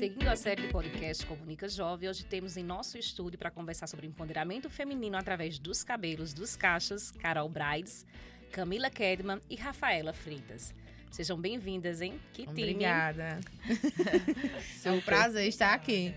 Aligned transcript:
Seguindo 0.00 0.28
a 0.28 0.34
série 0.34 0.62
de 0.62 0.68
podcast 0.68 1.26
Comunica 1.26 1.68
Jovem, 1.68 2.08
hoje 2.08 2.24
temos 2.24 2.56
em 2.56 2.64
nosso 2.64 2.96
estúdio 2.96 3.38
para 3.38 3.50
conversar 3.50 3.86
sobre 3.86 4.06
empoderamento 4.06 4.70
feminino 4.70 5.14
através 5.14 5.58
dos 5.58 5.84
cabelos 5.84 6.32
dos 6.32 6.56
cachos, 6.56 7.10
Carol 7.10 7.50
Brides, 7.50 8.06
Camila 8.50 8.88
Kedman 8.88 9.42
e 9.50 9.56
Rafaela 9.56 10.14
Freitas. 10.14 10.74
Sejam 11.10 11.38
bem-vindas, 11.38 12.00
hein? 12.00 12.18
Que 12.32 12.46
time! 12.46 12.62
Obrigada. 12.62 13.40
é 14.82 14.90
um 14.90 15.02
prazer 15.02 15.46
estar 15.46 15.74
aqui. 15.74 16.14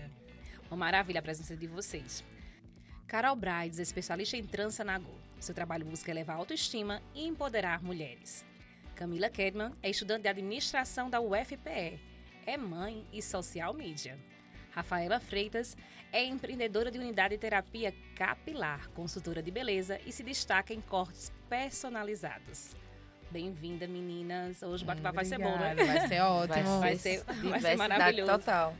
Uma 0.70 0.78
maravilha 0.78 1.18
a 1.18 1.22
presença 1.22 1.54
de 1.54 1.66
vocês. 1.66 2.24
Carol 3.06 3.36
Brides 3.36 3.78
é 3.80 3.82
especialista 3.82 4.34
em 4.38 4.46
trança 4.46 4.82
na 4.82 4.98
Go. 4.98 5.14
Seu 5.38 5.54
trabalho 5.54 5.84
busca 5.84 6.10
elevar 6.10 6.36
a 6.36 6.38
autoestima 6.38 7.02
e 7.14 7.26
empoderar 7.26 7.82
mulheres. 7.82 8.46
Camila 8.94 9.28
Kedman 9.28 9.72
é 9.82 9.90
estudante 9.90 10.22
de 10.22 10.28
administração 10.28 11.10
da 11.10 11.20
UFPE 11.20 12.13
é 12.46 12.56
mãe 12.56 13.06
e 13.12 13.22
social 13.22 13.72
media. 13.72 14.18
Rafaela 14.70 15.20
Freitas 15.20 15.76
é 16.12 16.24
empreendedora 16.24 16.90
de 16.90 16.98
unidade 16.98 17.34
de 17.34 17.40
terapia 17.40 17.94
capilar, 18.14 18.88
consultora 18.90 19.42
de 19.42 19.50
beleza 19.50 20.00
e 20.04 20.12
se 20.12 20.22
destaca 20.22 20.72
em 20.72 20.80
cortes 20.80 21.32
personalizados. 21.48 22.74
Bem-vinda, 23.30 23.86
meninas. 23.86 24.62
Hoje 24.62 24.84
o 24.84 24.86
bate-papo 24.86 25.16
vai 25.16 25.24
ser 25.24 25.38
bom, 25.38 25.56
né? 25.58 25.74
Vai 25.74 26.08
ser 26.08 26.20
ótimo. 26.22 26.80
Vai 26.80 26.96
ser, 26.96 27.24
vai 27.24 27.60
ser 27.60 27.76
maravilhoso. 27.76 28.30
Total. 28.30 28.76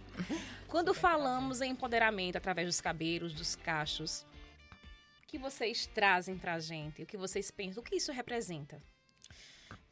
Quando 0.68 0.94
falamos 0.94 1.60
em 1.60 1.70
empoderamento 1.70 2.36
através 2.36 2.66
dos 2.68 2.80
cabelos, 2.80 3.32
dos 3.32 3.56
cachos, 3.56 4.26
o 5.22 5.26
que 5.26 5.38
vocês 5.38 5.86
trazem 5.86 6.38
pra 6.38 6.58
gente? 6.60 7.02
O 7.02 7.06
que 7.06 7.16
vocês 7.16 7.50
pensam? 7.50 7.80
O 7.80 7.84
que 7.84 7.96
isso 7.96 8.12
representa? 8.12 8.80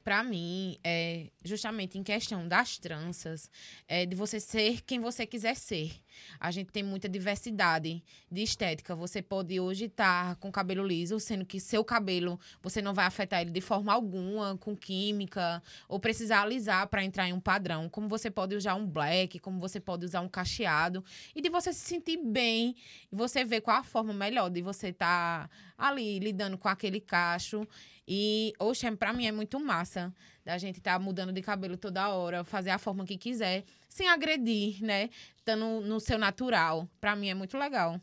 Para 0.02 0.22
mim, 0.22 0.78
é 0.82 1.28
justamente 1.44 1.98
em 1.98 2.02
questão 2.02 2.46
das 2.46 2.78
tranças, 2.78 3.50
é 3.86 4.04
de 4.04 4.16
você 4.16 4.40
ser 4.40 4.82
quem 4.82 5.00
você 5.00 5.26
quiser 5.26 5.54
ser. 5.56 5.92
A 6.38 6.50
gente 6.50 6.70
tem 6.70 6.82
muita 6.82 7.08
diversidade 7.08 8.02
de 8.30 8.42
estética. 8.42 8.94
Você 8.94 9.22
pode 9.22 9.58
hoje 9.58 9.86
estar 9.86 10.36
com 10.36 10.50
cabelo 10.50 10.86
liso, 10.86 11.18
sendo 11.18 11.44
que 11.44 11.60
seu 11.60 11.84
cabelo 11.84 12.38
você 12.62 12.82
não 12.82 12.92
vai 12.92 13.06
afetar 13.06 13.40
ele 13.40 13.50
de 13.50 13.60
forma 13.60 13.92
alguma, 13.92 14.56
com 14.58 14.76
química, 14.76 15.62
ou 15.88 15.98
precisar 15.98 16.42
alisar 16.42 16.86
para 16.88 17.04
entrar 17.04 17.28
em 17.28 17.32
um 17.32 17.40
padrão. 17.40 17.88
Como 17.88 18.08
você 18.08 18.30
pode 18.30 18.54
usar 18.54 18.74
um 18.74 18.86
black, 18.86 19.38
como 19.38 19.60
você 19.60 19.80
pode 19.80 20.04
usar 20.04 20.20
um 20.20 20.28
cacheado. 20.28 21.04
E 21.34 21.40
de 21.40 21.48
você 21.48 21.72
se 21.72 21.80
sentir 21.80 22.18
bem, 22.18 22.76
e 23.10 23.16
você 23.16 23.44
ver 23.44 23.60
qual 23.60 23.78
a 23.78 23.84
forma 23.84 24.12
melhor 24.12 24.50
de 24.50 24.62
você 24.62 24.88
estar 24.88 25.48
tá 25.48 25.50
ali 25.78 26.18
lidando 26.18 26.58
com 26.58 26.68
aquele 26.68 27.00
cacho 27.00 27.66
e, 28.06 28.52
oxe, 28.58 28.90
pra 28.96 29.12
mim 29.12 29.26
é 29.26 29.32
muito 29.32 29.60
massa 29.60 30.12
da 30.44 30.58
gente 30.58 30.78
estar 30.78 30.94
tá 30.94 30.98
mudando 30.98 31.32
de 31.32 31.40
cabelo 31.40 31.76
toda 31.76 32.08
hora, 32.08 32.44
fazer 32.44 32.70
a 32.70 32.78
forma 32.78 33.04
que 33.04 33.16
quiser, 33.16 33.64
sem 33.88 34.08
agredir, 34.08 34.82
né? 34.82 35.08
Estando 35.36 35.80
no 35.80 36.00
seu 36.00 36.18
natural. 36.18 36.88
Pra 37.00 37.14
mim 37.14 37.28
é 37.28 37.34
muito 37.34 37.56
legal. 37.56 38.00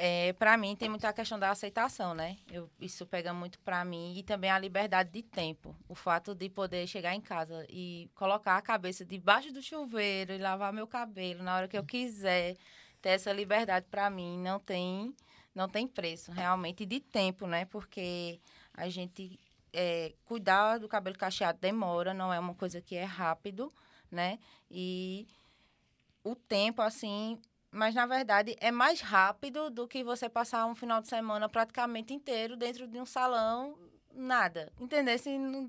É, 0.00 0.32
para 0.34 0.56
mim 0.56 0.76
tem 0.76 0.88
muita 0.88 1.12
questão 1.12 1.38
da 1.38 1.50
aceitação, 1.50 2.14
né? 2.14 2.36
Eu, 2.50 2.70
isso 2.80 3.04
pega 3.04 3.34
muito 3.34 3.58
para 3.58 3.84
mim 3.84 4.16
e 4.16 4.22
também 4.22 4.48
a 4.48 4.58
liberdade 4.58 5.10
de 5.10 5.22
tempo, 5.22 5.74
o 5.88 5.94
fato 5.94 6.36
de 6.36 6.48
poder 6.48 6.86
chegar 6.86 7.16
em 7.16 7.20
casa 7.20 7.66
e 7.68 8.08
colocar 8.14 8.56
a 8.56 8.62
cabeça 8.62 9.04
debaixo 9.04 9.52
do 9.52 9.60
chuveiro 9.60 10.32
e 10.32 10.38
lavar 10.38 10.72
meu 10.72 10.86
cabelo 10.86 11.42
na 11.42 11.56
hora 11.56 11.68
que 11.68 11.76
eu 11.76 11.84
quiser, 11.84 12.56
ter 13.02 13.10
essa 13.10 13.32
liberdade 13.32 13.86
para 13.90 14.08
mim 14.08 14.38
não 14.38 14.60
tem 14.60 15.12
não 15.58 15.68
tem 15.68 15.88
preço, 15.88 16.30
realmente, 16.30 16.86
de 16.86 17.00
tempo, 17.00 17.44
né? 17.44 17.64
Porque 17.64 18.40
a 18.72 18.88
gente 18.88 19.40
é, 19.72 20.14
cuidar 20.24 20.78
do 20.78 20.88
cabelo 20.88 21.18
cacheado 21.18 21.58
demora, 21.58 22.14
não 22.14 22.32
é 22.32 22.38
uma 22.38 22.54
coisa 22.54 22.80
que 22.80 22.94
é 22.94 23.02
rápido, 23.02 23.72
né? 24.08 24.38
E 24.70 25.26
o 26.22 26.36
tempo, 26.36 26.80
assim, 26.80 27.40
mas 27.72 27.92
na 27.92 28.06
verdade 28.06 28.56
é 28.60 28.70
mais 28.70 29.00
rápido 29.00 29.68
do 29.68 29.88
que 29.88 30.04
você 30.04 30.28
passar 30.28 30.64
um 30.64 30.76
final 30.76 31.02
de 31.02 31.08
semana 31.08 31.48
praticamente 31.48 32.14
inteiro 32.14 32.56
dentro 32.56 32.86
de 32.86 33.00
um 33.00 33.04
salão, 33.04 33.76
nada. 34.14 34.72
Entender? 34.80 35.14
Assim, 35.14 35.68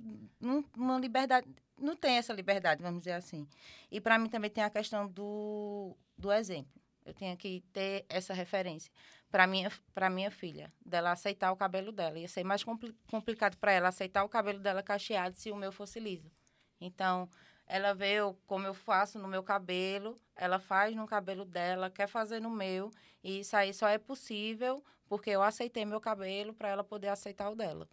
uma 0.77 0.99
liberdade. 0.99 1.47
Não 1.75 1.95
tem 1.95 2.17
essa 2.17 2.31
liberdade, 2.31 2.83
vamos 2.83 2.99
dizer 2.99 3.13
assim. 3.13 3.47
E 3.89 3.99
para 3.99 4.19
mim 4.19 4.29
também 4.29 4.51
tem 4.51 4.63
a 4.63 4.69
questão 4.69 5.07
do, 5.07 5.97
do 6.15 6.31
exemplo. 6.31 6.78
Eu 7.09 7.13
tenho 7.13 7.35
que 7.35 7.63
ter 7.73 8.05
essa 8.07 8.33
referência 8.33 8.91
para 9.31 9.45
minha 9.47 9.71
para 9.93 10.09
minha 10.09 10.31
filha, 10.31 10.71
dela 10.85 11.11
aceitar 11.11 11.51
o 11.51 11.55
cabelo 11.55 11.91
dela. 11.91 12.19
Ia 12.19 12.27
ser 12.27 12.43
mais 12.43 12.63
compli 12.63 12.95
complicado 13.07 13.57
para 13.57 13.71
ela 13.71 13.89
aceitar 13.89 14.23
o 14.23 14.29
cabelo 14.29 14.59
dela 14.59 14.83
cacheado 14.83 15.35
se 15.35 15.51
o 15.51 15.55
meu 15.55 15.71
fosse 15.71 15.99
liso. 15.99 16.31
Então, 16.79 17.29
ela 17.67 17.93
vê 17.93 18.17
como 18.47 18.65
eu 18.65 18.73
faço 18.73 19.19
no 19.19 19.27
meu 19.27 19.43
cabelo, 19.43 20.19
ela 20.35 20.59
faz 20.59 20.95
no 20.95 21.05
cabelo 21.05 21.45
dela, 21.45 21.89
quer 21.89 22.07
fazer 22.07 22.39
no 22.39 22.49
meu, 22.49 22.91
e 23.23 23.39
isso 23.41 23.55
aí 23.55 23.73
só 23.73 23.87
é 23.87 23.97
possível 23.97 24.83
porque 25.07 25.31
eu 25.31 25.41
aceitei 25.41 25.85
meu 25.85 25.99
cabelo 25.99 26.53
para 26.53 26.69
ela 26.69 26.83
poder 26.83 27.09
aceitar 27.09 27.49
o 27.49 27.55
dela. 27.55 27.87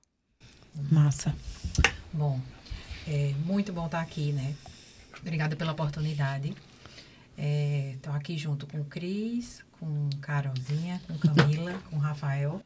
Massa. 0.91 1.35
Bom, 2.13 2.41
é 3.09 3.33
muito 3.45 3.73
bom 3.73 3.87
estar 3.87 4.01
aqui, 4.01 4.33
né? 4.33 4.55
Obrigada 5.21 5.57
pela 5.57 5.73
oportunidade. 5.73 6.55
Estou 7.37 8.15
é, 8.15 8.17
aqui 8.17 8.39
junto 8.39 8.67
com 8.67 8.81
o 8.81 8.85
Cris, 8.85 9.63
com 9.79 10.09
Carolzinha, 10.23 11.01
com 11.07 11.19
Camila, 11.19 11.75
com 11.91 11.99
Rafael. 11.99 12.63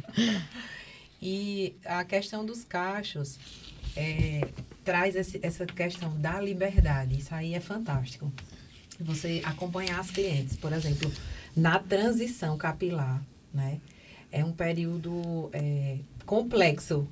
e 1.20 1.74
a 1.84 2.04
questão 2.04 2.46
dos 2.46 2.64
cachos 2.64 3.38
é, 3.96 4.48
traz 4.84 5.16
esse, 5.16 5.40
essa 5.42 5.66
questão 5.66 6.16
da 6.20 6.40
liberdade. 6.40 7.18
Isso 7.18 7.34
aí 7.34 7.54
é 7.54 7.60
fantástico. 7.60 8.32
Você 9.00 9.42
acompanhar 9.44 9.98
as 9.98 10.10
clientes, 10.10 10.56
por 10.56 10.72
exemplo, 10.72 11.10
na 11.56 11.80
transição 11.80 12.56
capilar, 12.56 13.20
né? 13.52 13.80
É 14.30 14.44
um 14.44 14.52
período 14.52 15.50
é, 15.52 15.98
complexo, 16.24 17.08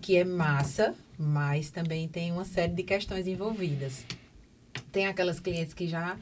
que 0.00 0.16
é 0.16 0.24
massa, 0.24 0.94
mas 1.18 1.70
também 1.70 2.08
tem 2.08 2.32
uma 2.32 2.44
série 2.44 2.72
de 2.72 2.82
questões 2.82 3.26
envolvidas. 3.26 4.04
Tem 4.92 5.06
aquelas 5.06 5.38
clientes 5.38 5.74
que 5.74 5.86
já 5.86 6.16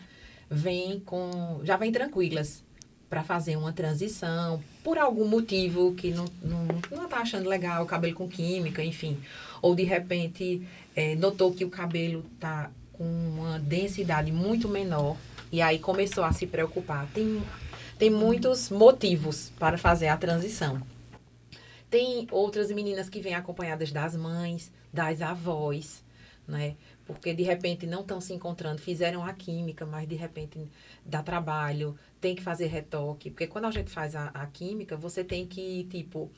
vêm 0.51 1.01
com 1.01 1.61
já 1.65 1.77
vêm 1.77 1.93
tranquilas 1.93 2.63
para 3.09 3.23
fazer 3.23 3.57
uma 3.57 3.73
transição 3.73 4.63
por 4.85 4.99
algum 4.99 5.27
motivo 5.27 5.95
que 5.95 6.11
não 6.11 6.27
não 6.43 6.67
não 6.91 7.09
tá 7.09 7.19
achando 7.19 7.49
legal 7.49 7.83
o 7.83 7.87
cabelo 7.87 8.15
com 8.15 8.29
química 8.29 8.85
enfim. 8.85 9.19
Ou 9.63 9.75
de 9.75 9.85
repente 9.85 10.67
é, 10.95 11.15
notou 11.15 11.53
que 11.53 11.65
o 11.65 11.71
cabelo 11.71 12.25
tá 12.39 12.71
com 12.93 13.05
uma 13.05 13.59
densidade 13.59 14.31
muito 14.33 14.69
menor 14.69 15.17
e 15.51 15.63
aí 15.63 15.79
começou 15.79 16.25
a 16.25 16.33
se 16.33 16.47
preocupar. 16.47 17.07
Tem 17.15 17.43
tem 17.99 18.11
muitos 18.11 18.71
motivos 18.71 19.51
para 19.59 19.77
fazer 19.77 20.09
a 20.09 20.17
transição. 20.17 20.81
Tem 21.91 22.29
outras 22.31 22.71
meninas 22.71 23.09
que 23.09 23.21
vêm 23.21 23.35
acompanhadas 23.35 23.91
das 23.91 24.15
mães 24.15 24.71
das 24.93 25.21
avós 25.23 26.03
né 26.49 26.75
porque 27.09 27.33
de 27.33 27.43
repente 27.43 27.87
não 27.87 28.03
estão 28.03 28.21
se 28.21 28.35
encontrando, 28.35 28.83
fizeram 28.83 29.25
a 29.25 29.33
química, 29.33 29.87
mas 29.87 30.07
de 30.07 30.15
repente 30.15 30.69
dá 31.07 31.23
trabalho, 31.23 31.99
tem 32.21 32.37
que 32.37 32.43
fazer 32.43 32.67
retoque. 32.67 33.31
Porque 33.31 33.47
quando 33.47 33.65
a 33.65 33.71
gente 33.71 33.91
faz 33.91 34.15
a, 34.15 34.27
a 34.27 34.47
química, 34.47 34.95
você 34.95 35.25
tem 35.25 35.47
que, 35.47 35.85
tipo, 35.85 36.31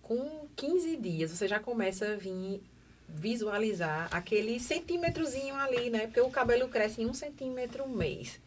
com 0.00 0.48
15 0.56 0.96
dias, 0.96 1.30
você 1.30 1.46
já 1.46 1.60
começa 1.60 2.14
a 2.14 2.16
vir 2.16 2.62
visualizar 3.06 4.08
aquele 4.10 4.58
centímetrozinho 4.58 5.54
ali, 5.56 5.90
né? 5.90 6.06
Porque 6.06 6.22
o 6.22 6.30
cabelo 6.30 6.68
cresce 6.68 7.02
em 7.02 7.06
um 7.06 7.12
centímetro 7.12 7.86
mês. 7.86 8.40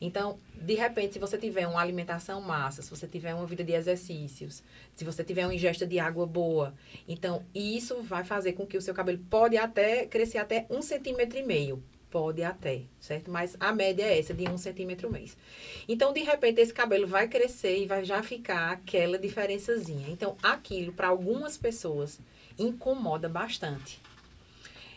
Então, 0.00 0.38
de 0.54 0.74
repente, 0.74 1.14
se 1.14 1.18
você 1.18 1.36
tiver 1.36 1.66
uma 1.66 1.80
alimentação 1.80 2.40
massa, 2.40 2.82
se 2.82 2.90
você 2.90 3.06
tiver 3.06 3.34
uma 3.34 3.46
vida 3.46 3.64
de 3.64 3.72
exercícios, 3.72 4.62
se 4.94 5.04
você 5.04 5.24
tiver 5.24 5.44
uma 5.46 5.54
ingesta 5.54 5.86
de 5.86 5.98
água 5.98 6.26
boa, 6.26 6.74
então 7.06 7.44
isso 7.54 8.02
vai 8.02 8.24
fazer 8.24 8.52
com 8.52 8.66
que 8.66 8.76
o 8.76 8.82
seu 8.82 8.94
cabelo 8.94 9.18
pode 9.30 9.56
até 9.56 10.06
crescer 10.06 10.38
até 10.38 10.66
um 10.70 10.82
centímetro 10.82 11.38
e 11.38 11.42
meio. 11.42 11.82
Pode 12.10 12.42
até, 12.42 12.84
certo? 12.98 13.30
Mas 13.30 13.54
a 13.60 13.70
média 13.70 14.02
é 14.02 14.18
essa, 14.18 14.32
de 14.32 14.48
um 14.48 14.56
centímetro 14.56 15.10
mês. 15.10 15.36
Então, 15.86 16.10
de 16.10 16.20
repente, 16.20 16.58
esse 16.58 16.72
cabelo 16.72 17.06
vai 17.06 17.28
crescer 17.28 17.82
e 17.82 17.86
vai 17.86 18.02
já 18.02 18.22
ficar 18.22 18.70
aquela 18.70 19.18
diferençazinha. 19.18 20.08
Então, 20.08 20.34
aquilo, 20.42 20.90
para 20.90 21.08
algumas 21.08 21.58
pessoas, 21.58 22.18
incomoda 22.58 23.28
bastante. 23.28 24.00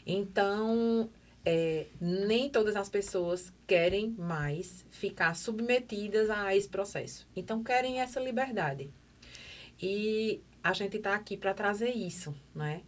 Então, 0.08 1.10
é, 1.46 1.88
nem 2.00 2.50
todas 2.50 2.76
as 2.76 2.90
pessoas 2.90 3.52
querem 3.66 4.16
mais 4.18 4.86
ficar 4.90 5.36
submetidas 5.36 6.30
a 6.30 6.56
esse 6.56 6.70
processo. 6.70 7.28
Então, 7.36 7.64
querem 7.64 8.00
essa 8.00 8.20
liberdade. 8.20 8.90
E 9.82 10.42
a 10.64 10.74
gente 10.74 10.98
está 10.98 11.16
aqui 11.16 11.36
para 11.36 11.54
trazer 11.54 11.90
isso, 11.90 12.36
né? 12.54 12.82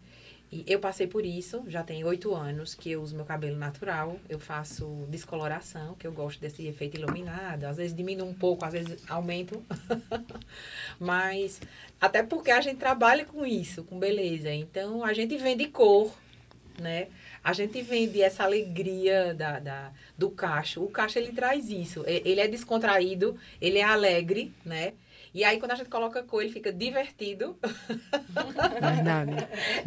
E 0.51 0.63
eu 0.67 0.79
passei 0.79 1.07
por 1.07 1.25
isso, 1.25 1.63
já 1.67 1.81
tem 1.81 2.03
oito 2.03 2.35
anos 2.35 2.75
que 2.75 2.91
eu 2.91 3.01
uso 3.01 3.15
meu 3.15 3.25
cabelo 3.25 3.57
natural. 3.57 4.19
Eu 4.29 4.39
faço 4.39 4.85
descoloração, 5.09 5.95
que 5.95 6.05
eu 6.05 6.11
gosto 6.11 6.39
desse 6.39 6.67
efeito 6.67 6.95
iluminado. 6.95 7.63
Às 7.63 7.77
vezes 7.77 7.95
diminuo 7.95 8.29
um 8.29 8.35
pouco, 8.35 8.63
às 8.63 8.73
vezes 8.73 9.03
aumento. 9.09 9.63
Mas, 10.99 11.59
até 11.99 12.21
porque 12.21 12.51
a 12.51 12.61
gente 12.61 12.77
trabalha 12.77 13.25
com 13.25 13.43
isso, 13.43 13.83
com 13.83 13.97
beleza. 13.97 14.53
Então, 14.53 15.03
a 15.03 15.11
gente 15.11 15.35
vende 15.37 15.65
cor 15.69 16.13
né? 16.79 17.07
A 17.43 17.51
gente 17.53 17.81
vende 17.81 18.21
essa 18.21 18.43
alegria 18.43 19.33
da, 19.33 19.59
da, 19.59 19.91
do 20.17 20.29
cacho. 20.31 20.81
O 20.83 20.89
cacho, 20.89 21.19
ele 21.19 21.31
traz 21.33 21.69
isso. 21.69 22.03
Ele 22.07 22.39
é 22.39 22.47
descontraído, 22.47 23.37
ele 23.59 23.79
é 23.79 23.83
alegre, 23.83 24.53
né? 24.65 24.93
E 25.33 25.43
aí, 25.43 25.57
quando 25.59 25.71
a 25.71 25.75
gente 25.75 25.89
coloca 25.89 26.21
cor, 26.23 26.43
ele 26.43 26.53
fica 26.53 26.71
divertido. 26.71 27.57
Verdade. 28.79 29.31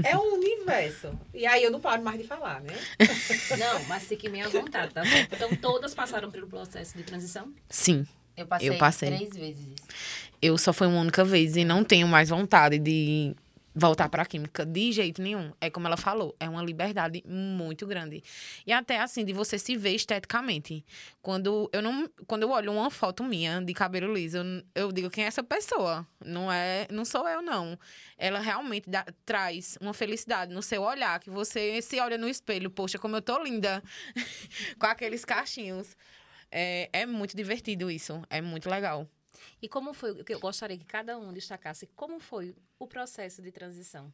É 0.05 0.17
um 0.17 0.35
universo. 0.35 1.17
E 1.33 1.47
aí, 1.47 1.63
eu 1.63 1.71
não 1.71 1.81
paro 1.81 2.03
mais 2.03 2.19
de 2.21 2.27
falar, 2.27 2.61
né? 2.63 2.75
Não, 3.57 3.85
mas 3.85 4.05
fique 4.05 4.29
meio 4.29 4.47
à 4.47 4.49
vontade, 4.49 4.93
tá? 4.93 5.03
Então, 5.33 5.55
todas 5.57 5.95
passaram 5.95 6.31
pelo 6.31 6.47
processo 6.49 6.97
de 6.97 7.05
transição? 7.05 7.53
Sim, 7.69 8.05
Eu 8.37 8.47
passei, 8.47 8.69
Eu 8.69 8.77
passei. 8.79 9.09
três 9.17 9.35
vezes. 9.37 9.75
eu 10.43 10.59
só 10.59 10.73
fui 10.73 10.87
uma 10.89 11.01
única 11.01 11.25
vez 11.25 11.57
e 11.57 11.65
não 11.65 11.85
tenho 11.85 12.09
mais 12.09 12.29
vontade 12.31 12.79
de 12.79 13.35
voltar 13.79 14.09
para 14.09 14.23
a 14.23 14.27
química 14.27 14.65
de 14.65 14.91
jeito 14.91 15.21
nenhum. 15.21 15.53
É 15.61 15.69
como 15.69 15.87
ela 15.87 15.99
falou, 15.99 16.35
é 16.41 16.49
uma 16.49 16.63
liberdade 16.63 17.23
muito 17.27 17.87
grande. 17.87 18.23
E 18.67 18.73
até 18.73 18.99
assim 18.99 19.23
de 19.23 19.35
você 19.35 19.59
se 19.59 19.77
ver 19.77 19.95
esteticamente. 19.95 20.83
Quando 21.21 21.69
eu 21.73 21.83
não, 21.83 22.09
quando 22.27 22.45
eu 22.45 22.51
olho 22.51 22.73
uma 22.73 22.91
foto 22.91 23.23
minha 23.23 23.61
de 23.61 23.75
cabelo 23.75 24.13
liso, 24.15 24.39
eu, 24.39 24.63
eu 24.75 24.93
digo 24.93 25.11
quem 25.11 25.25
é 25.25 25.27
essa 25.27 25.43
pessoa? 25.45 26.07
Não 26.25 26.51
é, 26.51 26.87
não 26.91 27.05
sou 27.05 27.29
eu 27.29 27.43
não. 27.43 27.79
Ela 28.17 28.41
realmente 28.41 28.89
dá- 28.89 29.07
traz 29.27 29.77
uma 29.79 29.93
felicidade 29.93 30.55
no 30.55 30.63
seu 30.63 30.83
olhar, 30.83 31.21
que 31.21 31.29
você 31.29 31.83
se 31.83 32.01
olha 32.01 32.17
no 32.17 32.29
espelho, 32.29 32.71
poxa, 32.71 32.99
como 32.99 33.17
eu 33.17 33.23
tô 33.23 33.43
linda 33.43 33.83
com 34.81 34.87
aqueles 34.87 35.23
cachinhos. 35.25 35.95
É, 36.51 36.89
é 36.93 37.05
muito 37.05 37.37
divertido 37.37 37.91
isso, 37.91 38.23
é 38.31 38.41
muito 38.41 38.71
legal. 38.71 39.07
E 39.61 39.69
como 39.69 39.93
foi, 39.93 40.25
eu 40.29 40.41
gostaria 40.41 40.79
que 40.79 40.85
cada 40.87 41.19
um 41.19 41.31
destacasse, 41.33 41.87
como 41.95 42.19
foi 42.19 42.55
o 42.79 42.87
processo 42.87 43.43
de 43.43 43.51
transição 43.51 44.13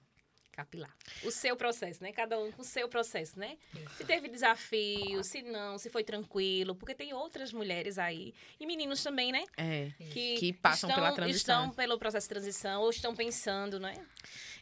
capilar? 0.53 0.94
O 1.25 1.31
seu 1.31 1.56
processo, 1.56 2.03
né? 2.03 2.12
Cada 2.12 2.38
um 2.38 2.53
com 2.53 2.61
o 2.61 2.64
seu 2.64 2.87
processo, 2.88 3.38
né? 3.38 3.56
Se 3.97 4.05
teve 4.05 4.29
desafio, 4.29 5.25
se 5.25 5.41
não, 5.43 5.79
se 5.79 5.88
foi 5.88 6.05
tranquilo, 6.05 6.75
porque 6.75 6.94
tem 6.94 7.14
outras 7.14 7.53
mulheres 7.53 7.97
aí, 7.99 8.35
e 8.61 8.67
meninos 8.67 9.03
também, 9.03 9.32
né? 9.32 9.44
É. 9.56 9.91
Que, 10.11 10.37
Que 10.37 10.53
passam 10.53 10.91
estão, 10.91 11.03
pela 11.03 11.14
transição. 11.14 11.61
Estão 11.62 11.75
pelo 11.75 11.99
processo 11.99 12.26
de 12.26 12.29
transição 12.29 12.82
ou 12.82 12.91
estão 12.91 13.14
pensando, 13.14 13.81
né? 13.81 13.94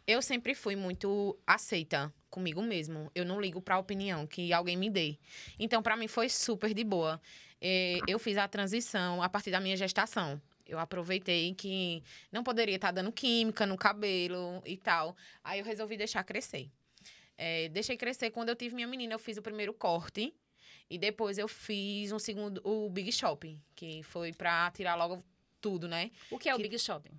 Eu 0.06 0.22
sempre 0.22 0.54
fui 0.54 0.76
muito 0.76 1.38
aceita 1.46 2.12
comigo 2.30 2.62
mesmo. 2.62 3.10
Eu 3.14 3.24
não 3.24 3.40
ligo 3.40 3.60
pra 3.60 3.78
opinião 3.78 4.26
que 4.26 4.52
alguém 4.52 4.76
me 4.76 4.88
dê. 4.88 5.18
Então, 5.58 5.82
pra 5.82 5.96
mim, 5.96 6.08
foi 6.08 6.28
super 6.28 6.72
de 6.72 6.84
boa. 6.84 7.20
Eh, 7.60 7.98
Eu 8.06 8.18
fiz 8.18 8.36
a 8.38 8.48
transição 8.48 9.22
a 9.22 9.28
partir 9.28 9.50
da 9.50 9.60
minha 9.60 9.76
gestação. 9.76 10.40
Eu 10.70 10.78
aproveitei 10.78 11.52
que 11.54 12.00
não 12.30 12.44
poderia 12.44 12.76
estar 12.76 12.92
dando 12.92 13.10
química 13.10 13.66
no 13.66 13.76
cabelo 13.76 14.62
e 14.64 14.76
tal. 14.76 15.16
Aí 15.42 15.58
eu 15.58 15.64
resolvi 15.64 15.96
deixar 15.96 16.22
crescer. 16.22 16.70
Eh, 17.36 17.68
deixei 17.70 17.96
crescer 17.96 18.30
quando 18.30 18.50
eu 18.50 18.54
tive 18.56 18.74
minha 18.76 18.86
menina. 18.86 19.14
Eu 19.14 19.18
fiz 19.18 19.36
o 19.36 19.42
primeiro 19.42 19.74
corte. 19.74 20.32
E 20.88 20.96
depois 20.98 21.38
eu 21.38 21.46
fiz 21.48 22.10
um 22.12 22.18
segundo, 22.18 22.60
o 22.64 22.88
Big 22.90 23.10
Shop, 23.12 23.58
que 23.76 24.02
foi 24.04 24.32
pra 24.32 24.70
tirar 24.72 24.94
logo 24.96 25.22
tudo, 25.60 25.86
né? 25.88 26.10
O 26.30 26.38
que 26.38 26.48
é 26.48 26.54
o 26.54 26.56
Que- 26.56 26.64
Big 26.64 26.78
Shopping? 26.78 27.12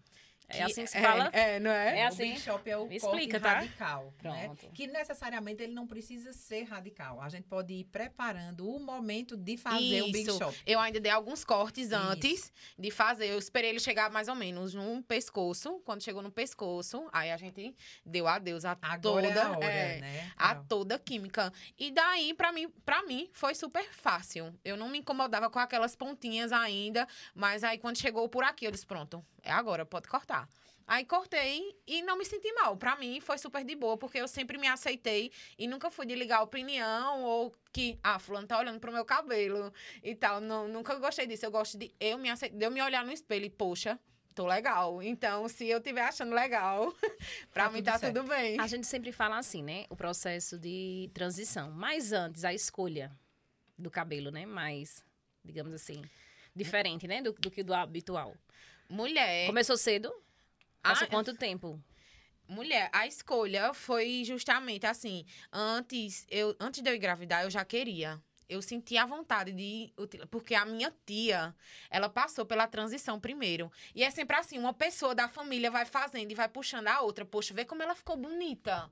É 0.54 0.64
assim 0.64 0.84
que 0.84 0.88
se 0.88 1.00
fala? 1.00 1.30
É, 1.34 1.60
não 1.60 1.72
é? 1.72 2.02
É 2.02 2.06
o 2.06 2.08
assim? 2.08 2.34
Big 2.34 2.40
Shop 2.40 2.70
é 2.70 2.78
o 2.78 2.92
explica, 2.92 3.40
tá? 3.40 3.54
radical. 3.56 4.14
né? 4.24 4.46
Pronto. 4.46 4.70
Que 4.74 4.88
necessariamente 4.88 5.64
ele 5.64 5.74
não 5.74 5.88
precisa 5.88 6.34
ser 6.34 6.64
radical. 6.64 7.22
A 7.22 7.30
gente 7.30 7.48
pode 7.48 7.74
ir 7.74 7.86
preparando 7.86 8.68
o 8.70 8.80
momento 8.80 9.36
de 9.38 9.58
fazer 9.58 10.02
o 10.02 10.12
Big 10.12 10.30
Isso. 10.30 10.38
Shop. 10.38 10.58
Eu 10.66 10.80
ainda 10.80 11.00
dei 11.00 11.12
alguns 11.12 11.44
cortes 11.44 11.88
Isso. 11.88 11.96
antes 11.96 12.52
de 12.78 12.92
fazer. 12.92 13.28
Eu 13.28 13.38
esperei 13.40 13.70
ele 13.70 13.80
chegar 13.80 14.10
mais 14.10 14.28
ou 14.28 14.36
menos 14.36 14.74
no 14.74 15.02
pescoço. 15.04 15.82
Quando 15.86 16.04
chegou 16.04 16.22
no 16.22 16.32
pescoço, 16.32 17.08
aí 17.12 17.32
a 17.32 17.38
gente 17.38 17.76
deu 18.06 18.28
adeus 18.28 18.66
a 18.66 18.78
Agora 18.82 19.28
toda, 19.28 19.40
é 19.40 19.44
a 19.44 19.52
hora, 19.52 19.66
é, 19.66 20.00
né? 20.00 20.32
a 20.38 20.56
toda 20.56 20.96
a 20.96 21.00
química. 21.00 21.52
E 21.78 21.92
daí, 21.92 22.34
pra 22.34 22.52
mim, 22.52 22.70
pra 22.86 23.04
mim, 23.04 23.30
foi 23.34 23.54
super 23.56 23.84
fácil. 23.92 24.54
Eu 24.64 24.76
não 24.78 24.90
me 24.90 25.00
incomodava 25.00 25.50
com 25.50 25.60
aquelas 25.60 25.96
pontinhas 25.96 26.52
ainda, 26.52 27.08
mas 27.34 27.64
aí 27.64 27.78
quando 27.78 27.98
chegou 27.98 28.28
por 28.30 28.44
aqui, 28.44 28.66
eu 28.66 28.72
disse, 28.72 28.86
pronto, 28.86 29.24
é 29.44 29.52
agora, 29.52 29.86
pode 29.86 30.08
cortar. 30.08 30.41
Aí 30.88 31.06
cortei 31.06 31.76
e 31.88 32.02
não 32.02 32.18
me 32.18 32.26
senti 32.26 32.52
mal. 32.54 32.76
Pra 32.76 32.96
mim 32.98 33.20
foi 33.22 33.38
super 33.38 33.64
de 33.64 33.76
boa, 33.76 33.98
porque 33.98 34.18
eu 34.18 34.28
sempre 34.28 34.58
me 34.58 34.68
aceitei 34.68 35.32
e 35.58 35.68
nunca 35.68 35.90
fui 35.90 36.06
de 36.06 36.16
ligar 36.16 36.42
opinião 36.42 37.24
ou 37.24 37.54
que, 37.72 37.98
ah, 38.04 38.20
fulano 38.20 38.48
tá 38.48 38.58
olhando 38.60 38.80
pro 38.80 38.92
meu 38.92 39.06
cabelo 39.06 39.74
e 40.04 40.14
tal. 40.16 40.42
Não, 40.42 40.68
nunca 40.68 40.96
gostei 40.96 41.26
disso. 41.26 41.46
Eu 41.46 41.52
gosto 41.52 41.78
de 41.78 41.94
eu 42.00 42.18
me 42.18 42.30
aceitar, 42.30 42.58
de 42.58 42.66
eu 42.66 42.72
me 42.72 42.82
olhar 42.82 43.06
no 43.06 43.12
espelho 43.12 43.46
e, 43.46 43.50
poxa, 43.50 43.98
tô 44.36 44.46
legal. 44.46 45.02
Então, 45.02 45.48
se 45.48 45.68
eu 45.68 45.78
estiver 45.78 46.02
achando 46.04 46.34
legal, 46.34 46.94
pra 47.54 47.66
Tá 47.66 47.72
mim 47.72 47.84
tá 47.84 47.98
certo. 47.98 48.14
tudo 48.16 48.28
bem. 48.28 48.60
A 48.60 48.68
gente 48.68 48.86
sempre 48.88 49.12
fala 49.12 49.38
assim, 49.38 49.64
né? 49.64 49.86
O 49.90 49.96
processo 49.96 50.58
de 50.60 51.10
transição. 51.14 51.72
Mas 51.72 52.12
antes, 52.12 52.44
a 52.44 52.54
escolha 52.54 53.12
do 53.78 53.90
cabelo, 53.90 54.30
né? 54.32 54.46
Mais, 54.46 55.04
digamos 55.44 55.74
assim, 55.74 56.02
diferente, 56.56 57.08
né? 57.08 57.22
Do, 57.22 57.32
do 57.34 57.50
que 57.50 57.64
do 57.64 57.74
habitual. 57.74 58.36
Mulher. 58.90 59.48
Começou 59.48 59.78
cedo? 59.78 60.14
Passou 60.82 61.08
Ah, 61.08 61.10
quanto 61.10 61.36
tempo? 61.36 61.80
Mulher, 62.48 62.90
a 62.92 63.08
escolha 63.08 63.74
foi 63.74 64.24
justamente 64.26 64.86
assim. 64.86 65.26
Antes, 65.52 66.26
eu, 66.30 66.56
antes 66.60 66.82
de 66.82 66.90
eu 66.90 66.96
engravidar, 66.96 67.44
eu 67.44 67.50
já 67.50 67.64
queria. 67.64 68.22
Eu 68.50 68.62
sentia 68.62 69.04
a 69.04 69.06
vontade 69.06 69.54
de. 69.54 69.94
Porque 70.30 70.54
a 70.54 70.66
minha 70.66 70.94
tia, 71.06 71.56
ela 71.90 72.10
passou 72.10 72.46
pela 72.46 72.68
transição 72.68 73.18
primeiro. 73.18 73.72
E 73.96 74.04
é 74.04 74.12
sempre 74.12 74.36
assim: 74.36 74.60
uma 74.60 74.74
pessoa 74.74 75.16
da 75.16 75.30
família 75.30 75.72
vai 75.72 75.86
fazendo 75.86 76.30
e 76.30 76.36
vai 76.36 76.50
puxando 76.50 76.88
a 76.88 77.00
outra. 77.00 77.24
Poxa, 77.24 77.54
vê 77.54 77.64
como 77.64 77.82
ela 77.82 77.96
ficou 77.96 78.18
bonita. 78.18 78.92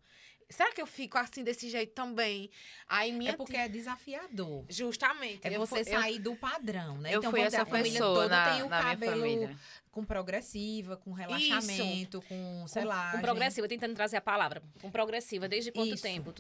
Será 0.50 0.72
que 0.74 0.82
eu 0.82 0.88
fico 0.88 1.18
assim 1.18 1.44
desse 1.44 1.70
jeito 1.70 1.94
também? 1.94 2.50
Aí 2.88 3.12
minha 3.12 3.32
É 3.32 3.36
porque 3.38 3.54
tia- 3.54 3.66
é 3.66 3.70
desafiador. 3.70 4.66
Justamente. 4.68 5.46
É 5.48 5.58
você 5.58 5.84
fui- 5.84 5.94
eu- 5.96 6.00
sair 6.02 6.18
do 6.20 6.36
padrão, 6.36 6.98
né? 6.98 7.14
Eu 7.14 7.20
então, 7.20 7.30
fui 7.32 7.42
essa 7.42 7.62
a 7.62 7.66
família 7.66 7.92
pessoa 7.92 8.24
toda 8.24 8.36
na, 8.36 8.54
tem 8.56 8.64
o 8.64 8.70
cabelo 8.70 9.22
família. 9.22 9.56
com 9.92 10.04
progressiva, 10.04 10.98
com 10.98 11.12
relaxamento, 11.14 12.20
com, 12.24 12.66
sei 12.68 12.84
lá. 12.84 13.12
Com 13.12 13.22
progressiva, 13.22 13.68
tentando 13.68 13.94
trazer 13.94 14.18
a 14.18 14.22
palavra. 14.22 14.64
Com 14.82 14.90
progressiva, 14.90 15.48
desde 15.48 15.72
quanto 15.72 15.94
Isso. 15.94 16.02
tempo? 16.04 16.34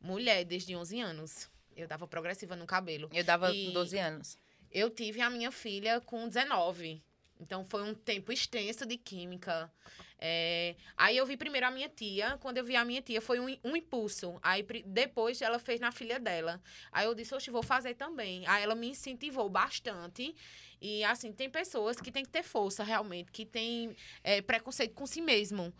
Mulher, 0.00 0.44
desde 0.44 0.74
11 0.74 1.00
anos. 1.00 1.48
Eu 1.76 1.86
dava 1.86 2.06
progressiva 2.08 2.56
no 2.56 2.66
cabelo. 2.66 3.08
Eu 3.12 3.22
dava 3.22 3.52
E- 3.54 3.70
12 3.72 3.96
anos. 3.98 4.36
Eu 4.72 4.90
tive 4.90 5.20
a 5.20 5.30
minha 5.30 5.50
filha 5.52 6.00
com 6.00 6.26
19. 6.28 7.00
Então 7.40 7.64
foi 7.64 7.82
um 7.82 7.94
tempo 7.94 8.32
extenso 8.32 8.86
de 8.86 8.96
química. 8.96 9.72
É, 10.18 10.76
Aí 10.96 11.16
eu 11.16 11.24
vi 11.24 11.36
primeiro 11.36 11.66
a 11.66 11.70
minha 11.70 11.88
tia. 11.88 12.36
Quando 12.40 12.58
eu 12.58 12.64
vi 12.64 12.76
a 12.76 12.84
minha 12.84 13.00
tia, 13.00 13.20
foi 13.20 13.40
um, 13.40 13.56
um 13.64 13.74
impulso. 13.74 14.38
Aí 14.42 14.62
depois 14.84 15.40
ela 15.40 15.58
fez 15.58 15.80
na 15.80 15.90
filha 15.90 16.20
dela. 16.20 16.60
Aí 16.92 17.06
eu 17.06 17.14
disse, 17.14 17.34
oxe, 17.34 17.50
vou 17.50 17.62
fazer 17.62 17.94
também. 17.94 18.46
Aí 18.46 18.62
ela 18.62 18.74
me 18.74 18.88
incentivou 18.90 19.48
bastante. 19.48 20.34
E 20.80 21.04
assim, 21.04 21.32
tem 21.32 21.50
pessoas 21.50 22.00
que 22.00 22.10
têm 22.10 22.24
que 22.24 22.30
ter 22.30 22.42
força 22.42 22.82
realmente, 22.82 23.30
que 23.30 23.44
tem 23.44 23.94
é, 24.24 24.40
preconceito 24.40 24.94
com 24.94 25.06
si 25.06 25.20
mesmo. 25.20 25.72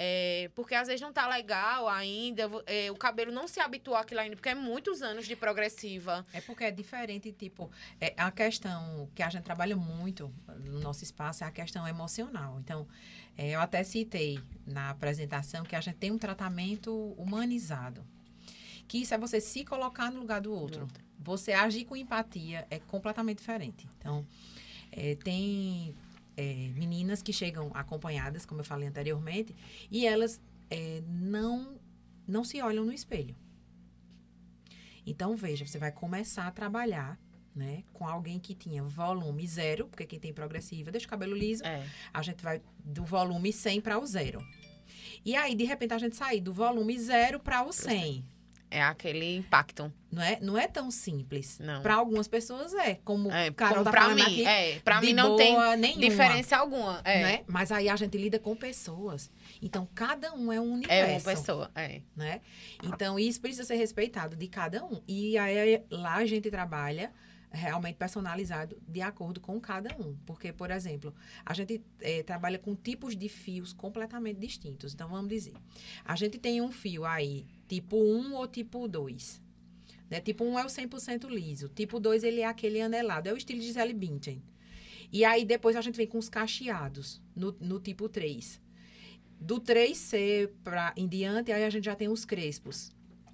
É, 0.00 0.48
porque 0.54 0.76
às 0.76 0.86
vezes 0.86 1.00
não 1.00 1.12
tá 1.12 1.26
legal 1.26 1.88
ainda, 1.88 2.48
é, 2.66 2.88
o 2.88 2.94
cabelo 2.94 3.32
não 3.32 3.48
se 3.48 3.58
habituou 3.58 3.96
àquilo 3.96 4.20
ainda, 4.20 4.36
porque 4.36 4.48
é 4.48 4.54
muitos 4.54 5.02
anos 5.02 5.26
de 5.26 5.34
progressiva. 5.34 6.24
É 6.32 6.40
porque 6.40 6.62
é 6.62 6.70
diferente, 6.70 7.32
tipo, 7.32 7.68
é 8.00 8.14
a 8.16 8.30
questão 8.30 9.10
que 9.12 9.24
a 9.24 9.28
gente 9.28 9.42
trabalha 9.42 9.74
muito 9.74 10.32
no 10.46 10.78
nosso 10.78 11.02
espaço 11.02 11.42
é 11.42 11.48
a 11.48 11.50
questão 11.50 11.86
emocional. 11.86 12.60
Então, 12.60 12.86
é, 13.36 13.50
eu 13.50 13.60
até 13.60 13.82
citei 13.82 14.38
na 14.64 14.90
apresentação 14.90 15.64
que 15.64 15.74
a 15.74 15.80
gente 15.80 15.96
tem 15.96 16.12
um 16.12 16.18
tratamento 16.18 16.94
humanizado. 17.16 18.06
Que 18.86 18.98
isso 18.98 19.14
é 19.14 19.18
você 19.18 19.40
se 19.40 19.64
colocar 19.64 20.12
no 20.12 20.20
lugar 20.20 20.40
do 20.40 20.52
outro. 20.52 20.88
Você 21.18 21.52
agir 21.52 21.84
com 21.84 21.96
empatia 21.96 22.66
é 22.70 22.78
completamente 22.78 23.38
diferente. 23.38 23.88
Então, 23.98 24.26
é, 24.92 25.14
tem 25.16 25.94
é, 26.36 26.70
meninas 26.74 27.20
que 27.22 27.32
chegam 27.32 27.70
acompanhadas, 27.74 28.46
como 28.46 28.60
eu 28.60 28.64
falei 28.64 28.88
anteriormente, 28.88 29.54
e 29.90 30.06
elas 30.06 30.40
é, 30.70 31.02
não, 31.06 31.78
não 32.26 32.44
se 32.44 32.60
olham 32.62 32.84
no 32.84 32.92
espelho. 32.92 33.34
Então, 35.04 35.34
veja, 35.36 35.66
você 35.66 35.78
vai 35.78 35.90
começar 35.90 36.46
a 36.46 36.50
trabalhar 36.50 37.18
né, 37.54 37.82
com 37.92 38.06
alguém 38.06 38.38
que 38.38 38.54
tinha 38.54 38.82
volume 38.84 39.46
zero, 39.46 39.88
porque 39.88 40.06
quem 40.06 40.20
tem 40.20 40.32
progressiva 40.32 40.92
deixa 40.92 41.06
o 41.06 41.10
cabelo 41.10 41.34
liso, 41.34 41.64
É. 41.64 41.84
a 42.12 42.22
gente 42.22 42.42
vai 42.42 42.62
do 42.78 43.04
volume 43.04 43.52
100 43.52 43.80
para 43.80 43.98
o 43.98 44.06
zero. 44.06 44.40
E 45.24 45.34
aí, 45.34 45.54
de 45.54 45.64
repente, 45.64 45.92
a 45.92 45.98
gente 45.98 46.14
sair 46.14 46.40
do 46.40 46.52
volume 46.52 46.96
zero 46.98 47.40
para 47.40 47.64
o 47.64 47.72
100. 47.72 48.24
É 48.70 48.82
aquele 48.82 49.36
impacto. 49.36 49.92
Não 50.10 50.22
é, 50.22 50.38
não 50.40 50.58
é 50.58 50.66
tão 50.66 50.90
simples. 50.90 51.58
Não. 51.58 51.82
Para 51.82 51.94
algumas 51.94 52.28
pessoas 52.28 52.74
é, 52.74 52.96
como 52.96 53.30
É, 53.30 53.50
Carol 53.50 53.76
como 53.76 53.84
tá 53.84 53.90
pra 53.90 54.02
falando 54.02 54.16
mim, 54.16 54.22
aqui, 54.22 54.46
é, 54.46 54.78
de 55.00 55.06
mim 55.06 55.12
não 55.12 55.36
tem 55.36 55.56
nenhuma, 55.76 56.00
diferença 56.00 56.56
alguma. 56.56 57.00
É, 57.04 57.22
né? 57.22 57.44
Mas 57.46 57.72
aí 57.72 57.88
a 57.88 57.96
gente 57.96 58.16
lida 58.16 58.38
com 58.38 58.54
pessoas. 58.54 59.30
Então, 59.60 59.88
cada 59.94 60.34
um 60.34 60.52
é 60.52 60.60
um 60.60 60.64
é 60.64 60.74
universo 60.74 61.28
uma 61.28 61.36
pessoa. 61.36 61.70
É. 61.74 62.02
né? 62.14 62.40
Então, 62.82 63.18
isso 63.18 63.40
precisa 63.40 63.64
ser 63.64 63.76
respeitado 63.76 64.36
de 64.36 64.48
cada 64.48 64.84
um. 64.84 65.00
E 65.06 65.38
aí, 65.38 65.82
lá 65.90 66.16
a 66.16 66.26
gente 66.26 66.50
trabalha 66.50 67.12
realmente 67.50 67.96
personalizado 67.96 68.76
de 68.86 69.00
acordo 69.00 69.40
com 69.40 69.58
cada 69.60 69.94
um. 69.96 70.14
Porque, 70.26 70.52
por 70.52 70.70
exemplo, 70.70 71.14
a 71.44 71.54
gente 71.54 71.82
eh, 72.00 72.22
trabalha 72.22 72.58
com 72.58 72.74
tipos 72.74 73.16
de 73.16 73.28
fios 73.28 73.72
completamente 73.72 74.38
distintos. 74.38 74.94
Então, 74.94 75.08
vamos 75.08 75.28
dizer, 75.28 75.54
a 76.04 76.14
gente 76.16 76.38
tem 76.38 76.60
um 76.60 76.70
fio 76.70 77.04
aí 77.04 77.46
Tipo 77.68 77.96
1 77.96 78.34
ou 78.34 78.48
tipo 78.48 78.88
2. 78.88 79.42
Né? 80.10 80.20
Tipo 80.20 80.44
1 80.44 80.58
é 80.58 80.64
o 80.64 80.68
100% 80.68 81.28
liso. 81.28 81.68
Tipo 81.68 82.00
2, 82.00 82.24
ele 82.24 82.40
é 82.40 82.46
aquele 82.46 82.80
anelado. 82.80 83.28
É 83.28 83.32
o 83.32 83.36
estilo 83.36 83.60
Gisele 83.60 83.92
Bündchen. 83.92 84.42
E 85.12 85.24
aí, 85.24 85.44
depois, 85.44 85.76
a 85.76 85.80
gente 85.80 85.96
vem 85.96 86.06
com 86.06 86.18
os 86.18 86.28
cacheados 86.28 87.22
no, 87.36 87.54
no 87.60 87.78
tipo 87.78 88.08
3. 88.08 88.60
Do 89.40 89.60
3C 89.60 90.50
pra, 90.64 90.92
em 90.96 91.06
diante, 91.06 91.52
aí 91.52 91.64
a 91.64 91.70
gente 91.70 91.84
já 91.84 91.94
tem 91.94 92.08
os 92.08 92.24
crespos. 92.24 92.90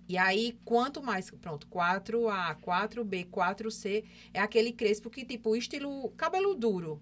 E 0.06 0.18
aí, 0.18 0.58
quanto 0.64 1.02
mais, 1.02 1.30
pronto, 1.30 1.66
4A, 1.68 2.60
4B, 2.60 3.26
4C, 3.30 4.04
é 4.34 4.40
aquele 4.40 4.70
crespo 4.70 5.08
que, 5.08 5.24
tipo, 5.24 5.56
estilo 5.56 6.10
cabelo 6.10 6.54
duro, 6.54 7.00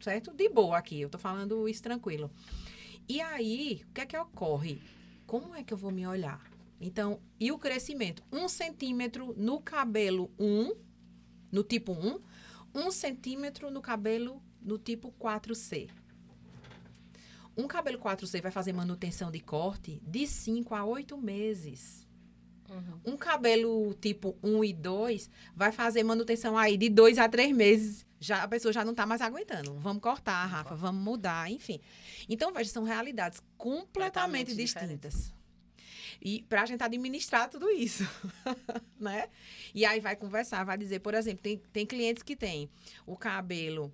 certo? 0.00 0.32
De 0.34 0.50
boa 0.50 0.76
aqui, 0.76 1.00
eu 1.00 1.08
tô 1.08 1.18
falando 1.18 1.66
isso 1.66 1.82
tranquilo. 1.82 2.30
E 3.08 3.22
aí, 3.22 3.82
o 3.88 3.92
que 3.94 4.02
é 4.02 4.06
que 4.06 4.18
ocorre? 4.18 4.82
Como 5.26 5.54
é 5.54 5.64
que 5.64 5.72
eu 5.72 5.78
vou 5.78 5.90
me 5.90 6.06
olhar? 6.06 6.51
Então, 6.82 7.20
e 7.38 7.52
o 7.52 7.58
crescimento? 7.58 8.24
Um 8.32 8.48
centímetro 8.48 9.32
no 9.36 9.60
cabelo 9.60 10.32
1, 10.36 10.74
no 11.52 11.62
tipo 11.62 11.92
1, 11.92 12.20
um 12.74 12.90
centímetro 12.90 13.70
no 13.70 13.80
cabelo 13.80 14.42
no 14.60 14.76
tipo 14.78 15.12
4C. 15.12 15.88
Um 17.56 17.68
cabelo 17.68 18.00
4C 18.00 18.42
vai 18.42 18.50
fazer 18.50 18.72
manutenção 18.72 19.30
de 19.30 19.38
corte 19.38 20.02
de 20.04 20.26
5 20.26 20.74
a 20.74 20.84
8 20.84 21.16
meses. 21.16 22.04
Uhum. 22.68 23.12
Um 23.12 23.16
cabelo 23.16 23.94
tipo 23.94 24.36
1 24.42 24.64
e 24.64 24.72
2 24.72 25.30
vai 25.54 25.70
fazer 25.70 26.02
manutenção 26.02 26.58
aí 26.58 26.76
de 26.76 26.88
2 26.88 27.18
a 27.18 27.28
3 27.28 27.54
meses. 27.54 28.04
Já, 28.18 28.42
a 28.42 28.48
pessoa 28.48 28.72
já 28.72 28.84
não 28.84 28.92
está 28.92 29.06
mais 29.06 29.20
aguentando. 29.20 29.74
Vamos 29.78 30.02
cortar, 30.02 30.46
Rafa, 30.46 30.74
vamos 30.74 31.04
mudar, 31.04 31.50
enfim. 31.50 31.80
Então, 32.28 32.52
veja, 32.52 32.70
são 32.70 32.82
realidades 32.82 33.40
completamente 33.56 34.54
distintas. 34.54 35.32
E 36.20 36.42
para 36.48 36.62
a 36.62 36.66
gente 36.66 36.82
administrar 36.82 37.48
tudo 37.48 37.70
isso, 37.70 38.06
né? 38.98 39.28
E 39.74 39.84
aí 39.84 40.00
vai 40.00 40.16
conversar, 40.16 40.64
vai 40.64 40.76
dizer, 40.76 41.00
por 41.00 41.14
exemplo, 41.14 41.42
tem, 41.42 41.58
tem 41.72 41.86
clientes 41.86 42.22
que 42.22 42.36
têm 42.36 42.68
o 43.06 43.16
cabelo 43.16 43.92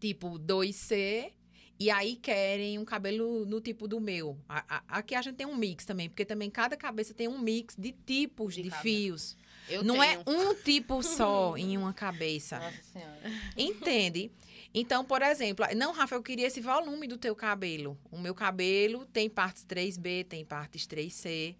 tipo 0.00 0.38
2C 0.38 1.32
e 1.78 1.90
aí 1.90 2.16
querem 2.16 2.78
um 2.78 2.84
cabelo 2.84 3.44
no 3.44 3.60
tipo 3.60 3.88
do 3.88 4.00
meu. 4.00 4.38
A, 4.48 4.76
a, 4.76 4.98
aqui 4.98 5.14
a 5.14 5.22
gente 5.22 5.36
tem 5.36 5.46
um 5.46 5.56
mix 5.56 5.84
também, 5.84 6.08
porque 6.08 6.24
também 6.24 6.50
cada 6.50 6.76
cabeça 6.76 7.12
tem 7.12 7.28
um 7.28 7.38
mix 7.38 7.74
de 7.76 7.92
tipos 7.92 8.54
de, 8.54 8.62
de 8.62 8.70
fios. 8.70 9.36
Eu 9.68 9.82
Não 9.82 10.02
é 10.02 10.16
tenho. 10.16 10.22
é 10.26 10.30
um 10.50 10.54
tipo 10.54 11.02
só 11.02 11.54
em 11.58 11.76
uma 11.76 11.92
cabeça. 11.92 12.58
Nossa 12.58 12.82
Senhora. 12.92 13.30
Entende? 13.56 14.30
Então, 14.74 15.04
por 15.04 15.20
exemplo, 15.20 15.66
não, 15.76 15.92
Rafa, 15.92 16.14
eu 16.14 16.22
queria 16.22 16.46
esse 16.46 16.60
volume 16.60 17.06
do 17.06 17.18
teu 17.18 17.36
cabelo. 17.36 17.98
O 18.10 18.18
meu 18.18 18.34
cabelo 18.34 19.04
tem 19.06 19.28
partes 19.28 19.64
3B, 19.66 20.26
tem 20.26 20.44
partes 20.44 20.86
3C. 20.86 21.56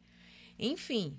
Enfim. 0.58 1.18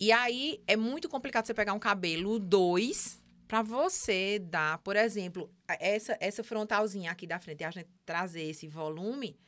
E 0.00 0.10
aí 0.10 0.62
é 0.66 0.76
muito 0.76 1.08
complicado 1.08 1.46
você 1.46 1.54
pegar 1.54 1.72
um 1.74 1.78
cabelo 1.78 2.38
2 2.38 3.22
para 3.46 3.62
você 3.62 4.38
dar, 4.38 4.78
por 4.78 4.94
exemplo, 4.94 5.50
essa, 5.66 6.16
essa 6.20 6.44
frontalzinha 6.44 7.10
aqui 7.10 7.26
da 7.26 7.40
frente, 7.40 7.64
a 7.64 7.70
gente 7.70 7.88
trazer 8.04 8.42
esse 8.42 8.68
volume 8.68 9.38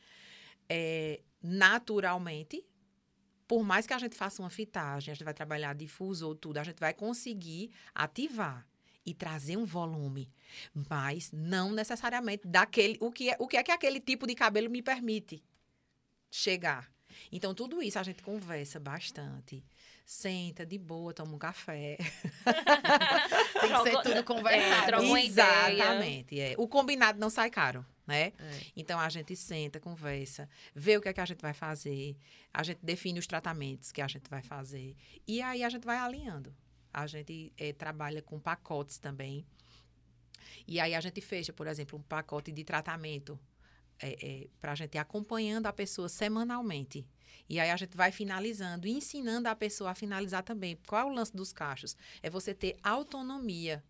é, 0.67 1.21
naturalmente, 1.41 2.65
por 3.47 3.63
mais 3.63 3.85
que 3.85 3.93
a 3.93 3.99
gente 3.99 4.15
faça 4.15 4.41
uma 4.41 4.49
fitagem, 4.49 5.11
a 5.11 5.15
gente 5.15 5.23
vai 5.23 5.33
trabalhar 5.33 5.75
difusor, 5.75 6.35
tudo, 6.35 6.57
a 6.57 6.63
gente 6.63 6.79
vai 6.79 6.93
conseguir 6.93 7.69
ativar 7.93 8.65
e 9.05 9.13
trazer 9.13 9.57
um 9.57 9.65
volume, 9.65 10.29
mas 10.89 11.31
não 11.31 11.71
necessariamente 11.71 12.47
daquele 12.47 12.97
o 12.99 13.11
que 13.11 13.29
é, 13.29 13.35
o 13.39 13.47
que 13.47 13.57
é 13.57 13.63
que 13.63 13.71
aquele 13.71 13.99
tipo 13.99 14.27
de 14.27 14.35
cabelo 14.35 14.69
me 14.69 14.81
permite 14.81 15.43
chegar. 16.29 16.89
Então 17.31 17.53
tudo 17.53 17.81
isso 17.81 17.99
a 17.99 18.03
gente 18.03 18.21
conversa 18.21 18.79
bastante 18.79 19.63
senta 20.11 20.65
de 20.65 20.77
boa, 20.77 21.13
toma 21.13 21.33
um 21.35 21.37
café. 21.37 21.97
Tem 23.61 23.69
que 23.71 23.83
ser 23.83 24.01
tudo 24.01 24.23
conversado. 24.25 25.15
É, 25.15 25.25
Exatamente. 25.25 26.39
É. 26.39 26.55
O 26.57 26.67
combinado 26.67 27.17
não 27.17 27.29
sai 27.29 27.49
caro. 27.49 27.85
Né? 28.05 28.33
É. 28.37 28.61
Então 28.75 28.99
a 28.99 29.07
gente 29.07 29.33
senta, 29.37 29.79
conversa, 29.79 30.49
vê 30.75 30.97
o 30.97 31.01
que 31.01 31.07
é 31.07 31.13
que 31.13 31.21
a 31.21 31.25
gente 31.25 31.41
vai 31.41 31.53
fazer, 31.53 32.17
a 32.53 32.61
gente 32.61 32.79
define 32.83 33.17
os 33.19 33.27
tratamentos 33.27 33.91
que 33.91 34.01
a 34.01 34.07
gente 34.07 34.29
vai 34.29 34.41
fazer 34.41 34.97
e 35.25 35.41
aí 35.41 35.63
a 35.63 35.69
gente 35.69 35.85
vai 35.85 35.97
alinhando. 35.97 36.53
A 36.93 37.07
gente 37.07 37.53
é, 37.57 37.73
trabalha 37.73 38.21
com 38.21 38.39
pacotes 38.39 38.97
também. 38.97 39.45
E 40.67 40.79
aí 40.79 40.93
a 40.93 41.01
gente 41.01 41.21
fecha, 41.21 41.53
por 41.53 41.67
exemplo, 41.67 41.97
um 41.97 42.01
pacote 42.01 42.51
de 42.51 42.63
tratamento 42.63 43.39
é, 43.99 44.17
é, 44.21 44.47
para 44.59 44.71
a 44.71 44.75
gente 44.75 44.95
ir 44.95 44.97
acompanhando 44.97 45.67
a 45.67 45.73
pessoa 45.73 46.09
semanalmente. 46.09 47.05
E 47.47 47.59
aí 47.59 47.69
a 47.69 47.77
gente 47.77 47.95
vai 47.95 48.11
finalizando, 48.11 48.87
ensinando 48.87 49.47
a 49.47 49.55
pessoa 49.55 49.91
a 49.91 49.95
finalizar 49.95 50.43
também. 50.43 50.77
Qual 50.87 51.01
é 51.01 51.05
o 51.05 51.13
lance 51.13 51.35
dos 51.35 51.51
cachos? 51.51 51.95
É 52.21 52.29
você 52.29 52.53
ter 52.53 52.77
autonomia. 52.83 53.83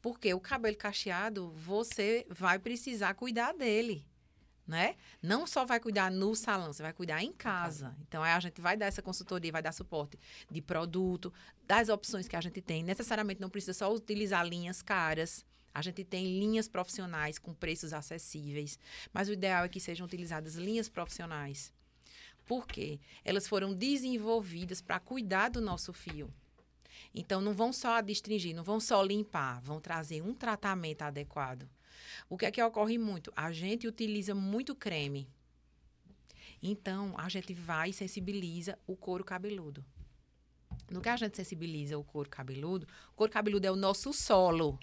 Porque 0.00 0.34
o 0.34 0.40
cabelo 0.40 0.76
cacheado, 0.76 1.52
você 1.52 2.26
vai 2.28 2.58
precisar 2.58 3.14
cuidar 3.14 3.52
dele. 3.52 4.04
Né? 4.66 4.96
Não 5.20 5.46
só 5.46 5.64
vai 5.64 5.78
cuidar 5.78 6.10
no 6.10 6.34
salão, 6.34 6.72
você 6.72 6.82
vai 6.82 6.92
cuidar 6.92 7.22
em 7.22 7.32
casa. 7.32 7.94
Então, 8.00 8.22
aí 8.22 8.32
a 8.32 8.40
gente 8.40 8.60
vai 8.60 8.76
dar 8.76 8.86
essa 8.86 9.02
consultoria, 9.02 9.52
vai 9.52 9.62
dar 9.62 9.72
suporte 9.72 10.18
de 10.50 10.62
produto, 10.62 11.32
das 11.72 11.88
opções 11.88 12.28
que 12.28 12.36
a 12.36 12.40
gente 12.40 12.60
tem. 12.60 12.82
Necessariamente 12.84 13.40
não 13.40 13.48
precisa 13.48 13.72
só 13.72 13.92
utilizar 13.92 14.46
linhas 14.46 14.82
caras. 14.82 15.44
A 15.72 15.80
gente 15.80 16.04
tem 16.04 16.38
linhas 16.38 16.68
profissionais 16.68 17.38
com 17.38 17.54
preços 17.54 17.92
acessíveis, 17.92 18.78
mas 19.12 19.28
o 19.28 19.32
ideal 19.32 19.64
é 19.64 19.68
que 19.68 19.80
sejam 19.80 20.06
utilizadas 20.06 20.56
linhas 20.56 20.88
profissionais 20.88 21.72
por 22.44 22.66
quê? 22.66 23.00
Elas 23.24 23.46
foram 23.46 23.72
desenvolvidas 23.72 24.82
para 24.82 25.00
cuidar 25.00 25.48
do 25.48 25.60
nosso 25.60 25.92
fio. 25.92 26.30
Então, 27.14 27.40
não 27.40 27.54
vão 27.54 27.72
só 27.72 27.96
adstringir, 27.96 28.54
não 28.54 28.64
vão 28.64 28.80
só 28.80 29.02
limpar, 29.02 29.60
vão 29.62 29.80
trazer 29.80 30.22
um 30.22 30.34
tratamento 30.34 31.02
adequado. 31.02 31.68
O 32.28 32.36
que 32.36 32.46
é 32.46 32.50
que 32.50 32.62
ocorre 32.62 32.98
muito? 32.98 33.32
A 33.34 33.52
gente 33.52 33.86
utiliza 33.86 34.34
muito 34.34 34.74
creme. 34.74 35.28
Então, 36.62 37.14
a 37.16 37.28
gente 37.28 37.54
vai 37.54 37.90
e 37.90 37.94
sensibiliza 37.94 38.78
o 38.86 38.96
couro 38.96 39.24
cabeludo. 39.24 39.84
No 40.92 41.00
que 41.00 41.08
a 41.08 41.16
gente 41.16 41.36
sensibiliza 41.36 41.98
o 41.98 42.04
couro 42.04 42.28
cabeludo, 42.28 42.86
o 43.12 43.16
couro 43.16 43.32
cabeludo 43.32 43.66
é 43.66 43.70
o 43.70 43.76
nosso 43.76 44.12
solo. 44.12 44.78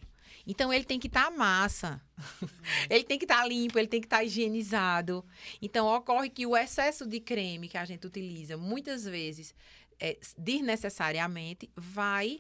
Então 0.46 0.72
ele 0.74 0.84
tem 0.84 1.00
que 1.00 1.08
estar 1.08 1.26
tá 1.26 1.32
massa. 1.32 2.02
ele 2.90 3.04
tem 3.04 3.18
que 3.18 3.26
estar 3.26 3.42
tá 3.42 3.48
limpo, 3.48 3.78
ele 3.78 3.88
tem 3.88 4.02
que 4.02 4.08
estar 4.08 4.18
tá 4.18 4.24
higienizado. 4.24 5.24
Então 5.62 5.88
ocorre 5.88 6.30
que 6.30 6.46
o 6.46 6.56
excesso 6.58 7.06
de 7.06 7.20
creme 7.20 7.68
que 7.68 7.78
a 7.78 7.86
gente 7.86 8.08
utiliza 8.08 8.58
muitas 8.58 9.06
vezes 9.06 9.54
é, 10.00 10.18
desnecessariamente 10.38 11.70
vai 11.76 12.40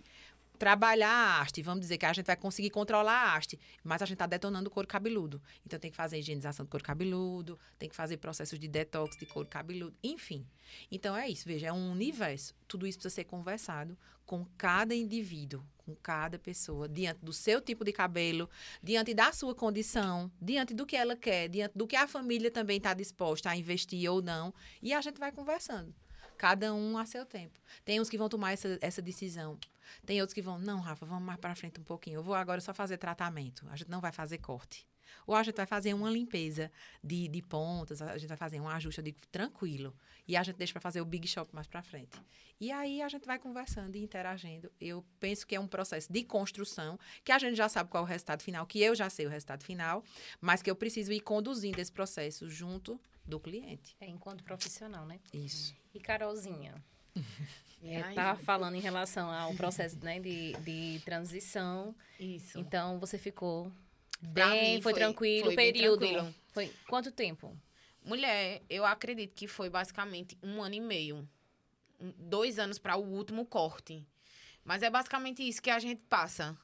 trabalhar 0.59 1.09
a 1.09 1.41
haste. 1.41 1.61
Vamos 1.63 1.79
dizer 1.79 1.97
que 1.97 2.05
a 2.05 2.13
gente 2.13 2.25
vai 2.25 2.35
conseguir 2.35 2.69
controlar 2.69 3.13
a 3.13 3.35
haste, 3.35 3.57
mas 3.83 4.01
a 4.01 4.05
gente 4.05 4.15
está 4.15 4.27
detonando 4.27 4.67
o 4.67 4.71
couro 4.71 4.87
cabeludo. 4.87 5.41
Então 5.65 5.79
tem 5.79 5.89
que 5.89 5.97
fazer 5.97 6.19
higienização 6.19 6.65
do 6.65 6.69
couro 6.69 6.83
cabeludo, 6.83 7.57
tem 7.79 7.89
que 7.89 7.95
fazer 7.95 8.17
processos 8.17 8.59
de 8.59 8.67
detox 8.67 9.17
de 9.17 9.25
couro 9.25 9.47
cabeludo, 9.47 9.95
enfim. 10.03 10.45
Então 10.91 11.15
é 11.15 11.27
isso, 11.29 11.47
veja, 11.47 11.67
é 11.67 11.73
um 11.73 11.91
universo. 11.91 12.53
Tudo 12.67 12.85
isso 12.85 12.99
precisa 12.99 13.15
ser 13.15 13.23
conversado 13.23 13.97
com 14.25 14.45
cada 14.57 14.93
indivíduo, 14.93 15.63
com 15.77 15.95
cada 15.95 16.37
pessoa, 16.37 16.87
diante 16.87 17.25
do 17.25 17.33
seu 17.33 17.59
tipo 17.59 17.83
de 17.83 17.91
cabelo, 17.91 18.47
diante 18.83 19.11
da 19.11 19.31
sua 19.31 19.55
condição, 19.55 20.31
diante 20.39 20.71
do 20.71 20.85
que 20.85 20.95
ela 20.95 21.15
quer, 21.15 21.47
diante 21.47 21.75
do 21.75 21.87
que 21.87 21.95
a 21.95 22.07
família 22.07 22.51
também 22.51 22.77
está 22.77 22.93
disposta 22.93 23.49
a 23.49 23.57
investir 23.57 24.07
ou 24.11 24.21
não, 24.21 24.53
e 24.83 24.93
a 24.93 25.01
gente 25.01 25.19
vai 25.19 25.31
conversando. 25.31 25.95
Cada 26.37 26.73
um 26.73 26.95
a 26.97 27.05
seu 27.05 27.25
tempo. 27.25 27.59
Tem 27.83 27.99
uns 27.99 28.07
que 28.07 28.19
vão 28.19 28.29
tomar 28.29 28.51
essa, 28.51 28.77
essa 28.81 29.01
decisão. 29.01 29.57
Tem 30.05 30.19
outros 30.21 30.33
que 30.33 30.41
vão, 30.41 30.57
não, 30.59 30.79
Rafa, 30.79 31.05
vamos 31.05 31.23
mais 31.23 31.39
para 31.39 31.55
frente 31.55 31.79
um 31.79 31.83
pouquinho. 31.83 32.15
Eu 32.15 32.23
vou 32.23 32.35
agora 32.35 32.61
só 32.61 32.73
fazer 32.73 32.97
tratamento. 32.97 33.65
A 33.69 33.75
gente 33.75 33.89
não 33.89 34.01
vai 34.01 34.11
fazer 34.11 34.37
corte. 34.37 34.87
Ou 35.25 35.35
a 35.35 35.43
gente 35.43 35.55
vai 35.55 35.65
fazer 35.65 35.93
uma 35.93 36.09
limpeza 36.09 36.71
de, 37.03 37.27
de 37.27 37.41
pontas, 37.41 38.01
a 38.01 38.17
gente 38.17 38.27
vai 38.27 38.37
fazer 38.37 38.59
um 38.59 38.67
ajuste, 38.67 38.99
eu 38.99 39.03
digo, 39.03 39.19
tranquilo. 39.31 39.95
E 40.27 40.35
a 40.35 40.43
gente 40.43 40.57
deixa 40.57 40.73
para 40.73 40.81
fazer 40.81 41.01
o 41.01 41.05
big 41.05 41.27
shop 41.27 41.53
mais 41.53 41.67
para 41.67 41.81
frente. 41.81 42.19
E 42.59 42.71
aí 42.71 43.01
a 43.01 43.07
gente 43.07 43.25
vai 43.25 43.39
conversando 43.39 43.95
e 43.95 44.03
interagindo. 44.03 44.71
Eu 44.79 45.03
penso 45.19 45.47
que 45.47 45.55
é 45.55 45.59
um 45.59 45.67
processo 45.67 46.11
de 46.11 46.23
construção, 46.23 46.99
que 47.23 47.31
a 47.31 47.39
gente 47.39 47.55
já 47.55 47.69
sabe 47.69 47.89
qual 47.89 48.03
é 48.03 48.05
o 48.05 48.09
resultado 48.09 48.43
final, 48.43 48.65
que 48.65 48.81
eu 48.81 48.93
já 48.93 49.09
sei 49.09 49.25
o 49.25 49.29
resultado 49.29 49.63
final, 49.63 50.03
mas 50.41 50.61
que 50.61 50.69
eu 50.69 50.75
preciso 50.75 51.11
ir 51.11 51.21
conduzindo 51.21 51.79
esse 51.79 51.91
processo 51.91 52.49
junto 52.49 52.99
do 53.25 53.39
cliente. 53.39 53.95
É 53.99 54.07
enquanto 54.07 54.43
profissional, 54.43 55.05
né? 55.05 55.19
Isso. 55.33 55.73
E 55.93 55.99
Carolzinha, 55.99 56.75
é, 57.83 58.01
tá 58.13 58.35
falando 58.35 58.75
em 58.75 58.81
relação 58.81 59.31
ao 59.31 59.53
processo 59.53 59.97
né, 60.03 60.19
de, 60.19 60.53
de 60.53 61.01
transição. 61.05 61.95
Isso. 62.19 62.59
Então, 62.59 62.99
você 62.99 63.17
ficou 63.17 63.71
bem, 64.19 64.81
foi, 64.81 64.91
foi, 64.91 64.93
tranquilo 64.93 65.45
foi 65.45 65.55
período. 65.55 65.99
Tranquilo. 65.99 66.35
Foi 66.51 66.73
quanto 66.87 67.11
tempo? 67.11 67.55
Mulher, 68.03 68.61
eu 68.69 68.85
acredito 68.85 69.33
que 69.33 69.47
foi 69.47 69.69
basicamente 69.69 70.37
um 70.41 70.61
ano 70.61 70.75
e 70.75 70.81
meio. 70.81 71.27
Dois 72.17 72.59
anos 72.59 72.79
para 72.79 72.95
o 72.95 73.03
último 73.03 73.45
corte. 73.45 74.05
Mas 74.63 74.83
é 74.83 74.89
basicamente 74.89 75.47
isso 75.47 75.61
que 75.61 75.69
a 75.69 75.79
gente 75.79 76.01
passa. 76.09 76.57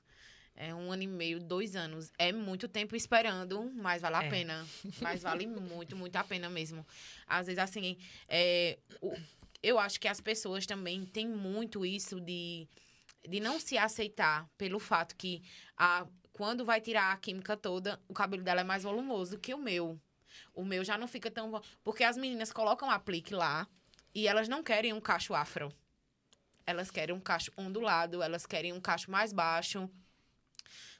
É 0.55 0.73
um 0.73 0.89
ano 0.91 1.03
e 1.03 1.07
meio, 1.07 1.39
dois 1.39 1.75
anos. 1.75 2.11
É 2.17 2.31
muito 2.31 2.67
tempo 2.67 2.95
esperando, 2.95 3.69
mas 3.75 4.01
vale 4.01 4.15
a 4.15 4.23
é. 4.23 4.29
pena. 4.29 4.65
Mas 5.01 5.21
vale 5.21 5.45
muito, 5.45 5.95
muito 5.95 6.15
a 6.15 6.23
pena 6.23 6.49
mesmo. 6.49 6.85
Às 7.27 7.47
vezes, 7.47 7.59
assim, 7.59 7.97
é, 8.29 8.77
o, 9.01 9.13
eu 9.65 9.79
acho 9.79 9.99
que 9.99 10.07
as 10.07 10.21
pessoas 10.21 10.67
também 10.67 11.03
têm 11.07 11.27
muito 11.27 11.83
isso 11.83 12.21
de, 12.21 12.67
de 13.27 13.39
não 13.39 13.59
se 13.59 13.79
aceitar 13.79 14.47
pelo 14.59 14.77
fato 14.77 15.15
que 15.15 15.41
a, 15.75 16.05
quando 16.31 16.63
vai 16.63 16.79
tirar 16.79 17.11
a 17.11 17.17
química 17.17 17.57
toda, 17.57 17.99
o 18.07 18.13
cabelo 18.13 18.43
dela 18.43 18.61
é 18.61 18.63
mais 18.63 18.83
volumoso 18.83 19.39
que 19.39 19.55
o 19.55 19.57
meu. 19.57 19.99
O 20.53 20.63
meu 20.63 20.83
já 20.83 20.99
não 20.99 21.07
fica 21.07 21.31
tão. 21.31 21.59
Porque 21.83 22.03
as 22.03 22.15
meninas 22.15 22.51
colocam 22.51 22.91
aplique 22.91 23.33
lá 23.33 23.67
e 24.13 24.27
elas 24.27 24.47
não 24.47 24.61
querem 24.61 24.93
um 24.93 25.01
cacho 25.01 25.33
afro. 25.33 25.73
Elas 26.63 26.91
querem 26.91 27.15
um 27.15 27.19
cacho 27.19 27.51
ondulado, 27.57 28.21
elas 28.21 28.45
querem 28.45 28.71
um 28.71 28.79
cacho 28.79 29.09
mais 29.09 29.33
baixo. 29.33 29.89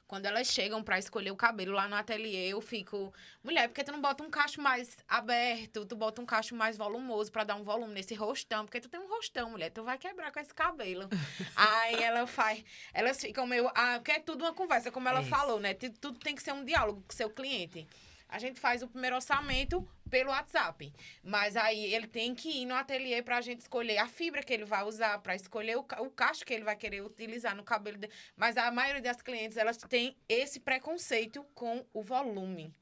Quando 0.06 0.26
elas 0.26 0.46
chegam 0.46 0.84
pra 0.84 0.98
escolher 1.00 1.32
o 1.32 1.36
cabelo 1.36 1.72
lá 1.72 1.88
no 1.88 1.96
ateliê, 1.96 2.48
eu 2.48 2.60
fico, 2.60 3.12
mulher, 3.42 3.66
por 3.68 3.74
que 3.74 3.82
tu 3.82 3.90
não 3.90 4.00
bota 4.00 4.22
um 4.22 4.30
cacho 4.30 4.60
mais 4.62 4.96
aberto? 5.08 5.84
Tu 5.84 5.96
bota 5.96 6.22
um 6.22 6.26
cacho 6.26 6.54
mais 6.54 6.76
volumoso 6.76 7.32
pra 7.32 7.42
dar 7.42 7.56
um 7.56 7.64
volume 7.64 7.92
nesse 7.92 8.14
rostão, 8.14 8.64
porque 8.64 8.80
tu 8.80 8.88
tem 8.88 9.00
um 9.00 9.08
rostão, 9.08 9.50
mulher, 9.50 9.70
tu 9.70 9.82
vai 9.82 9.98
quebrar 9.98 10.30
com 10.30 10.38
esse 10.38 10.54
cabelo. 10.54 11.08
Aí 11.56 11.96
ela 12.00 12.24
faz, 12.26 12.64
elas 12.94 13.20
ficam 13.20 13.46
meio, 13.48 13.68
ah, 13.74 13.94
porque 13.98 14.12
é 14.12 14.20
tudo 14.20 14.44
uma 14.44 14.52
conversa, 14.54 14.92
como 14.92 15.08
ela 15.08 15.20
Isso. 15.22 15.28
falou, 15.30 15.58
né? 15.58 15.74
Tu- 15.74 15.90
Tudo 16.00 16.20
tem 16.20 16.36
que 16.36 16.42
ser 16.42 16.52
um 16.52 16.64
diálogo 16.64 17.02
com 17.06 17.12
o 17.12 17.16
seu 17.16 17.28
cliente. 17.28 17.84
A 18.28 18.38
gente 18.38 18.58
faz 18.58 18.82
o 18.82 18.88
primeiro 18.88 19.16
orçamento 19.16 19.86
pelo 20.10 20.30
WhatsApp. 20.30 20.92
Mas 21.22 21.56
aí 21.56 21.94
ele 21.94 22.06
tem 22.06 22.34
que 22.34 22.62
ir 22.62 22.66
no 22.66 22.74
ateliê 22.74 23.22
pra 23.22 23.40
gente 23.40 23.60
escolher 23.60 23.98
a 23.98 24.08
fibra 24.08 24.42
que 24.42 24.52
ele 24.52 24.64
vai 24.64 24.82
usar, 24.84 25.18
pra 25.18 25.34
escolher 25.34 25.76
o, 25.76 25.80
o 25.80 26.10
cacho 26.10 26.44
que 26.44 26.52
ele 26.52 26.64
vai 26.64 26.76
querer 26.76 27.02
utilizar 27.02 27.54
no 27.54 27.62
cabelo 27.62 27.98
dele. 27.98 28.12
Mas 28.36 28.56
a 28.56 28.70
maioria 28.70 29.02
das 29.02 29.22
clientes, 29.22 29.56
elas 29.56 29.76
têm 29.76 30.16
esse 30.28 30.60
preconceito 30.60 31.44
com 31.54 31.84
o 31.92 32.02
volume. 32.02 32.74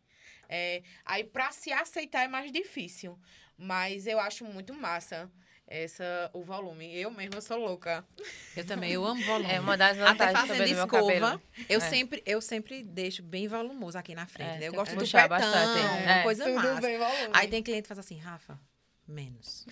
É, 0.49 0.83
aí 1.05 1.25
pra 1.25 1.53
se 1.53 1.73
aceitar 1.73 2.25
é 2.25 2.29
mais 2.29 2.51
difícil. 2.51 3.19
Mas 3.57 4.07
eu 4.07 4.19
acho 4.19 4.45
muito 4.45 4.75
massa 4.75 5.31
essa, 5.67 6.31
o 6.33 6.43
volume. 6.43 6.95
Eu 6.97 7.11
mesma 7.11 7.41
sou 7.41 7.57
louca. 7.57 8.05
Eu 8.57 8.65
também, 8.65 8.93
eu 8.93 9.05
amo 9.05 9.23
volume. 9.25 9.51
É 9.51 9.61
uma 9.61 9.77
das 9.77 9.99
Até 9.99 10.05
vantagens 10.11 10.41
fazendo 10.41 10.57
também 10.59 10.73
do 10.73 10.77
meu 10.77 10.85
escova, 10.85 11.13
cabelo. 11.31 11.43
eu, 11.69 11.79
É. 11.79 11.81
sempre, 11.81 12.23
eu 12.27 12.41
sempre 12.41 12.83
deixo 12.83 13.23
bem 13.23 13.49
volumoso 13.49 13.97
aqui 13.99 14.15
na 14.15 14.27
frente. 14.27 14.57
É, 14.57 14.59
né? 14.59 14.69
Eu 14.69 14.73
gosto 14.73 14.93
do 14.95 14.99
puxar 15.01 15.29
petão, 15.29 15.51
bastante, 15.51 15.81
uma 15.81 16.13
é. 16.13 16.23
coisa 16.23 16.49
massa. 16.49 16.81
bem 16.81 16.99
volume. 16.99 17.31
Aí 17.33 17.49
tem 17.49 17.63
cliente 17.63 17.83
que 17.83 17.89
faz 17.89 17.99
assim, 17.99 18.19
Rafa, 18.19 18.59
menos, 19.09 19.67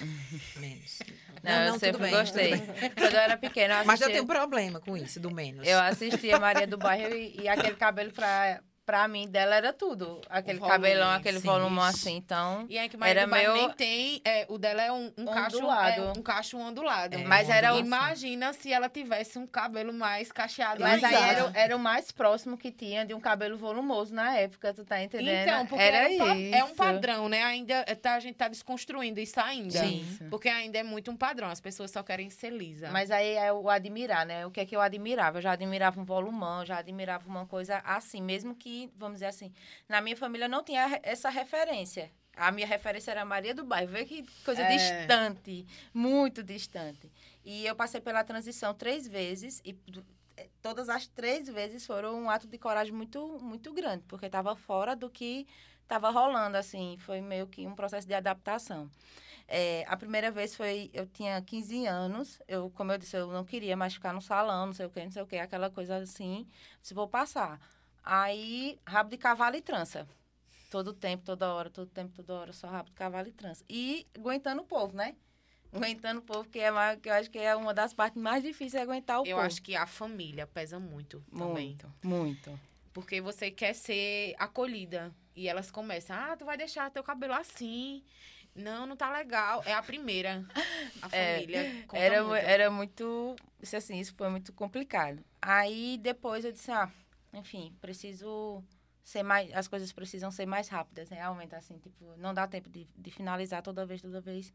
menos. 0.57 0.99
Não, 1.43 1.53
eu 1.53 1.73
tudo 1.73 1.81
sempre 1.81 2.03
bem, 2.03 2.11
gostei. 2.13 2.51
tudo. 2.59 2.73
Quando 2.97 3.15
eu 3.15 3.21
era 3.21 3.37
pequena, 3.37 3.75
eu 3.81 3.85
Mas 3.85 4.01
eu 4.01 4.07
assistia, 4.07 4.09
tenho 4.13 4.27
problema 4.27 4.81
com 4.81 4.97
isso, 4.97 5.19
do 5.21 5.31
menos. 5.35 5.67
eu 5.67 5.79
assistia 5.81 6.39
Maria 6.39 6.67
do 6.67 6.79
Bairro 6.79 7.15
e, 7.15 7.41
e 7.41 7.49
aquele 7.49 7.75
cabelo 7.77 8.13
pra, 8.13 8.63
pra 8.85 9.07
mim 9.09 9.29
dela 9.29 9.55
era 9.55 9.73
tudo. 9.73 10.21
Aquele 10.29 10.59
volume, 10.59 10.77
cabelão, 10.77 11.11
aquele 11.13 11.41
sim. 11.41 11.47
volumão 11.47 11.85
assim. 11.85 12.17
Então, 12.17 12.67
E 12.69 12.77
é 12.79 12.89
que 12.89 12.97
mais 12.97 13.11
Era 13.17 13.27
meu- 13.27 13.55
nem 13.55 13.71
tem. 13.71 14.21
é, 14.25 14.47
o 14.49 14.59
dela 14.59 14.83
é 14.83 14.93
um, 14.93 15.13
um 15.17 15.25
cacho 15.27 15.57
Ondulado. 15.59 16.01
é, 16.03 16.13
um 16.19 16.23
cacho 16.23 16.59
ondulado. 16.59 17.15
É, 17.17 17.25
Mas 17.25 17.49
era 17.49 17.75
o- 17.75 17.79
Imagina 17.79 18.53
se 18.53 18.73
ela 18.73 18.89
tivesse 18.89 19.39
um 19.39 19.47
cabelo 19.47 19.93
mais 19.93 20.31
cacheado. 20.33 20.81
mas 20.81 21.03
aí 21.05 21.15
era, 21.15 21.47
o- 21.47 21.53
era 21.55 21.77
o 21.77 21.79
mais 21.79 22.11
próximo 22.11 22.57
que 22.57 22.71
tinha 22.71 23.05
de 23.05 23.15
um 23.15 23.21
cabelo 23.21 23.57
volumoso 23.57 24.15
na 24.15 24.37
época, 24.37 24.73
tu 24.75 24.85
tá 24.85 25.03
entendendo? 25.03 25.49
Então, 25.49 25.67
porque 25.67 25.83
era 25.83 26.13
era 26.13 26.25
um 26.25 26.55
é 26.55 26.65
um 26.65 26.75
padrão, 26.75 27.29
né? 27.29 27.43
Ainda 27.45 27.85
tá, 27.97 28.15
a 28.15 28.21
gente 28.21 28.35
tá 28.37 28.49
desconstruindo 28.49 29.21
isso 29.21 29.41
ainda. 29.41 29.79
Sim. 29.79 30.05
Porque 30.31 30.49
ainda 30.49 30.79
é 30.79 30.83
muito 30.83 31.11
um 31.11 31.17
padrão. 31.17 31.49
As 31.49 31.61
pessoas 31.61 31.91
só 31.91 32.03
querem 32.03 32.31
ser 32.31 32.51
lisa. 32.51 32.91
Mas 32.91 33.11
aí 33.11 33.35
é 33.35 33.53
o 33.53 33.69
admirar, 33.69 34.27
né? 34.27 34.45
O 34.47 34.51
que 34.51 34.61
é 34.61 34.67
que 34.67 34.75
eu 34.75 34.81
admirava? 34.81 35.39
Eu 35.39 35.43
já 35.43 35.53
admirava 35.53 36.01
um 36.01 36.05
volumão, 36.05 36.65
já 36.65 36.79
admirava 36.79 37.29
uma 37.29 37.47
coisa 37.47 37.79
assim, 37.85 38.21
mesmo 38.23 38.55
que, 38.55 38.82
vamos 38.97 39.17
dizer 39.17 39.27
assim, 39.27 39.53
na 39.89 40.01
minha 40.01 40.17
família 40.17 40.49
não 40.49 40.63
tinha 40.63 41.01
essa 41.03 41.29
referência. 41.29 42.11
A 42.35 42.51
minha 42.51 42.67
referência 42.67 43.11
era 43.11 43.25
Maria 43.25 43.55
do 43.55 43.63
Bairro. 43.65 43.91
Vê 43.93 44.05
que 44.07 44.25
coisa 44.45 44.63
É. 44.63 44.69
distante, 44.77 45.67
muito 45.93 46.43
distante. 46.43 47.11
E 47.45 47.67
eu 47.67 47.77
passei 47.77 48.01
pela 48.01 48.25
transição 48.25 48.73
três 48.75 49.07
vezes 49.07 49.61
e 49.65 49.77
eh, 50.39 50.49
todas 50.63 50.89
as 50.89 51.07
três 51.07 51.47
vezes 51.49 51.85
foram 51.85 52.15
um 52.23 52.31
ato 52.31 52.47
de 52.49 52.57
coragem 52.57 52.93
muito, 52.95 53.39
muito 53.41 53.71
grande, 53.75 54.03
porque 54.09 54.27
estava 54.27 54.57
fora 54.57 54.97
do 54.97 55.11
que 55.11 55.47
estava 55.83 56.09
rolando, 56.09 56.57
assim. 56.57 56.97
Foi 57.01 57.21
meio 57.21 57.47
que 57.47 57.67
um 57.67 57.75
processo 57.75 58.07
de 58.07 58.15
adaptação. 58.15 58.91
É, 59.47 59.85
a 59.87 59.97
primeira 59.97 60.31
vez 60.31 60.55
foi, 60.57 60.89
eu 60.95 61.05
tinha 61.07 61.43
15 61.43 61.85
anos, 61.87 62.41
eu, 62.49 62.71
como 62.71 62.93
eu 62.93 62.97
disse, 62.97 63.17
eu 63.17 63.27
não 63.27 63.45
queria 63.45 63.77
mais 63.77 63.93
ficar 63.93 64.15
no 64.15 64.23
salão, 64.23 64.67
não 64.67 64.73
sei 64.73 64.87
o 64.87 64.91
que, 64.91 65.05
não 65.05 65.11
sei 65.11 65.21
o 65.23 65.27
que, 65.27 65.37
aquela 65.37 65.69
coisa 65.69 65.97
assim, 65.97 66.49
se 66.81 66.95
vou 66.95 67.07
passar. 67.09 67.61
Aí, 68.05 68.79
rabo 68.87 69.11
de 69.11 69.17
cavalo 69.17 69.57
e 69.57 69.61
trança. 69.63 70.07
Todo 70.71 70.93
tempo, 70.93 71.23
toda 71.25 71.53
hora, 71.53 71.69
todo 71.71 71.89
tempo, 71.89 72.13
toda 72.15 72.33
hora, 72.35 72.53
só 72.53 72.67
rabo 72.69 72.89
de 72.91 72.95
cavalo 72.95 73.29
e 73.29 73.33
trança. 73.33 73.65
E 73.69 74.07
aguentando 74.17 74.63
o 74.63 74.65
povo, 74.65 74.97
né? 74.97 75.15
Aguentando 75.73 76.21
o 76.21 76.23
povo, 76.23 76.49
que, 76.49 76.59
é 76.59 76.71
mais, 76.71 76.99
que 77.01 77.09
eu 77.09 77.15
acho 77.15 77.31
que 77.31 77.39
é 77.39 77.55
uma 77.57 77.73
das 77.73 77.95
partes 77.95 78.21
mais 78.21 78.43
difíceis 78.43 78.75
é 78.75 78.83
aguentar 78.83 79.21
o 79.21 79.27
Eu 79.27 79.37
povo. 79.37 79.47
acho 79.47 79.63
que 79.63 79.75
a 79.77 79.87
família 79.87 80.47
pesa 80.47 80.79
muito, 80.79 81.23
também. 81.31 81.69
muito, 81.79 81.95
muito. 82.03 82.61
Porque 82.93 83.21
você 83.21 83.51
quer 83.51 83.75
ser 83.75 84.35
acolhida. 84.39 85.15
E 85.35 85.49
elas 85.49 85.71
começam, 85.71 86.15
ah, 86.15 86.37
tu 86.37 86.45
vai 86.45 86.59
deixar 86.59 86.91
teu 86.91 87.03
cabelo 87.03 87.33
assim. 87.33 88.03
Não, 88.55 88.85
não 88.87 88.95
tá 88.97 89.11
legal. 89.11 89.63
É 89.65 89.73
a 89.73 89.83
primeira. 89.83 90.45
A 91.01 91.09
É, 91.11 91.37
família 91.37 91.85
conta 91.87 92.03
Era, 92.03 92.23
muito. 92.23 92.37
era 92.45 92.71
muito. 92.71 93.37
Isso 93.63 93.75
assim, 93.77 93.99
isso 93.99 94.15
foi 94.15 94.29
muito 94.29 94.53
complicado. 94.53 95.25
Aí 95.41 95.97
depois 96.03 96.45
eu 96.45 96.53
disse, 96.53 96.71
ah, 96.71 96.91
enfim, 97.33 97.77
preciso 97.81 98.63
ser 99.03 99.23
mais. 99.23 99.53
As 99.55 99.69
coisas 99.69 99.93
precisam 99.93 100.31
ser 100.31 100.47
mais 100.47 100.69
rápidas, 100.69 101.09
realmente, 101.11 101.55
assim, 101.55 101.79
tipo, 101.79 102.17
não 102.17 102.35
dá 102.35 102.47
tempo 102.47 102.69
de, 102.71 102.87
de 102.97 103.11
finalizar 103.11 103.63
toda 103.63 103.87
vez, 103.87 104.03
toda 104.03 104.21
vez. 104.21 104.53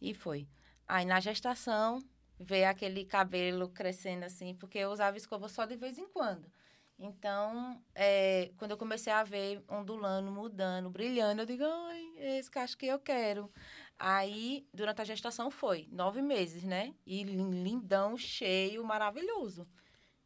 E 0.00 0.14
foi. 0.14 0.48
Aí 0.86 1.04
na 1.04 1.20
gestação, 1.20 2.02
ver 2.38 2.64
aquele 2.64 3.04
cabelo 3.04 3.68
crescendo 3.68 4.24
assim, 4.24 4.54
porque 4.54 4.78
eu 4.78 4.90
usava 4.90 5.16
escova 5.16 5.48
só 5.48 5.64
de 5.66 5.76
vez 5.76 5.98
em 5.98 6.08
quando. 6.08 6.50
Então, 6.98 7.82
é, 7.94 8.50
quando 8.56 8.70
eu 8.70 8.76
comecei 8.78 9.12
a 9.12 9.22
ver 9.22 9.62
ondulando, 9.68 10.30
mudando, 10.32 10.88
brilhando, 10.88 11.42
eu 11.42 11.46
digo, 11.46 11.62
ai, 11.64 12.12
é 12.16 12.38
esse 12.38 12.50
cacho 12.50 12.76
que 12.78 12.86
eu 12.86 12.98
quero. 12.98 13.50
Aí, 13.98 14.66
durante 14.72 15.02
a 15.02 15.04
gestação 15.04 15.50
foi 15.50 15.88
nove 15.92 16.22
meses, 16.22 16.64
né? 16.64 16.94
E 17.04 17.22
lin- 17.24 17.62
lindão, 17.62 18.16
cheio, 18.16 18.82
maravilhoso. 18.84 19.66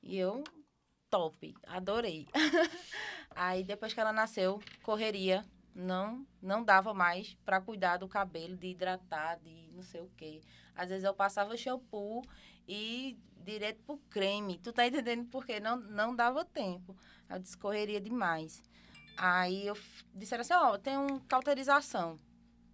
E 0.03 0.17
eu, 0.19 0.45
top, 1.11 1.55
adorei. 1.67 2.29
Aí, 3.35 3.65
depois 3.65 3.93
que 3.93 4.01
ela 4.01 4.13
nasceu, 4.13 4.61
correria. 4.83 5.45
Não, 5.73 6.27
não 6.43 6.65
dava 6.65 6.93
mais 6.93 7.35
para 7.45 7.61
cuidar 7.61 7.97
do 7.97 8.09
cabelo, 8.09 8.57
de 8.57 8.69
hidratar, 8.69 9.39
de 9.39 9.71
não 9.73 9.83
sei 9.83 10.01
o 10.01 10.11
quê. 10.17 10.41
Às 10.75 10.89
vezes 10.89 11.05
eu 11.05 11.15
passava 11.15 11.57
shampoo 11.57 12.23
e 12.67 13.17
direto 13.37 13.81
pro 13.85 13.97
creme. 14.11 14.59
Tu 14.59 14.73
tá 14.73 14.87
entendendo? 14.87 15.29
Porque 15.31 15.61
não, 15.61 15.77
não 15.77 16.15
dava 16.15 16.45
tempo. 16.45 16.97
Eu 17.29 17.39
descorreria 17.39 18.01
demais. 18.01 18.63
Aí 19.17 19.67
eu 19.67 19.77
disseram 20.13 20.41
assim, 20.43 20.55
ó, 20.55 20.77
tem 20.77 20.99
um 20.99 21.21
cauterização 21.21 22.19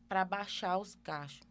para 0.09 0.25
baixar 0.25 0.79
os 0.79 0.95
cachos. 0.97 1.47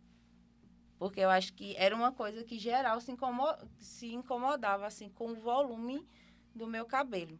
Porque 0.98 1.20
eu 1.20 1.30
acho 1.30 1.54
que 1.54 1.76
era 1.78 1.96
uma 1.96 2.12
coisa 2.12 2.44
que 2.44 2.58
geral 2.58 3.00
se, 3.02 3.12
incomo- 3.12 3.56
se 3.78 4.14
incomodava 4.14 4.88
assim 4.88 5.10
com 5.10 5.32
o 5.32 5.36
volume 5.36 6.08
do 6.56 6.66
meu 6.68 6.86
cabelo. 6.86 7.38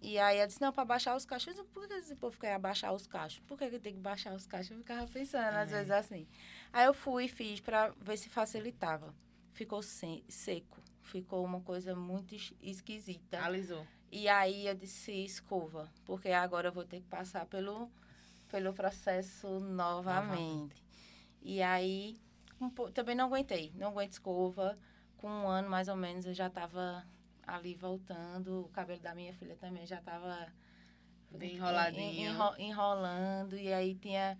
E 0.00 0.18
aí 0.18 0.36
ela 0.38 0.46
disse, 0.46 0.60
não, 0.60 0.72
para 0.72 0.84
baixar 0.84 1.16
os 1.16 1.24
cachos. 1.24 1.48
Eu 1.48 1.54
disse, 1.54 1.66
Por 1.74 1.88
que 1.88 1.94
esse 1.94 2.14
povo 2.14 2.38
quer 2.38 2.54
abaixar 2.54 2.94
os 2.94 3.06
cachos? 3.06 3.40
Por 3.40 3.58
que, 3.58 3.68
que 3.70 3.78
tem 3.78 3.94
que 3.94 4.00
baixar 4.00 4.34
os 4.34 4.46
cachos? 4.46 4.70
Eu 4.70 4.78
ficava 4.78 5.06
pensando, 5.08 5.56
às 5.56 5.72
É. 5.72 5.76
vezes, 5.78 5.90
assim. 5.90 6.28
Aí 6.72 6.84
eu 6.86 6.94
fui 6.94 7.24
e 7.24 7.28
fiz 7.28 7.60
para 7.60 7.92
ver 8.00 8.16
se 8.16 8.28
facilitava. 8.28 9.14
Ficou 9.52 9.82
sem, 9.82 10.22
seco. 10.28 10.80
Ficou 11.02 11.44
uma 11.44 11.60
coisa 11.62 11.94
muito 11.96 12.34
es- 12.34 12.52
esquisita. 12.60 13.42
Alisou. 13.42 13.86
E 14.12 14.28
aí 14.28 14.66
eu 14.68 14.74
disse 14.74 15.10
escova, 15.12 15.90
porque 16.04 16.28
agora 16.28 16.68
eu 16.68 16.72
vou 16.72 16.84
ter 16.84 17.00
que 17.00 17.08
passar 17.08 17.44
pelo, 17.46 17.90
pelo 18.48 18.72
processo 18.72 19.58
novamente. 19.60 20.84
E 21.42 21.60
aí 21.62 22.16
um 22.60 22.68
também 22.70 23.14
não 23.16 23.26
aguentei, 23.26 23.72
não 23.74 23.88
aguento 23.88 24.12
escova. 24.12 24.78
Com 25.16 25.28
um 25.28 25.48
ano 25.48 25.68
mais 25.68 25.88
ou 25.88 25.96
menos 25.96 26.26
eu 26.26 26.34
já 26.34 26.46
estava 26.46 27.04
ali 27.46 27.74
voltando, 27.74 28.62
o 28.64 28.68
cabelo 28.70 29.00
da 29.00 29.14
minha 29.14 29.32
filha 29.34 29.56
também 29.56 29.86
já 29.86 29.98
estava 29.98 30.48
Bem 31.30 31.54
enroladinho. 31.54 32.32
enrolando. 32.58 33.56
E 33.56 33.72
aí 33.72 33.94
tinha, 33.94 34.36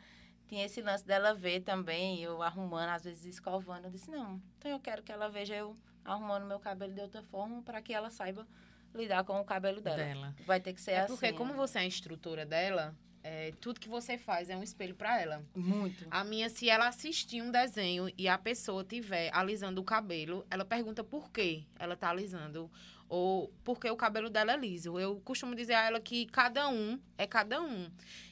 tinha 0.48 0.64
esse 0.64 0.80
lance 0.82 1.06
dela 1.06 1.34
ver 1.34 1.60
também, 1.60 2.20
eu 2.22 2.42
arrumando, 2.42 2.90
às 2.90 3.04
vezes 3.04 3.24
escovando. 3.24 3.84
Eu 3.84 3.90
disse, 3.90 4.10
não, 4.10 4.40
então 4.58 4.70
eu 4.70 4.80
quero 4.80 5.02
que 5.02 5.12
ela 5.12 5.28
veja 5.28 5.54
eu 5.54 5.76
arrumando 6.04 6.46
meu 6.46 6.58
cabelo 6.60 6.92
de 6.94 7.00
outra 7.00 7.22
forma 7.22 7.62
para 7.62 7.80
que 7.82 7.92
ela 7.92 8.10
saiba 8.10 8.46
lidar 8.94 9.24
com 9.24 9.38
o 9.40 9.44
cabelo 9.44 9.80
dela. 9.80 9.96
Dela. 9.96 10.34
Vai 10.46 10.60
ter 10.60 10.72
que 10.72 10.80
ser 10.80 10.92
É 10.92 11.00
assim. 11.00 11.12
porque, 11.14 11.32
como 11.32 11.52
você 11.54 11.78
é 11.78 11.80
a 11.82 11.84
instrutora 11.84 12.46
dela, 12.46 12.96
é, 13.22 13.52
tudo 13.60 13.80
que 13.80 13.88
você 13.88 14.16
faz 14.16 14.48
é 14.48 14.56
um 14.56 14.62
espelho 14.62 14.94
pra 14.94 15.20
ela. 15.20 15.44
Muito. 15.54 16.06
A 16.10 16.22
minha, 16.24 16.48
se 16.48 16.70
ela 16.70 16.86
assistir 16.88 17.42
um 17.42 17.50
desenho 17.50 18.08
e 18.16 18.28
a 18.28 18.38
pessoa 18.38 18.84
tiver 18.84 19.30
alisando 19.34 19.80
o 19.80 19.84
cabelo, 19.84 20.46
ela 20.48 20.64
pergunta 20.64 21.02
por 21.04 21.30
que 21.30 21.66
ela 21.78 21.96
tá 21.96 22.08
alisando. 22.08 22.70
Ou 23.08 23.52
porque 23.62 23.88
o 23.90 23.96
cabelo 23.96 24.28
dela 24.28 24.52
é 24.52 24.56
liso. 24.56 24.98
Eu 24.98 25.20
costumo 25.20 25.54
dizer 25.54 25.74
a 25.74 25.84
ela 25.86 26.00
que 26.00 26.26
cada 26.26 26.68
um 26.68 27.00
é 27.16 27.26
cada 27.26 27.62
um. 27.62 27.90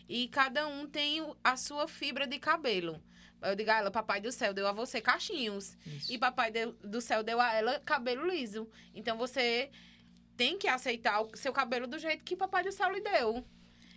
E 0.08 0.28
cada 0.28 0.66
um 0.66 0.86
tem 0.86 1.24
a 1.42 1.56
sua 1.56 1.86
fibra 1.86 2.26
de 2.26 2.38
cabelo. 2.38 3.00
Eu 3.40 3.54
digo 3.54 3.70
a 3.70 3.78
ela, 3.78 3.90
papai 3.90 4.20
do 4.20 4.32
céu 4.32 4.52
deu 4.54 4.66
a 4.66 4.72
você 4.72 5.00
cachinhos. 5.00 5.76
Isso. 5.86 6.12
E 6.12 6.18
papai 6.18 6.50
deu- 6.50 6.72
do 6.82 7.00
céu 7.00 7.22
deu 7.22 7.40
a 7.40 7.52
ela 7.52 7.78
cabelo 7.80 8.26
liso. 8.26 8.68
Então 8.94 9.16
você 9.16 9.70
tem 10.36 10.58
que 10.58 10.66
aceitar 10.66 11.20
o 11.20 11.36
seu 11.36 11.52
cabelo 11.52 11.86
do 11.86 11.98
jeito 11.98 12.24
que 12.24 12.34
papai 12.36 12.64
do 12.64 12.72
céu 12.72 12.90
lhe 12.90 13.00
deu. 13.00 13.44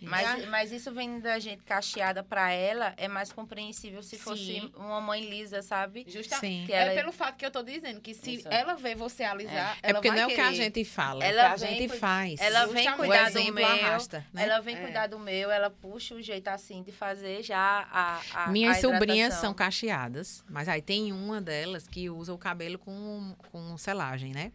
Mas, 0.00 0.46
mas 0.48 0.72
isso 0.72 0.92
vem 0.92 1.18
da 1.20 1.38
gente 1.38 1.62
cacheada 1.64 2.22
pra 2.22 2.50
ela, 2.52 2.94
é 2.96 3.08
mais 3.08 3.32
compreensível 3.32 4.02
se 4.02 4.16
fosse 4.18 4.44
Sim. 4.60 4.72
uma 4.76 5.00
mãe 5.00 5.28
lisa, 5.28 5.60
sabe? 5.62 6.04
Justa... 6.08 6.36
Sim. 6.38 6.64
Que 6.66 6.72
É 6.72 6.82
ela- 6.86 6.94
pelo 6.94 7.12
fato 7.12 7.36
que 7.36 7.44
eu 7.44 7.50
tô 7.50 7.62
dizendo, 7.62 8.00
que 8.00 8.14
se 8.14 8.34
Isso. 8.36 8.48
ela 8.48 8.74
vê 8.74 8.94
você 8.94 9.24
alisar, 9.24 9.76
É 9.82 9.90
ela 9.90 9.94
porque 9.94 10.08
vai 10.08 10.16
não 10.18 10.24
é 10.24 10.26
o 10.26 10.34
que 10.34 10.40
a 10.40 10.52
gente 10.52 10.84
fala, 10.84 11.24
Ela 11.24 11.42
é 11.42 11.44
o 11.46 11.48
que 11.58 11.64
a 11.64 11.66
vem 11.68 11.78
gente 11.78 11.92
cu- 11.92 11.98
faz. 11.98 12.40
Ela 12.40 12.66
vem 12.66 12.84
Justamente. 12.84 12.96
cuidar 12.96 13.30
o 13.30 13.44
do 13.44 13.52
meu, 13.52 13.66
arrasta, 13.66 14.26
né? 14.32 14.42
ela 14.44 14.60
vem 14.60 14.76
É. 14.76 14.80
cuidar 14.80 15.06
do 15.08 15.18
meu, 15.18 15.50
ela 15.50 15.70
puxa 15.70 16.14
o 16.14 16.22
jeito 16.22 16.48
assim 16.48 16.82
de 16.82 16.92
fazer 16.92 17.42
já 17.42 17.86
a, 17.90 18.20
a 18.44 18.48
Minhas 18.48 18.78
a 18.78 18.80
sobrinhas 18.80 19.34
são 19.34 19.52
cacheadas, 19.52 20.44
mas 20.48 20.68
aí 20.68 20.80
tem 20.80 21.12
uma 21.12 21.40
delas 21.40 21.88
que 21.88 22.08
usa 22.08 22.32
o 22.32 22.38
cabelo 22.38 22.78
com, 22.78 23.34
com 23.50 23.76
selagem, 23.76 24.32
né? 24.32 24.52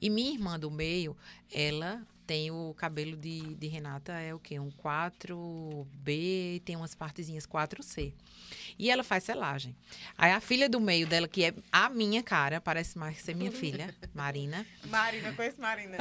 E 0.00 0.10
minha 0.10 0.32
irmã 0.32 0.58
do 0.58 0.70
meio, 0.70 1.16
ela 1.52 2.02
tem 2.26 2.50
o 2.50 2.74
cabelo 2.74 3.16
de, 3.16 3.54
de 3.54 3.66
Renata, 3.66 4.12
é 4.12 4.34
o 4.34 4.38
quê? 4.38 4.58
Um 4.58 4.70
4B 4.70 5.86
e 6.08 6.62
tem 6.64 6.76
umas 6.76 6.94
partezinhas 6.94 7.46
4C. 7.46 8.12
E 8.78 8.90
ela 8.90 9.02
faz 9.02 9.24
selagem. 9.24 9.76
Aí 10.16 10.32
a 10.32 10.40
filha 10.40 10.68
do 10.68 10.80
meio 10.80 11.06
dela, 11.06 11.28
que 11.28 11.44
é 11.44 11.54
a 11.70 11.88
minha 11.88 12.22
cara, 12.22 12.60
parece 12.60 12.98
mais 12.98 13.18
ser 13.18 13.34
minha 13.34 13.52
filha, 13.52 13.94
Marina. 14.14 14.66
Marina, 14.86 15.32
conheço 15.32 15.60
Marina. 15.60 15.98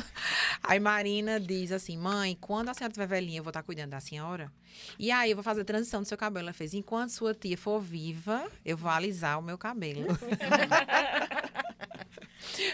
Aí 0.62 0.78
Marina 0.78 1.40
diz 1.40 1.72
assim: 1.72 1.96
mãe, 1.96 2.36
quando 2.40 2.68
a 2.68 2.74
senhora 2.74 2.92
estiver 2.92 3.06
velhinha, 3.06 3.38
eu 3.38 3.44
vou 3.44 3.50
estar 3.50 3.62
cuidando 3.62 3.90
da 3.90 4.00
senhora. 4.00 4.50
E 4.98 5.10
aí 5.10 5.30
eu 5.30 5.36
vou 5.36 5.42
fazer 5.42 5.62
a 5.62 5.64
transição 5.64 6.02
do 6.02 6.08
seu 6.08 6.16
cabelo. 6.16 6.46
Ela 6.46 6.52
fez: 6.52 6.74
enquanto 6.74 7.10
sua 7.10 7.34
tia 7.34 7.58
for 7.58 7.80
viva, 7.80 8.50
eu 8.64 8.76
vou 8.76 8.90
alisar 8.90 9.38
o 9.38 9.42
meu 9.42 9.58
cabelo. 9.58 10.06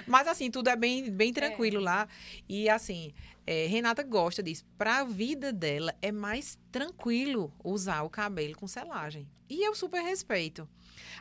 Mas 0.07 0.27
assim, 0.29 0.51
tudo 0.51 0.69
é 0.69 0.77
bem, 0.77 1.11
bem 1.11 1.33
tranquilo 1.33 1.81
lá. 1.81 2.09
E 2.49 2.69
assim, 2.69 3.13
é, 3.47 3.67
Renata 3.67 4.03
gosta 4.03 4.43
disso. 4.43 4.65
Para 4.77 4.99
a 4.99 5.05
vida 5.05 5.53
dela, 5.53 5.95
é 6.03 6.13
mais 6.13 6.59
tranquilo 6.71 7.53
usar 7.63 8.03
o 8.03 8.11
cabelo 8.11 8.55
com 8.55 8.67
selagem. 8.67 9.29
E 9.49 9.67
eu 9.67 9.75
super 9.75 10.03
respeito. 10.03 10.69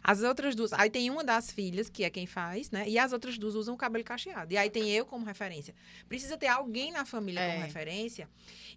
As 0.03 0.21
outras 0.21 0.53
duas. 0.55 0.73
Aí 0.73 0.89
tem 0.89 1.09
uma 1.09 1.23
das 1.23 1.49
filhas, 1.51 1.89
que 1.89 2.03
é 2.03 2.09
quem 2.09 2.25
faz, 2.27 2.69
né? 2.71 2.87
E 2.87 2.99
as 2.99 3.13
outras 3.13 3.37
duas 3.37 3.55
usam 3.55 3.73
o 3.73 3.77
cabelo 3.77 4.03
cacheado. 4.03 4.53
E 4.53 4.57
aí 4.57 4.69
tem 4.69 4.89
eu 4.91 5.05
como 5.05 5.25
referência. 5.25 5.73
Precisa 6.09 6.37
ter 6.37 6.47
alguém 6.47 6.91
na 6.91 7.05
família 7.05 7.39
É. 7.39 7.51
como 7.53 7.65
referência. 7.65 8.29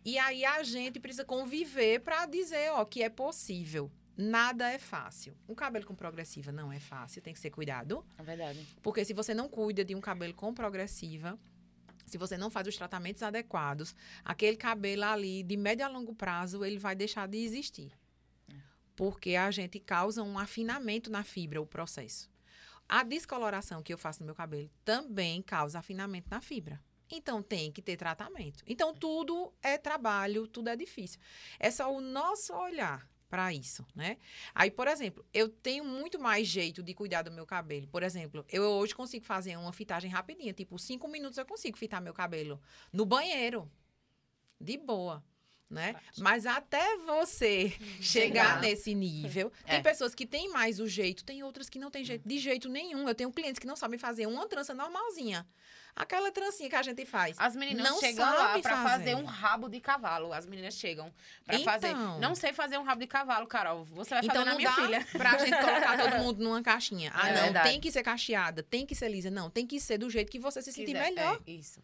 E 0.05 0.19
aí 0.19 0.45
a 0.45 0.63
gente 0.63 1.01
precisa 1.01 1.25
conviver 1.25 2.01
para 2.01 2.27
dizer, 2.27 2.71
ó, 2.73 2.85
que 2.85 3.03
é 3.03 3.09
possível. 3.09 3.91
Nada 4.21 4.71
é 4.71 4.79
fácil. 4.79 5.35
Um 5.49 5.55
cabelo 5.55 5.87
com 5.87 5.95
progressiva 5.95 6.53
não 6.53 6.71
é 6.71 6.79
fácil, 6.79 7.23
tem 7.23 7.33
que 7.33 7.41
ser 7.41 7.49
cuidado. 7.49 8.05
É 8.19 8.23
verdade. 8.23 8.69
Porque 8.83 9.03
se 9.03 9.15
você 9.15 9.33
não 9.33 9.49
cuida 9.49 9.83
de 9.83 9.95
um 9.95 10.01
cabelo 10.01 10.35
com 10.35 10.53
progressiva, 10.53 11.39
se 12.05 12.19
você 12.19 12.37
não 12.37 12.51
faz 12.51 12.69
os 12.69 12.77
tratamentos 12.77 13.23
adequados, 13.23 13.97
aquele 14.23 14.59
cabelo 14.59 15.05
ali, 15.05 15.43
de 15.43 15.57
médio 15.57 15.87
a 15.87 15.89
longo 15.89 16.15
prazo, 16.15 16.63
ele 16.67 16.79
vai 16.79 16.95
deixar 16.95 17.27
de 17.27 17.39
existir. 17.39 17.99
Porque 18.95 19.37
a 19.37 19.51
gente 19.51 19.81
causa 19.81 20.23
um 20.23 20.39
afinamento 20.39 21.11
na 21.11 21.25
fibra, 21.25 21.63
o 21.63 21.67
processo. 21.67 22.29
A 22.87 23.03
descoloração 23.03 23.83
que 23.83 23.91
eu 23.91 23.97
faço 23.97 24.21
no 24.21 24.27
meu 24.27 24.35
cabelo 24.35 24.71
também 24.85 25.41
causa 25.41 25.79
afinamento 25.79 26.29
na 26.31 26.43
fibra. 26.43 26.79
Então 27.11 27.43
tem 27.43 27.73
que 27.73 27.81
ter 27.81 27.97
tratamento. 27.97 28.63
Então 28.67 28.93
tudo 28.93 29.51
é 29.63 29.79
trabalho, 29.79 30.47
tudo 30.47 30.69
é 30.69 30.77
difícil. 30.77 31.19
É 31.59 31.71
só 31.71 31.91
o 31.91 32.03
nosso 32.03 32.53
olhar 32.53 33.09
para 33.31 33.55
isso, 33.55 33.87
né? 33.95 34.17
Aí, 34.55 34.71
por 34.71 34.89
exemplo, 34.89 35.25
eu 35.33 35.49
tenho 35.49 35.85
muito 35.85 36.19
mais 36.19 36.49
jeito 36.49 36.83
de 36.83 36.93
cuidar 36.93 37.23
do 37.23 37.31
meu 37.31 37.47
cabelo. 37.47 37.87
Por 37.87 38.03
exemplo, 38.03 38.45
eu 38.49 38.65
hoje 38.65 38.95
consigo 38.95 39.25
fazer 39.25 39.57
uma 39.57 39.73
fitagem 39.73 40.11
rapidinha, 40.11 40.53
tipo, 40.53 40.77
cinco 40.79 41.07
minutos 41.07 41.39
eu 41.39 41.47
consigo 41.47 41.79
fitar 41.79 42.01
meu 42.01 42.13
cabelo 42.13 42.61
no 42.93 43.07
banheiro, 43.07 43.71
de 44.61 44.77
boa. 44.77 45.25
Né? 45.71 45.95
Mas 46.19 46.47
até 46.47 46.97
você 46.99 47.69
chegar 48.01 48.57
Chegar. 48.57 48.61
nesse 48.61 48.93
nível, 48.93 49.53
É. 49.65 49.75
tem 49.75 49.83
pessoas 49.85 50.17
que 50.17 50.27
têm 50.27 50.51
mais 50.51 50.81
o 50.81 50.89
jeito, 50.89 51.25
tem 51.25 51.45
outras 51.45 51.69
que 51.71 51.79
não 51.79 51.93
têm 51.93 52.05
jeito 52.05 52.29
de 52.29 52.39
jeito 52.41 52.69
nenhum. 52.69 53.09
Eu 53.09 53.15
tenho 53.15 53.33
clientes 53.33 53.61
que 53.61 53.69
não 53.69 53.77
sabem 53.77 53.97
fazer 53.97 54.27
uma 54.27 54.49
trança 54.49 54.75
normalzinha. 54.75 55.47
Aquela 56.03 56.33
trancinha 56.33 56.69
que 56.71 56.77
a 56.77 56.83
gente 56.83 57.05
faz. 57.05 57.37
As 57.39 57.55
meninas 57.55 57.87
Não 57.89 58.01
chegam 58.01 58.25
lá 58.25 58.59
pra 58.59 58.77
fazer. 58.77 58.89
fazer 58.89 59.15
um 59.17 59.25
rabo 59.25 59.69
de 59.69 59.81
cavalo. 59.81 60.33
As 60.33 60.47
meninas 60.47 60.75
chegam 60.75 61.13
pra 61.45 61.57
Então. 61.57 61.65
fazer. 61.73 61.95
Não 61.95 62.35
sei 62.35 62.53
fazer 62.53 62.79
um 62.79 62.83
rabo 62.83 63.01
de 63.01 63.07
cavalo, 63.07 63.47
Carol. 63.47 63.85
Você 63.85 64.11
vai 64.15 64.25
Então 64.25 64.37
fazer 64.37 64.45
na 64.45 64.51
não 64.53 64.57
minha 64.57 64.71
dá 64.71 64.77
filha. 64.77 65.07
pra 65.13 65.39
gente 65.39 65.57
colocar 65.61 65.99
todo 65.99 66.19
mundo 66.23 66.43
numa 66.43 66.63
caixinha. 66.63 67.13
Ah, 67.15 67.29
É 67.29 67.35
não, 67.35 67.43
verdade. 67.43 67.69
tem 67.71 67.81
que 67.81 67.93
ser 67.93 68.03
cacheada, 68.03 68.63
tem 68.63 68.87
que 68.87 68.95
ser 68.95 69.09
lisa. 69.11 69.31
Não, 69.31 69.51
tem 69.51 69.67
que 69.67 69.79
ser 69.79 69.99
do 69.99 70.09
jeito 70.09 70.31
que 70.33 70.39
você 70.39 70.63
se 70.63 70.73
sentir 70.73 70.93
Quiser. 70.93 71.11
melhor, 71.11 71.41
É, 71.47 71.51
isso. 71.51 71.83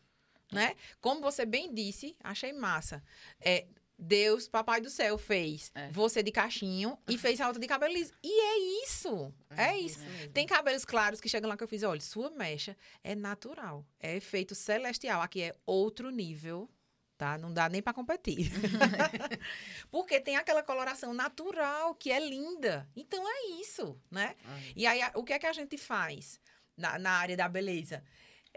né? 0.51 0.75
Como 1.01 1.21
você 1.21 1.45
bem 1.45 1.75
disse, 1.75 2.17
achei 2.25 2.53
massa. 2.53 3.03
É, 3.41 3.67
Deus, 3.99 4.47
papai 4.49 4.81
do 4.81 4.91
céu, 4.91 5.17
fez 5.17 5.71
É. 5.75 5.89
você 5.91 6.23
de 6.23 6.31
cachinho 6.31 6.99
e 7.09 7.17
fez 7.17 7.41
a 7.41 7.47
outra 7.47 7.61
de 7.61 7.67
cabelo 7.67 7.95
liso. 7.95 8.13
E 8.23 8.29
é 8.31 8.83
isso. 8.85 9.33
É 9.51 9.77
isso. 9.79 9.99
mesmo. 10.01 10.33
Tem 10.33 10.47
cabelos 10.47 10.85
claros 10.85 11.21
que 11.21 11.29
chegam 11.29 11.49
lá 11.49 11.57
que 11.57 11.65
eu 11.65 11.69
fiz, 11.69 11.83
olha, 11.83 12.01
sua 12.01 12.31
mecha 12.31 12.77
é 13.03 13.15
natural, 13.15 13.87
é 13.99 14.15
efeito 14.17 14.55
celestial. 14.55 15.23
Aqui 15.23 15.43
é 15.43 15.55
outro 15.65 16.11
nível, 16.11 16.69
tá? 17.17 17.39
Não 17.39 17.53
dá 17.53 17.69
nem 17.71 17.81
pra 17.83 17.95
competir. 17.95 18.51
Porque 19.91 20.21
tem 20.21 20.37
aquela 20.37 20.63
coloração 20.63 21.13
natural 21.15 21.95
que 21.95 22.11
é 22.13 22.21
linda. 22.21 22.89
Então 22.95 23.25
é 23.27 23.61
isso, 23.61 23.99
né? 24.11 24.37
E 24.75 24.87
aí, 24.87 25.01
o 25.15 25.25
que 25.25 25.33
é 25.33 25.39
que 25.39 25.47
a 25.47 25.53
gente 25.53 25.77
faz 25.79 26.41
na, 26.77 26.99
na 26.99 27.11
área 27.13 27.37
da 27.37 27.49
beleza? 27.49 28.05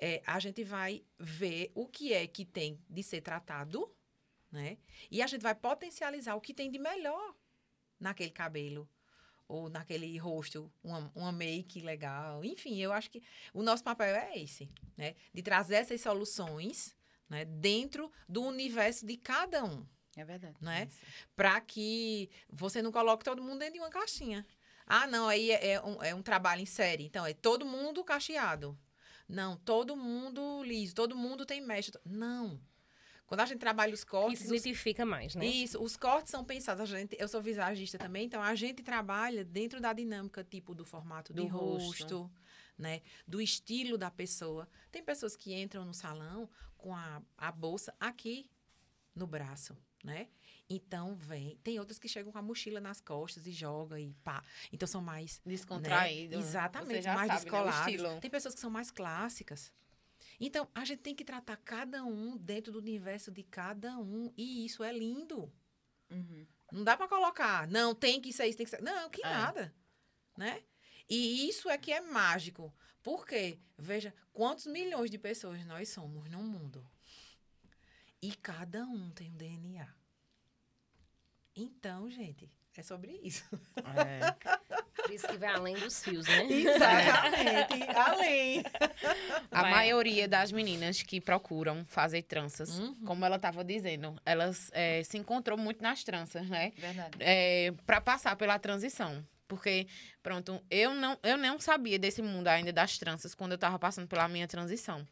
É, 0.02 0.21
a 0.25 0.39
gente 0.39 0.63
vai 0.63 1.04
ver 1.17 1.71
o 1.75 1.86
que 1.88 2.13
é 2.13 2.25
que 2.28 2.45
tem 2.45 2.80
de 2.89 3.04
ser 3.04 3.21
tratado, 3.21 3.93
né? 4.51 4.77
E 5.12 5.21
a 5.21 5.27
gente 5.27 5.41
vai 5.41 5.55
potencializar 5.55 6.35
o 6.35 6.41
que 6.41 6.53
tem 6.53 6.71
de 6.71 6.79
melhor 6.79 7.35
naquele 7.99 8.31
cabelo 8.31 8.89
ou 9.47 9.67
naquele 9.67 10.15
rosto, 10.17 10.71
uma, 10.83 11.12
uma 11.15 11.31
make 11.31 11.81
legal. 11.81 12.43
Enfim, 12.45 12.77
eu 12.79 12.93
acho 12.93 13.09
que 13.09 13.21
o 13.53 13.63
nosso 13.63 13.83
papel 13.83 14.15
é 14.15 14.38
esse, 14.38 14.69
né? 14.95 15.15
De 15.33 15.41
trazer 15.41 15.75
essas 15.75 16.01
soluções 16.01 16.95
né? 17.27 17.45
dentro 17.45 18.12
do 18.27 18.43
universo 18.43 19.05
de 19.05 19.17
cada 19.17 19.63
um 19.63 19.85
É 20.15 20.23
verdade. 20.23 20.55
né? 20.62 20.88
Para 21.35 21.59
que 21.62 22.29
você 22.47 22.81
não 22.81 22.91
coloque 22.91 23.23
todo 23.23 23.41
mundo 23.41 23.59
dentro 23.59 23.73
de 23.75 23.79
uma 23.79 23.89
caixinha. 23.89 24.45
Ah, 24.85 25.05
não, 25.07 25.27
aí 25.27 25.51
é, 25.51 25.73
é 25.73 25.81
um, 25.81 26.03
é 26.03 26.15
um 26.15 26.21
trabalho 26.21 26.62
em 26.62 26.65
série. 26.65 27.05
Então, 27.05 27.25
é 27.25 27.33
todo 27.33 27.65
mundo 27.65 28.03
cacheado. 28.03 28.77
Não, 29.27 29.55
todo 29.57 29.95
mundo 29.95 30.63
liso, 30.63 30.95
todo 30.95 31.15
mundo 31.15 31.45
tem 31.45 31.62
mecha. 31.62 31.91
Não. 32.03 32.59
Quando 33.30 33.42
a 33.42 33.46
gente 33.46 33.60
trabalha 33.60 33.94
os 33.94 34.00
Isso 34.00 34.08
cortes, 34.08 34.42
os 34.42 34.48
identifica 34.52 35.06
mais, 35.06 35.36
né? 35.36 35.46
isso, 35.46 35.80
os 35.82 35.96
cortes 35.96 36.32
são 36.32 36.44
pensados. 36.44 36.82
A 36.82 36.86
gente, 36.98 37.15
eu 37.20 37.28
sou 37.28 37.42
visagista 37.42 37.96
também, 37.98 38.26
então 38.26 38.42
a 38.42 38.56
gente 38.56 38.82
trabalha 38.82 39.46
dentro 39.46 39.80
da 39.80 39.94
dinâmica, 39.94 40.44
tipo, 40.44 40.74
do 40.74 40.84
formato 40.84 41.32
Do 41.32 41.44
de 41.44 41.48
rosto. 41.48 41.86
rosto, 42.18 42.32
né? 42.76 43.04
Do 43.28 43.39
estilo 43.39 44.00
da 44.00 44.10
pessoa. 44.10 44.68
Tem 44.92 45.04
pessoas 45.04 45.36
que 45.36 45.54
entram 45.54 45.86
no 45.86 45.94
salão 45.94 46.50
com 46.76 46.96
a, 46.96 47.22
a 47.38 47.52
bolsa 47.52 47.94
aqui 48.00 48.50
no 49.13 49.28
braço, 49.28 49.78
né? 50.04 50.28
Então 50.68 51.15
vem. 51.15 51.56
Tem 51.63 51.78
outras 51.80 52.00
que 52.00 52.08
chegam 52.08 52.32
com 52.32 52.38
a 52.39 52.42
mochila 52.42 52.80
nas 52.80 53.00
costas 53.00 53.46
e 53.46 53.52
joga 53.52 54.00
e 54.00 54.12
pá. 54.24 54.44
Então 54.74 54.88
são 54.88 55.02
mais 55.04 55.39
Descontraído. 55.46 56.36
né? 56.36 56.42
Você 56.42 56.50
Exatamente, 56.50 57.02
já 57.04 57.13
mais 57.13 57.28
sabe, 57.28 57.46
né, 57.46 57.52
o 57.52 57.63
descolados. 57.63 57.88
estilo. 57.94 58.20
Tem 58.22 58.30
pessoas 58.32 58.56
que 58.56 58.60
são 58.60 58.70
mais 58.72 58.89
clássicas. 58.89 59.72
Então, 60.39 60.67
a 60.73 60.86
gente 60.86 60.99
tem 61.02 61.15
que 61.15 61.25
tratar 61.25 61.58
cada 61.58 62.04
um 62.06 62.38
dentro 62.38 62.71
do 62.71 62.80
universo 62.80 63.32
de 63.32 63.43
cada 63.43 63.97
um. 63.97 64.32
E 64.38 64.65
isso 64.65 64.84
é 64.84 64.91
lindo. 64.91 65.52
Uhum. 66.10 66.47
Não 66.71 66.84
dá 66.84 66.95
para 66.95 67.08
colocar, 67.08 67.67
não, 67.67 67.93
tem 67.93 68.21
que 68.21 68.32
ser 68.32 68.47
isso, 68.47 68.58
tem 68.58 68.65
que 68.65 68.69
ser. 68.69 68.82
Não, 68.82 69.10
que 69.10 69.21
É. 69.25 69.30
nada. 69.30 69.75
Né? 70.38 70.63
E 71.10 71.49
isso 71.49 71.69
é 71.69 71.78
que 71.78 71.91
é 71.91 71.99
mágico. 71.99 72.73
Por 73.02 73.25
quê? 73.25 73.60
Veja 73.78 74.13
quantos 74.32 74.67
milhões 74.67 75.10
de 75.10 75.17
pessoas 75.17 75.65
nós 75.65 75.89
somos 75.89 76.30
no 76.30 76.41
mundo. 76.43 76.88
E 78.21 78.36
cada 78.36 78.86
um 78.86 79.10
tem 79.12 79.30
um 79.30 79.36
DNA. 79.36 79.88
Então, 81.56 82.10
gente, 82.10 82.49
é 82.77 82.82
sobre 82.84 83.19
isso. 83.23 83.43
Por 84.95 85.12
isso 85.12 85.27
que 85.27 85.38
vai 85.38 85.49
além 85.53 85.75
dos 85.75 86.03
fios, 86.03 86.25
né? 86.27 86.45
Exatamente. 86.49 87.84
Além. 87.95 88.63
A 89.51 89.62
Vai. 89.63 89.71
maioria 89.71 90.27
das 90.27 90.51
meninas 90.51 91.01
que 91.01 91.19
procuram 91.19 91.84
fazer 91.88 92.21
tranças, 92.23 92.77
Uhum. 92.79 92.95
como 93.05 93.25
ela 93.25 93.38
estava 93.38 93.63
dizendo, 93.63 94.15
elas 94.25 94.69
eh, 94.73 95.03
se 95.03 95.17
encontrou 95.17 95.58
muito 95.58 95.82
nas 95.82 96.03
tranças, 96.03 96.47
né? 96.47 96.71
Verdade. 96.77 97.17
É, 97.19 97.71
para 97.86 97.99
passar 97.99 98.36
pela 98.36 98.58
transição. 98.60 99.25
Porque, 99.47 99.88
pronto, 100.21 100.62
eu 100.69 100.93
não, 100.93 101.17
eu 101.23 101.36
não 101.36 101.60
sabia 101.60 101.97
desse 101.97 102.21
mundo 102.21 102.47
ainda 102.47 102.71
das 102.71 102.99
tranças 102.99 103.34
quando 103.34 103.53
eu 103.53 103.55
estava 103.55 103.79
passando 103.79 104.08
pela 104.08 104.27
minha 104.27 104.47
transição. 104.47 105.03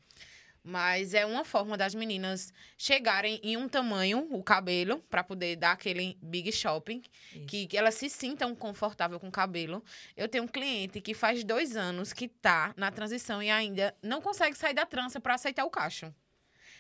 Mas 0.68 1.14
é 1.14 1.26
uma 1.26 1.46
forma 1.46 1.78
das 1.78 1.96
meninas 1.96 2.54
chegarem 2.78 3.40
em 3.42 3.56
um 3.56 3.70
tamanho, 3.70 4.28
o 4.30 4.44
cabelo, 4.44 5.00
para 5.10 5.24
poder 5.24 5.56
dar 5.56 5.72
aquele 5.72 6.18
big 6.22 6.52
shopping, 6.52 7.02
que, 7.48 7.68
que 7.68 7.78
elas 7.78 7.96
se 7.96 8.10
sintam 8.10 8.54
confortável 8.54 9.18
com 9.18 9.30
o 9.30 9.32
cabelo. 9.32 9.82
Eu 10.18 10.28
tenho 10.28 10.44
um 10.44 10.48
cliente 10.48 11.00
que 11.00 11.14
faz 11.14 11.42
dois 11.46 11.78
anos 11.78 12.12
que 12.12 12.28
tá 12.28 12.74
na 12.76 12.92
transição 12.92 13.42
e 13.42 13.50
ainda 13.50 13.96
não 14.04 14.22
consegue 14.22 14.58
sair 14.58 14.74
da 14.74 14.86
trança 14.86 15.22
para 15.22 15.36
aceitar 15.36 15.64
o 15.64 15.70
cacho. 15.70 16.14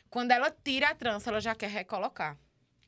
Quando 0.09 0.31
ela 0.31 0.51
tira 0.51 0.89
a 0.89 0.95
trança, 0.95 1.29
ela 1.29 1.39
já 1.39 1.55
quer 1.55 1.69
recolocar. 1.69 2.37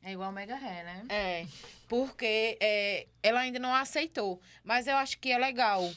É 0.03 0.11
igual 0.11 0.33
Mega 0.33 0.55
Hair, 0.55 0.83
né? 0.83 1.03
É, 1.07 1.47
porque 1.87 2.57
é, 2.59 3.07
ela 3.23 3.39
ainda 3.39 3.57
não 3.57 3.73
aceitou. 3.73 4.41
Mas 4.65 4.85
eu 4.85 4.97
acho 4.97 5.17
que 5.17 5.31
é 5.31 5.37
legal 5.37 5.89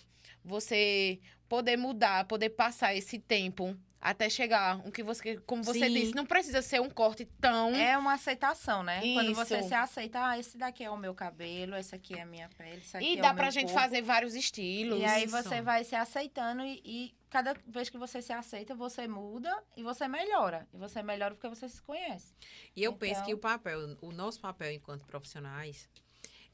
você 0.45 1.19
poder 1.49 1.77
mudar, 1.77 2.25
poder 2.27 2.51
passar 2.51 2.95
esse 2.95 3.19
tempo 3.19 3.77
até 4.03 4.29
chegar 4.29 4.77
um 4.85 4.91
que 4.91 5.03
você, 5.03 5.37
como 5.47 5.63
você 5.63 5.87
Sim. 5.87 5.95
disse, 5.95 6.15
não 6.15 6.27
precisa 6.27 6.61
ser 6.61 6.81
um 6.81 6.91
corte 6.91 7.25
tão 7.41 7.73
É 7.75 7.97
uma 7.97 8.15
aceitação, 8.15 8.83
né? 8.83 9.01
Quando 9.15 9.33
você 9.33 9.61
Isso. 9.61 9.69
se 9.69 9.75
aceita, 9.75 10.27
ah, 10.27 10.37
esse 10.39 10.59
daqui 10.59 10.83
é 10.83 10.91
o 10.91 10.97
meu 10.97 11.15
cabelo, 11.15 11.77
esse 11.77 11.95
aqui 11.95 12.15
é 12.15 12.23
a 12.23 12.27
minha 12.27 12.49
pele, 12.59 12.79
esse 12.81 12.97
aqui 12.97 13.07
e 13.15 13.19
é 13.19 13.23
dá 13.23 13.31
o 13.31 13.35
pra 13.35 13.45
meu 13.45 13.53
gente 13.53 13.67
corpo. 13.73 13.81
fazer 13.81 14.03
vários 14.03 14.35
estilos. 14.35 15.01
E 15.01 15.05
aí 15.05 15.25
Isso. 15.27 15.41
você 15.41 15.63
vai 15.63 15.85
se 15.85 15.95
aceitando 15.95 16.63
e, 16.65 16.83
e 16.85 17.15
cada 17.31 17.55
vez 17.67 17.89
que 17.89 17.97
você 17.97 18.21
se 18.21 18.33
aceita, 18.33 18.75
você 18.75 19.07
muda 19.07 19.57
e 19.77 19.85
você 19.85 20.09
melhora. 20.09 20.67
E 20.75 20.77
você 20.77 21.01
melhora 21.01 21.35
porque 21.37 21.49
você 21.49 21.69
se 21.69 21.81
conhece. 21.81 22.35
E 22.75 22.83
eu 22.83 22.93
penso 22.95 23.21
Então- 23.21 23.27
que 23.27 23.35
o 23.35 23.39
papel, 23.39 23.97
o 24.03 24.11
nosso 24.11 24.41
papel 24.41 24.73
enquanto 24.73 25.07
profissionais, 25.07 25.89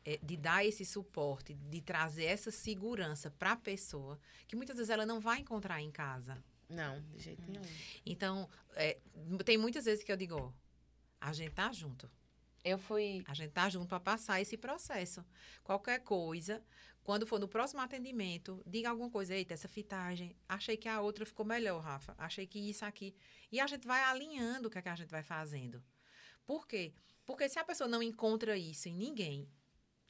é 0.04 0.18
de 0.22 0.36
dar 0.36 0.64
esse 0.66 0.84
suporte, 0.84 1.54
de 1.54 1.80
trazer 1.80 2.24
essa 2.26 2.50
segurança 2.50 3.30
para 3.30 3.52
a 3.52 3.56
pessoa, 3.56 4.18
que 4.46 4.54
muitas 4.54 4.76
vezes 4.76 4.90
ela 4.90 5.06
não 5.06 5.18
vai 5.18 5.38
encontrar 5.40 5.80
em 5.80 5.90
casa. 5.90 6.36
Não, 6.68 7.00
de 7.02 7.18
jeito 7.18 7.42
nenhum. 7.46 7.62
Então, 8.04 8.48
é, 8.74 8.98
tem 9.44 9.56
muitas 9.56 9.84
vezes 9.84 10.04
que 10.04 10.12
eu 10.12 10.16
digo, 10.16 10.36
ó, 10.36 10.52
a 11.20 11.32
gente 11.32 11.52
tá 11.52 11.72
junto. 11.72 12.10
Eu 12.64 12.78
fui. 12.78 13.22
A 13.26 13.34
gente 13.34 13.52
tá 13.52 13.68
junto 13.70 13.88
para 13.88 14.00
passar 14.00 14.40
esse 14.40 14.56
processo. 14.56 15.24
Qualquer 15.64 16.00
coisa, 16.00 16.62
quando 17.02 17.26
for 17.26 17.40
no 17.40 17.48
próximo 17.48 17.80
atendimento, 17.80 18.62
diga 18.66 18.90
alguma 18.90 19.10
coisa. 19.10 19.34
Eita, 19.34 19.54
essa 19.54 19.68
fitagem, 19.68 20.36
achei 20.48 20.76
que 20.76 20.88
a 20.88 21.00
outra 21.00 21.24
ficou 21.24 21.46
melhor, 21.46 21.80
Rafa. 21.80 22.14
Achei 22.18 22.46
que 22.46 22.58
isso 22.58 22.84
aqui. 22.84 23.14
E 23.50 23.60
a 23.60 23.66
gente 23.66 23.86
vai 23.86 24.02
alinhando 24.02 24.68
o 24.68 24.70
que, 24.70 24.78
é 24.78 24.82
que 24.82 24.88
a 24.88 24.96
gente 24.96 25.10
vai 25.10 25.22
fazendo. 25.22 25.82
Por 26.44 26.66
quê? 26.66 26.92
Porque 27.24 27.48
se 27.48 27.58
a 27.58 27.64
pessoa 27.64 27.88
não 27.88 28.02
encontra 28.02 28.56
isso 28.56 28.88
em 28.88 28.94
ninguém, 28.94 29.48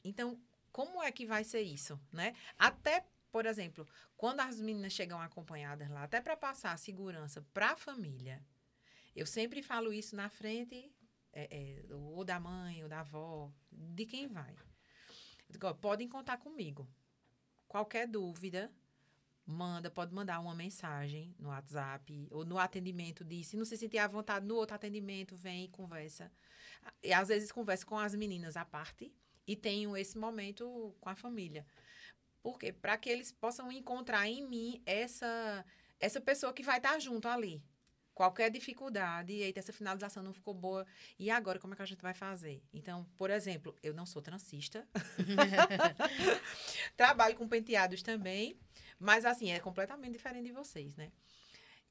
então 0.03 0.39
como 0.71 1.01
é 1.01 1.11
que 1.11 1.25
vai 1.25 1.43
ser 1.43 1.61
isso, 1.61 1.99
né? 2.11 2.33
Até, 2.57 3.05
por 3.31 3.45
exemplo, 3.45 3.87
quando 4.17 4.39
as 4.39 4.59
meninas 4.59 4.93
chegam 4.93 5.21
acompanhadas 5.21 5.89
lá, 5.89 6.03
até 6.03 6.19
para 6.21 6.35
passar 6.35 6.73
a 6.73 6.77
segurança 6.77 7.45
para 7.53 7.71
a 7.71 7.77
família, 7.77 8.43
eu 9.15 9.25
sempre 9.25 9.61
falo 9.61 9.93
isso 9.93 10.15
na 10.15 10.29
frente 10.29 10.91
é, 11.31 11.47
é, 11.51 11.93
ou 11.93 12.23
da 12.23 12.39
mãe, 12.39 12.81
ou 12.83 12.89
da 12.89 13.01
avó, 13.01 13.51
de 13.71 14.05
quem 14.05 14.27
vai. 14.27 14.55
Digo, 15.49 15.67
ó, 15.67 15.73
podem 15.73 16.07
contar 16.07 16.37
comigo. 16.37 16.87
Qualquer 17.67 18.07
dúvida, 18.07 18.71
manda, 19.45 19.89
pode 19.89 20.13
mandar 20.13 20.39
uma 20.39 20.55
mensagem 20.55 21.35
no 21.39 21.49
WhatsApp 21.49 22.27
ou 22.31 22.45
no 22.45 22.57
atendimento. 22.57 23.25
Se 23.43 23.57
não 23.57 23.65
se 23.65 23.77
sentir 23.77 23.97
à 23.97 24.07
vontade 24.07 24.45
no 24.45 24.55
outro 24.55 24.75
atendimento, 24.75 25.35
vem 25.35 25.65
e 25.65 25.67
conversa. 25.67 26.31
E 27.03 27.11
às 27.11 27.27
vezes 27.27 27.51
conversa 27.51 27.85
com 27.85 27.97
as 27.97 28.15
meninas 28.15 28.55
à 28.55 28.65
parte 28.65 29.11
e 29.45 29.55
tenho 29.55 29.97
esse 29.97 30.17
momento 30.17 30.95
com 31.01 31.09
a 31.09 31.15
família. 31.15 31.65
Por 32.41 32.57
quê? 32.57 32.71
Para 32.71 32.97
que 32.97 33.09
eles 33.09 33.31
possam 33.31 33.71
encontrar 33.71 34.27
em 34.27 34.47
mim 34.47 34.81
essa 34.85 35.65
essa 35.99 36.21
pessoa 36.21 36.53
que 36.53 36.63
vai 36.63 36.77
estar 36.77 36.97
junto 36.99 37.27
ali. 37.27 37.61
Qualquer 38.13 38.49
dificuldade, 38.51 39.31
eita, 39.33 39.59
essa 39.59 39.71
finalização 39.71 40.21
não 40.21 40.33
ficou 40.33 40.53
boa. 40.53 40.85
E 41.17 41.29
agora, 41.31 41.57
como 41.59 41.73
é 41.73 41.75
que 41.77 41.81
a 41.81 41.85
gente 41.85 42.01
vai 42.01 42.13
fazer? 42.13 42.61
Então, 42.73 43.05
por 43.17 43.29
exemplo, 43.29 43.73
eu 43.81 43.93
não 43.93 44.05
sou 44.05 44.21
transista. 44.21 44.85
Trabalho 46.97 47.35
com 47.35 47.47
penteados 47.47 48.01
também. 48.01 48.57
Mas, 48.99 49.23
assim, 49.25 49.51
é 49.51 49.59
completamente 49.59 50.13
diferente 50.13 50.45
de 50.47 50.51
vocês, 50.51 50.95
né? 50.97 51.11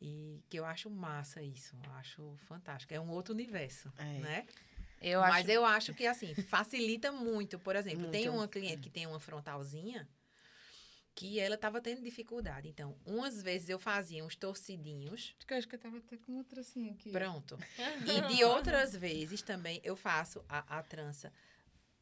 E 0.01 0.43
que 0.51 0.59
eu 0.59 0.65
acho 0.65 0.91
massa 0.91 1.43
isso. 1.43 1.75
Eu 1.85 1.93
acho 1.93 2.37
fantástico. 2.47 2.93
É 2.93 3.01
um 3.01 3.09
outro 3.11 3.33
universo, 3.35 3.91
É. 3.97 4.05
né? 4.21 4.47
Eu 5.01 5.21
Mas 5.21 5.45
acho. 5.47 5.51
eu 5.51 5.65
acho 5.65 5.95
que, 5.95 6.07
assim, 6.07 6.35
facilita 6.35 7.11
muito. 7.13 7.59
Por 7.59 7.77
exemplo, 7.77 8.11
tem 8.11 8.25
Muito. 8.27 8.37
uma 8.37 8.49
cliente 8.49 8.83
que 8.83 8.91
tem 8.91 9.07
uma 9.07 9.21
frontalzinha 9.21 10.09
que 11.19 11.41
ela 11.41 11.57
estava 11.57 11.81
tendo 11.81 12.01
dificuldade. 12.01 12.69
Então, 12.69 12.97
umas 13.05 13.43
vezes 13.43 13.69
eu 13.69 13.77
fazia 13.77 14.25
uns 14.25 14.37
torcidinhos. 14.37 15.35
Acho 15.37 15.47
que 15.49 15.53
eu 15.53 15.59
acho 15.59 15.69
que 15.69 15.75
eu 15.75 15.79
tava 15.81 15.99
até 15.99 16.17
com 16.17 16.31
uma 16.31 16.45
tracinha 16.45 16.93
aqui. 16.93 17.11
Pronto. 17.11 17.59
E 18.07 18.37
de 18.37 18.45
outras 18.45 18.95
vezes 18.95 19.43
também 19.43 19.81
eu 19.83 19.97
faço 19.97 20.45
a, 20.49 20.79
a 20.79 20.81
trança, 20.81 21.33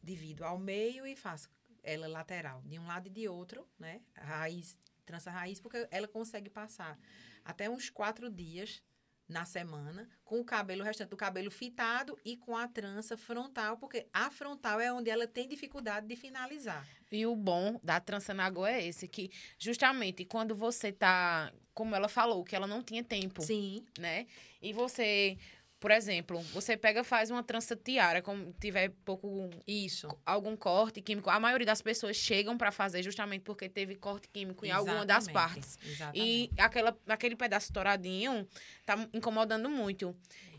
divido 0.03 0.45
ao 0.45 0.59
meio 0.59 1.07
e 1.07 1.17
faço 1.17 1.49
ela 1.83 2.07
lateral, 2.07 2.61
de 2.67 2.79
um 2.79 2.87
lado 2.87 3.07
e 3.07 3.11
de 3.11 3.27
outro, 3.27 3.67
né? 3.79 4.03
Raiz, 4.15 4.79
trança 5.07 5.31
raiz, 5.31 5.59
porque 5.61 5.89
ela 5.91 6.07
consegue 6.07 6.51
passar 6.51 6.99
até 7.43 7.71
uns 7.71 7.89
quatro 7.89 8.29
dias 8.29 8.83
na 9.29 9.45
semana 9.45 10.09
com 10.25 10.41
o 10.41 10.45
cabelo 10.45 10.83
o 10.83 10.85
restante 10.85 11.11
do 11.11 11.17
cabelo 11.17 11.51
fitado 11.51 12.19
e 12.25 12.37
com 12.37 12.57
a 12.57 12.67
trança 12.69 13.17
frontal, 13.17 13.77
porque 13.77 14.07
a 14.13 14.31
frontal 14.31 14.81
é 14.81 14.93
onde 14.93 15.11
ela 15.11 15.27
tem 15.27 15.49
dificuldade 15.49 16.07
de 16.07 16.17
finalizar. 16.17 16.87
E 17.11 17.25
o 17.25 17.37
bom 17.37 17.81
da 17.83 18.01
trança 18.01 18.35
na 18.35 18.45
água 18.45 18.71
é 18.71 18.87
esse, 18.87 19.07
que 19.07 19.31
justamente 19.59 20.25
quando 20.25 20.55
você 20.55 20.93
tá, 20.93 21.53
como 21.73 21.95
ela 21.95 22.09
falou, 22.09 22.45
que 22.45 22.57
ela 22.57 22.67
não 22.67 22.83
tinha 22.83 23.03
tempo, 23.03 23.43
Sim. 23.43 23.85
né? 23.99 24.27
E 24.61 24.73
você, 24.73 25.39
por 25.79 25.91
exemplo, 25.91 26.41
você 26.53 26.77
pega 26.77 27.05
faz 27.05 27.31
uma 27.31 27.43
trança 27.43 27.77
tiara, 27.77 28.23
como 28.23 28.53
tiver 28.59 28.91
pouco 29.05 29.51
Isso. 29.67 30.09
algum 30.25 30.57
corte 30.57 31.03
químico, 31.03 31.29
a 31.29 31.39
maioria 31.39 31.67
das 31.67 31.83
pessoas 31.83 32.17
chegam 32.17 32.57
para 32.57 32.73
fazer 32.73 33.03
justamente 33.03 33.43
porque 33.43 33.69
teve 33.69 33.95
corte 33.95 34.29
químico 34.29 34.65
em 34.65 34.71
alguma 34.71 35.05
das 35.05 35.29
partes. 35.29 35.79
Exatamente. 35.85 36.19
E 36.19 36.51
aquela, 36.61 36.97
aquele 37.07 37.37
pedaço 37.37 37.67
estouradinho 37.67 38.49
tá 38.85 39.09
incomodando 39.13 39.69
muito. 39.69 40.17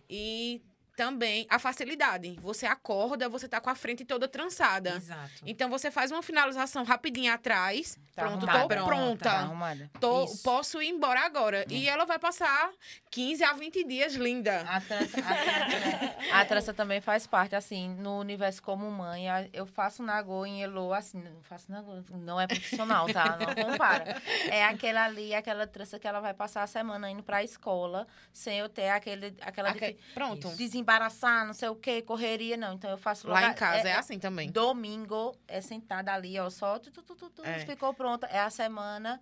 E 0.09 0.61
também 0.97 1.45
a 1.47 1.59
facilidade. 1.59 2.35
Você 2.41 2.65
acorda, 2.65 3.29
você 3.29 3.47
tá 3.47 3.61
com 3.61 3.69
a 3.69 3.75
frente 3.75 4.03
toda 4.03 4.27
trançada. 4.27 4.95
Exato. 4.95 5.31
Então 5.45 5.69
você 5.69 5.91
faz 5.91 6.11
uma 6.11 6.23
finalização 6.23 6.83
rapidinha 6.83 7.35
atrás. 7.35 7.97
Tá 8.15 8.23
pronto, 8.23 8.49
arrumada. 8.49 8.59
tô 8.61 8.67
Pronta. 8.67 8.85
pronta. 8.95 9.23
Tá 9.29 9.37
arrumada. 9.41 9.91
Tô, 9.99 10.23
Isso. 10.23 10.41
posso 10.43 10.81
ir 10.81 10.89
embora 10.89 11.19
agora. 11.21 11.63
E 11.69 11.87
ela 11.87 12.03
vai 12.03 12.17
passar 12.17 12.71
15 13.11 13.43
a 13.43 13.53
20 13.53 13.83
dias 13.83 14.15
linda. 14.15 14.61
A 14.61 14.81
trança, 14.81 15.19
a, 15.19 15.23
trança, 15.23 16.15
a 16.33 16.45
trança 16.45 16.73
também 16.73 16.99
faz 16.99 17.27
parte, 17.27 17.55
assim, 17.55 17.89
no 17.89 18.19
universo 18.19 18.63
como 18.63 18.89
mãe. 18.89 19.25
Eu 19.53 19.67
faço 19.67 20.01
nagô 20.01 20.47
em 20.47 20.63
Elo, 20.63 20.91
assim, 20.93 21.21
não 21.21 21.43
faço 21.43 21.71
nagô, 21.71 22.01
não 22.09 22.41
é 22.41 22.47
profissional, 22.47 23.05
tá? 23.13 23.37
Não 23.37 23.53
compara. 23.71 24.19
É 24.49 24.65
aquela 24.65 25.05
ali, 25.05 25.35
aquela 25.35 25.67
trança 25.67 25.99
que 25.99 26.07
ela 26.07 26.19
vai 26.19 26.33
passar 26.33 26.63
a 26.63 26.67
semana 26.67 27.11
indo 27.11 27.21
pra 27.21 27.43
escola, 27.43 28.07
sem 28.33 28.57
eu 28.57 28.67
ter 28.67 28.89
aquele, 28.89 29.35
aquela 29.41 29.69
Aque- 29.69 29.95
Pronto. 30.15 30.49
Desembaraçar, 30.87 31.45
não 31.45 31.53
sei 31.53 31.67
o 31.69 31.75
quê, 31.75 32.01
correria, 32.01 32.55
não. 32.55 32.73
Então 32.73 32.89
eu 32.89 32.97
faço 32.97 33.27
Lá 33.27 33.39
logo- 33.41 33.51
em 33.51 33.55
casa 33.55 33.89
é, 33.89 33.93
assim 33.95 34.17
também. 34.17 34.49
Domingo 34.49 35.35
é 35.47 35.59
sentada 35.61 36.13
ali, 36.13 36.39
ó, 36.39 36.49
só 36.49 36.79
tu, 36.79 36.89
tu, 36.91 37.01
tu, 37.03 37.15
tu, 37.15 37.29
tu, 37.29 37.43
É. 37.45 37.59
ficou 37.59 37.93
pronta. 37.93 38.25
É 38.27 38.39
a 38.39 38.49
semana 38.49 39.19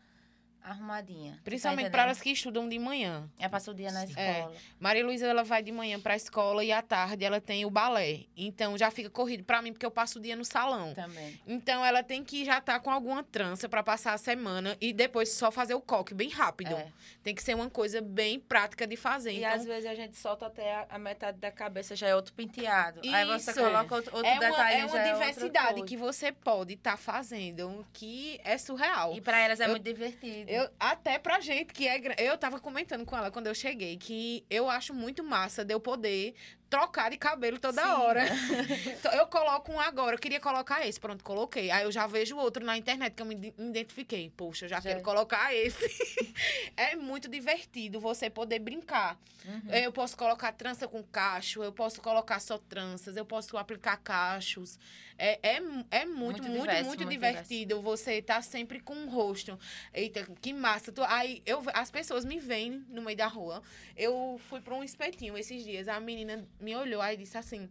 arrumadinha. 0.70 1.34
Tá 1.34 1.40
Principalmente 1.44 1.90
para 1.90 2.04
entendendo? 2.04 2.06
elas 2.08 2.22
que 2.22 2.30
estudam 2.32 2.68
de 2.68 2.78
manhã. 2.80 3.30
É 3.40 3.48
passa 3.48 3.72
o 3.72 3.74
dia 3.74 3.92
na 3.92 4.02
Sim. 4.06 4.14
escola. 4.14 4.54
Maria 4.80 5.06
Luísa, 5.06 5.28
ela 5.28 5.44
vai 5.44 5.62
de 5.62 5.72
manhã 5.72 6.00
para 6.00 6.14
a 6.14 6.18
escola 6.18 6.64
e 6.64 6.72
à 6.72 6.82
tarde 6.82 7.24
ela 7.24 7.40
tem 7.40 7.66
o 7.66 7.70
balé. 7.70 8.22
Então 8.36 8.78
já 8.78 8.90
fica 8.92 9.10
corrido 9.10 9.44
para 9.44 9.62
mim 9.62 9.72
porque 9.72 9.86
eu 9.86 9.92
passo 9.92 10.20
o 10.20 10.22
dia 10.22 10.36
no 10.36 10.44
salão. 10.46 10.94
Também. 10.94 11.40
Então 11.48 11.86
ela 11.86 12.02
tem 12.04 12.24
que 12.24 12.44
já 12.44 12.58
estar 12.58 12.80
com 12.80 12.90
alguma 12.92 13.24
trança 13.24 13.70
para 13.70 13.84
passar 13.84 14.14
a 14.14 14.18
semana 14.18 14.76
e 14.82 14.92
depois 14.92 15.30
só 15.30 15.52
fazer 15.52 15.74
o 15.76 15.82
coque 15.82 16.14
bem 16.14 16.30
rápido. 16.30 16.76
É. 16.76 16.88
Tem 17.24 17.34
que 17.36 17.44
ser 17.44 17.56
uma 17.56 17.70
coisa 17.70 18.02
bem 18.02 18.40
prática 18.40 18.88
de 18.88 18.96
fazer. 18.96 19.32
E 19.34 19.38
então, 19.38 19.52
às 19.52 19.66
vezes 19.66 19.90
a 19.90 19.96
gente 19.96 20.18
solta 20.18 20.48
até 20.48 20.86
a, 20.90 20.98
metade 21.00 21.38
da 21.40 21.52
cabeça, 21.52 21.96
já 21.96 22.08
é 22.08 22.16
outro 22.16 22.34
penteado. 22.34 23.02
Aí 23.08 23.26
você 23.26 23.52
Isso. 23.52 23.60
coloca 23.60 23.96
outro, 23.96 24.16
outro 24.16 24.30
é 24.30 24.34
uma, 24.34 24.40
detalhe, 24.40 24.80
é 24.80 24.86
uma 24.86 24.90
já 24.94 25.00
é 25.00 25.14
diversidade 25.14 25.84
que 25.84 25.96
você 25.98 26.32
pode 26.32 26.74
estar 26.74 26.98
fazendo 26.98 27.86
que 27.94 28.40
é 28.44 28.58
surreal. 28.58 29.14
E 29.16 29.22
pra 29.22 29.40
elas 29.40 29.60
é 29.60 29.66
Eu- 29.66 29.70
muito 29.70 29.84
divertido. 29.84 30.50
Eu, 30.56 30.70
até 30.80 31.20
pra 31.20 31.40
gente 31.40 31.74
que 31.74 31.88
é. 31.88 32.02
Eu 32.18 32.38
tava 32.38 32.60
comentando 32.60 33.06
com 33.06 33.16
ela 33.18 33.30
quando 33.32 33.48
eu 33.48 33.56
cheguei 33.56 33.98
que 33.98 34.46
eu 34.50 34.70
acho 34.70 34.94
muito 34.94 35.24
massa 35.24 35.64
de 35.66 35.74
eu 35.74 35.80
poder 35.80 36.34
trocar 36.70 37.10
de 37.12 37.18
cabelo 37.18 37.60
toda 37.60 37.82
Sim. 37.82 37.88
hora. 37.90 38.22
Então, 38.98 39.12
eu 39.14 39.28
coloco 39.28 39.72
um 39.72 39.80
agora, 39.80 40.16
eu 40.16 40.20
queria 40.20 40.40
colocar 40.40 40.86
esse, 40.88 41.00
pronto, 41.00 41.24
coloquei. 41.24 41.70
Aí 41.72 41.84
eu 41.84 41.92
já 41.92 42.08
vejo 42.08 42.38
outro 42.38 42.66
na 42.66 42.78
internet 42.78 43.14
que 43.14 43.22
eu 43.22 43.26
me 43.26 43.36
ide- 43.36 43.54
identifiquei. 43.58 44.32
Poxa, 44.36 44.66
eu 44.66 44.70
já, 44.70 44.78
Já. 44.78 44.90
quero 44.90 45.02
colocar 45.04 45.54
esse. 45.54 45.86
é 46.76 46.96
muito 46.96 47.28
divertido 47.30 48.00
você 48.00 48.30
poder 48.30 48.60
brincar. 48.60 49.18
Uhum. 49.46 49.62
Eu 49.74 49.92
posso 49.92 50.18
colocar 50.18 50.52
trança 50.54 50.88
com 50.88 51.04
cacho, 51.04 51.64
eu 51.64 51.72
posso 51.72 52.02
colocar 52.02 52.40
só 52.40 52.58
tranças, 52.58 53.16
eu 53.16 53.26
posso 53.26 53.58
aplicar 53.58 53.98
cachos. 53.98 54.80
É, 55.18 55.40
é, 55.42 55.56
é 55.92 56.06
muito, 56.06 56.42
Muito 56.42 56.44
muito, 56.44 56.62
diverso, 56.62 56.86
muito, 56.86 57.04
muito 57.04 57.10
divertido. 57.10 57.82
Você 57.82 58.22
tá 58.22 58.42
sempre 58.42 58.80
com 58.80 58.94
um 58.94 59.10
rosto. 59.10 59.58
Eita, 59.94 60.26
que 60.42 60.52
massa. 60.54 60.92
Tu- 60.92 61.04
aí 61.04 61.42
eu, 61.46 61.64
as 61.74 61.90
pessoas 61.90 62.26
me 62.26 62.40
veem 62.40 62.84
no 62.90 63.02
meio 63.02 63.18
da 63.18 63.28
rua. 63.28 63.62
Eu 63.96 64.40
fui 64.50 64.60
pra 64.62 64.76
um 64.76 64.84
espetinho 64.84 65.38
esses 65.38 65.64
dias. 65.64 65.88
A 65.88 66.00
menina 66.00 66.46
me 66.60 66.76
olhou 66.76 67.02
aí 67.02 67.16
e 67.16 67.18
disse 67.20 67.38
assim. 67.38 67.70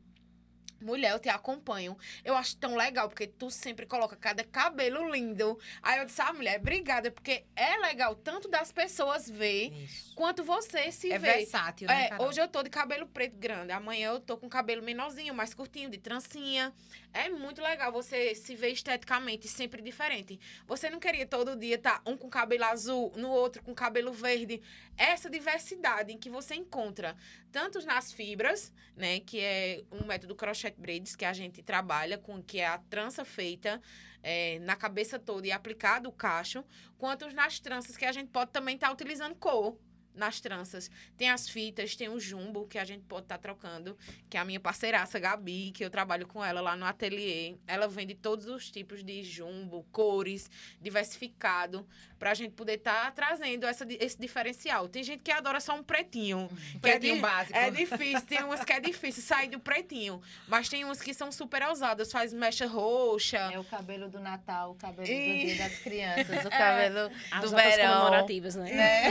Mulher, 0.85 1.13
eu 1.13 1.19
te 1.19 1.31
acompanho. 1.31 1.97
Eu 2.23 2.37
acho 2.37 2.57
tão 2.59 2.77
legal, 2.77 3.09
porque 3.09 3.27
tu 3.27 3.51
sempre 3.51 3.87
coloca 3.87 4.15
cada 4.17 4.45
cabelo 4.45 5.11
lindo. 5.11 5.59
Aí 5.83 5.99
eu 5.99 6.05
disse, 6.05 6.21
ah, 6.21 6.31
mulher, 6.33 6.61
obrigada, 6.61 7.11
porque 7.11 7.45
é 7.57 7.79
legal 7.79 8.15
tanto 8.15 8.49
das 8.49 8.71
pessoas 8.71 9.29
ver, 9.29 9.73
Isso. 9.73 10.15
quanto 10.15 10.45
você 10.45 10.93
se 10.93 11.11
É 11.11 11.19
vê. 11.19 11.33
versátil, 11.39 11.89
né, 11.89 12.11
É, 12.13 12.23
hoje 12.23 12.39
eu 12.39 12.47
tô 12.47 12.63
de 12.63 12.69
cabelo 12.69 13.07
preto 13.07 13.37
grande, 13.39 13.73
amanhã 13.73 14.11
eu 14.11 14.21
tô 14.21 14.37
com 14.37 14.47
cabelo 14.47 14.83
menorzinho, 14.83 15.33
mais 15.35 15.55
curtinho, 15.55 15.89
de 15.89 15.97
trancinha. 15.97 16.71
É 17.15 17.31
muito 17.31 17.63
legal 17.63 17.91
você 17.91 18.35
se 18.35 18.55
ver 18.55 18.71
esteticamente 18.71 19.49
sempre 19.49 19.81
diferente. 19.81 20.39
Você 20.67 20.91
não 20.91 20.99
queria 21.01 21.25
todo 21.27 21.57
dia 21.57 21.77
estar 21.77 22.03
um 22.05 22.17
com 22.17 22.29
cabelo 22.29 22.65
azul, 22.65 23.11
no 23.17 23.31
outro 23.31 23.63
com 23.63 23.73
cabelo 23.75 24.13
verde. 24.13 24.61
Essa 24.99 25.31
diversidade 25.31 26.13
em 26.13 26.19
que 26.19 26.29
você 26.29 26.55
encontra 26.57 27.17
tanto 27.55 27.81
nas 27.87 28.13
fibras, 28.13 28.73
né, 28.97 29.21
que 29.21 29.39
é 29.39 29.85
um 29.93 30.05
método 30.05 30.35
crochet 30.35 30.75
braids 30.77 31.15
que 31.15 31.25
a 31.25 31.33
gente 31.33 31.63
trabalha 31.63 32.19
com 32.19 32.43
que 32.43 32.59
é 32.59 32.67
a 32.67 32.79
trança 32.79 33.25
feita 33.25 33.81
é, 34.25 34.59
na 34.59 34.75
cabeça 34.75 35.21
toda 35.21 35.47
e 35.47 35.53
aplicado 35.53 36.09
o 36.09 36.13
cacho, 36.13 36.65
quanto 36.99 37.33
nas 37.33 37.61
tranças 37.61 37.97
que 37.97 38.05
a 38.05 38.11
gente 38.11 38.31
pode 38.31 38.51
também 38.51 38.75
estar 38.75 38.91
utilizando 38.91 39.37
cor 39.37 39.79
nas 40.15 40.41
tranças. 40.41 40.91
Tem 41.17 41.31
as 41.31 41.49
fitas, 41.49 41.95
tem 41.97 42.09
o 42.09 42.21
jumbo 42.21 42.67
que 42.67 42.79
a 42.79 42.85
gente 42.85 43.05
pode 43.05 43.25
estar 43.25 43.39
trocando, 43.39 43.97
que 44.31 44.37
é 44.37 44.41
a 44.41 44.45
minha 44.45 44.61
parceiraça 44.61 45.19
Gabi, 45.19 45.73
que 45.73 45.85
eu 45.85 45.91
trabalho 45.91 46.27
com 46.27 46.45
ela 46.45 46.61
lá 46.61 46.77
no 46.77 46.85
ateliê. 46.85 47.57
Ela 47.67 47.89
vende 47.89 48.15
todos 48.15 48.47
os 48.47 48.71
tipos 48.71 49.03
de 49.03 49.23
jumbo, 49.23 49.85
cores, 49.91 50.51
diversificado, 50.81 51.87
pra 52.25 52.33
gente 52.33 52.53
poder 52.53 52.77
estar 52.79 53.13
trazendo 53.13 53.67
essa, 53.67 53.87
esse 54.01 54.19
diferencial. 54.19 54.89
Tem 54.89 55.03
gente 55.03 55.21
que 55.23 55.31
adora 55.31 55.61
só 55.61 55.75
um 55.75 55.83
pretinho. 55.83 56.49
que 56.81 56.89
é 56.89 56.93
Pretinho 56.93 57.17
di- 57.17 57.21
básico. 57.21 57.59
É 57.59 57.71
difícil, 57.71 58.23
tem 58.23 58.43
umas 58.43 58.65
que 58.65 58.73
é 58.73 58.81
difícil 58.81 59.23
sair 59.23 59.49
do 59.49 59.61
pretinho, 59.61 60.23
mas 60.49 60.67
tem 60.67 60.83
umas 60.87 61.03
que 61.03 61.13
são 61.13 61.31
super 61.31 61.63
ousadas, 61.65 62.11
faz 62.11 62.33
mecha 62.33 62.67
roxa. 62.67 63.37
É 63.53 63.59
o 63.59 63.65
cabelo 63.65 64.09
do 64.09 64.19
Natal, 64.21 64.71
o 64.71 64.75
cabelo 64.75 65.07
E- 65.07 65.41
do 65.41 65.47
Dia 65.49 65.59
das 65.69 65.79
Crianças, 65.85 66.47
o 66.47 66.49
cabelo 66.49 67.11
As 67.31 67.51
do 67.51 67.57
datas 67.57 67.77
verão. 67.77 67.93
comemorativas, 67.99 68.55
né? 68.55 68.73
Né? 68.73 69.03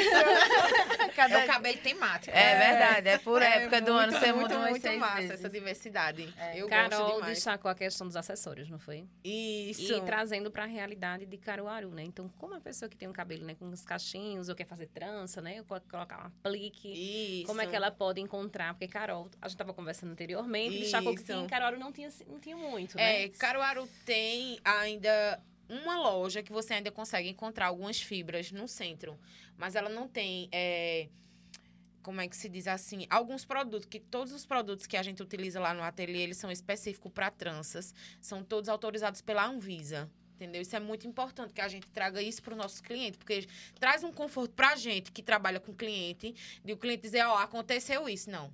Cada- 1.15 1.39
É 1.41 1.43
o 1.43 1.47
cabelo 1.47 1.77
temático. 1.77 2.35
É 2.35 2.57
verdade, 2.57 3.09
é 3.09 3.17
por 3.19 3.41
época 3.43 3.79
do 3.79 3.93
ano, 3.93 4.11
você 4.11 4.33
muito, 4.33 4.55
muda 4.55 4.69
muito 4.71 4.81
seis 4.81 4.99
massa 4.99 5.15
vezes. 5.17 5.31
essa 5.33 5.49
diversidade. 5.51 6.33
É. 6.35 6.55
Eu 6.59 6.67
gosto 6.67 6.89
Carol 6.89 7.21
destacou 7.21 7.69
a 7.69 7.75
questão 7.75 8.07
dos 8.07 8.15
acessórios, 8.15 8.67
não 8.71 8.79
foi? 8.79 9.05
Isso. 9.23 9.93
E 9.93 10.01
trazendo 10.01 10.49
para 10.49 10.63
a 10.63 10.67
realidade 10.67 11.27
de 11.27 11.37
Caruaru, 11.37 11.89
né? 11.91 12.01
Então, 12.03 12.27
como 12.39 12.55
a 12.55 12.59
pessoa 12.59 12.89
que 12.89 12.97
tem 13.03 13.09
um 13.09 13.13
cabelo 13.13 13.45
né, 13.45 13.53
com 13.53 13.65
uns 13.65 13.83
cachinhos, 13.83 14.47
ou 14.47 14.55
quer 14.55 14.65
fazer 14.65 14.87
trança, 14.87 15.41
né? 15.41 15.59
Ou 15.59 15.81
colocar 15.81 16.23
um 16.23 16.27
aplique, 16.27 16.87
Isso. 17.41 17.47
como 17.47 17.59
é 17.59 17.67
que 17.67 17.75
ela 17.75 17.91
pode 17.91 18.21
encontrar? 18.21 18.73
Porque 18.73 18.87
Carol, 18.87 19.29
a 19.41 19.47
gente 19.47 19.55
estava 19.55 19.73
conversando 19.73 20.11
anteriormente, 20.11 20.79
destacou 20.79 21.13
que 21.13 21.21
Isso. 21.21 21.33
em 21.33 21.45
Caruaru 21.45 21.77
não 21.77 21.91
tinha, 21.91 22.09
não 22.27 22.39
tinha 22.39 22.55
muito, 22.55 22.97
É, 22.97 23.27
né? 23.27 23.29
Caruaru 23.37 23.89
tem 24.05 24.57
ainda 24.63 25.43
uma 25.67 25.97
loja 25.97 26.41
que 26.41 26.51
você 26.51 26.75
ainda 26.75 26.91
consegue 26.91 27.27
encontrar 27.27 27.67
algumas 27.67 28.01
fibras 28.01 28.53
no 28.53 28.69
centro, 28.69 29.19
mas 29.57 29.75
ela 29.75 29.89
não 29.89 30.07
tem, 30.07 30.47
é, 30.53 31.09
como 32.01 32.21
é 32.21 32.27
que 32.29 32.37
se 32.37 32.47
diz 32.47 32.67
assim, 32.67 33.05
alguns 33.09 33.43
produtos, 33.43 33.85
que 33.85 33.99
todos 33.99 34.31
os 34.31 34.45
produtos 34.45 34.87
que 34.87 34.95
a 34.95 35.03
gente 35.03 35.21
utiliza 35.21 35.59
lá 35.59 35.73
no 35.73 35.83
ateliê, 35.83 36.21
eles 36.21 36.37
são 36.37 36.49
específicos 36.49 37.11
para 37.11 37.29
tranças, 37.29 37.93
são 38.21 38.45
todos 38.45 38.69
autorizados 38.69 39.21
pela 39.21 39.45
Anvisa. 39.45 40.09
Entendeu? 40.43 40.61
Isso 40.61 40.75
é 40.75 40.79
muito 40.79 41.07
importante 41.07 41.53
que 41.53 41.61
a 41.61 41.67
gente 41.69 41.87
traga 41.87 42.21
isso 42.21 42.43
para 42.43 42.51
os 42.51 42.57
nossos 42.57 42.81
clientes, 42.81 43.17
porque 43.17 43.47
traz 43.79 44.03
um 44.03 44.11
conforto 44.11 44.53
para 44.53 44.71
a 44.71 44.75
gente 44.75 45.09
que 45.09 45.23
trabalha 45.23 45.57
com 45.57 45.73
cliente, 45.73 46.35
de 46.63 46.73
o 46.73 46.77
cliente 46.77 47.01
dizer, 47.03 47.25
ó, 47.25 47.37
aconteceu 47.37 48.09
isso. 48.09 48.29
Não, 48.29 48.53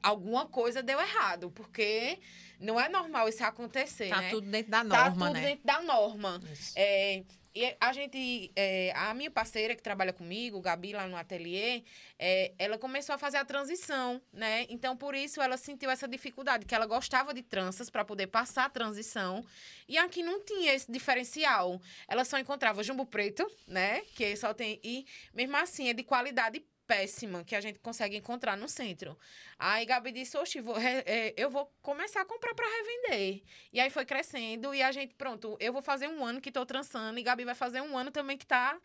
alguma 0.00 0.46
coisa 0.46 0.80
deu 0.80 1.00
errado, 1.00 1.50
porque 1.50 2.20
não 2.60 2.78
é 2.78 2.88
normal 2.88 3.28
isso 3.28 3.44
acontecer, 3.44 4.10
Tá 4.10 4.20
né? 4.20 4.30
tudo 4.30 4.48
dentro 4.48 4.70
da 4.70 4.78
tá 4.78 4.84
norma, 4.84 5.26
tudo 5.26 5.34
né? 5.34 5.42
dentro 5.42 5.66
da 5.66 5.82
norma. 5.82 6.40
Isso. 6.52 6.72
É, 6.76 7.24
e 7.54 7.76
a 7.80 7.92
gente, 7.92 8.50
é, 8.56 8.92
a 8.96 9.14
minha 9.14 9.30
parceira 9.30 9.76
que 9.76 9.82
trabalha 9.82 10.12
comigo, 10.12 10.60
Gabi, 10.60 10.92
lá 10.92 11.06
no 11.06 11.16
ateliê, 11.16 11.84
é, 12.18 12.52
ela 12.58 12.76
começou 12.76 13.14
a 13.14 13.18
fazer 13.18 13.36
a 13.36 13.44
transição, 13.44 14.20
né? 14.32 14.66
Então, 14.68 14.96
por 14.96 15.14
isso, 15.14 15.40
ela 15.40 15.56
sentiu 15.56 15.88
essa 15.88 16.08
dificuldade, 16.08 16.66
que 16.66 16.74
ela 16.74 16.86
gostava 16.86 17.32
de 17.32 17.42
tranças 17.42 17.88
para 17.88 18.04
poder 18.04 18.26
passar 18.26 18.64
a 18.64 18.70
transição. 18.70 19.44
E 19.88 19.96
aqui 19.96 20.20
não 20.20 20.44
tinha 20.44 20.74
esse 20.74 20.90
diferencial. 20.90 21.80
Ela 22.08 22.24
só 22.24 22.38
encontrava 22.38 22.82
jumbo 22.82 23.06
preto, 23.06 23.48
né? 23.68 24.00
Que 24.16 24.34
só 24.34 24.52
tem. 24.52 24.80
E 24.82 25.06
mesmo 25.32 25.56
assim, 25.56 25.88
é 25.88 25.92
de 25.92 26.02
qualidade 26.02 26.60
péssima 26.86 27.44
que 27.44 27.54
a 27.54 27.60
gente 27.60 27.78
consegue 27.78 28.16
encontrar 28.16 28.56
no 28.56 28.68
centro. 28.68 29.18
Aí 29.58 29.84
Gabi 29.84 30.12
disse, 30.12 30.36
oxe, 30.36 30.60
vou 30.60 30.76
é, 30.78 31.34
eu 31.36 31.50
vou 31.50 31.72
começar 31.82 32.20
a 32.20 32.24
comprar 32.24 32.54
para 32.54 32.66
revender. 32.66 33.42
E 33.72 33.80
aí 33.80 33.90
foi 33.90 34.04
crescendo 34.04 34.74
e 34.74 34.82
a 34.82 34.92
gente, 34.92 35.14
pronto, 35.14 35.56
eu 35.60 35.72
vou 35.72 35.82
fazer 35.82 36.08
um 36.08 36.24
ano 36.24 36.40
que 36.40 36.52
tô 36.52 36.64
trançando 36.64 37.18
e 37.18 37.22
Gabi 37.22 37.44
vai 37.44 37.54
fazer 37.54 37.80
um 37.80 37.96
ano 37.96 38.10
também 38.10 38.36
que 38.36 38.46
tá 38.46 38.78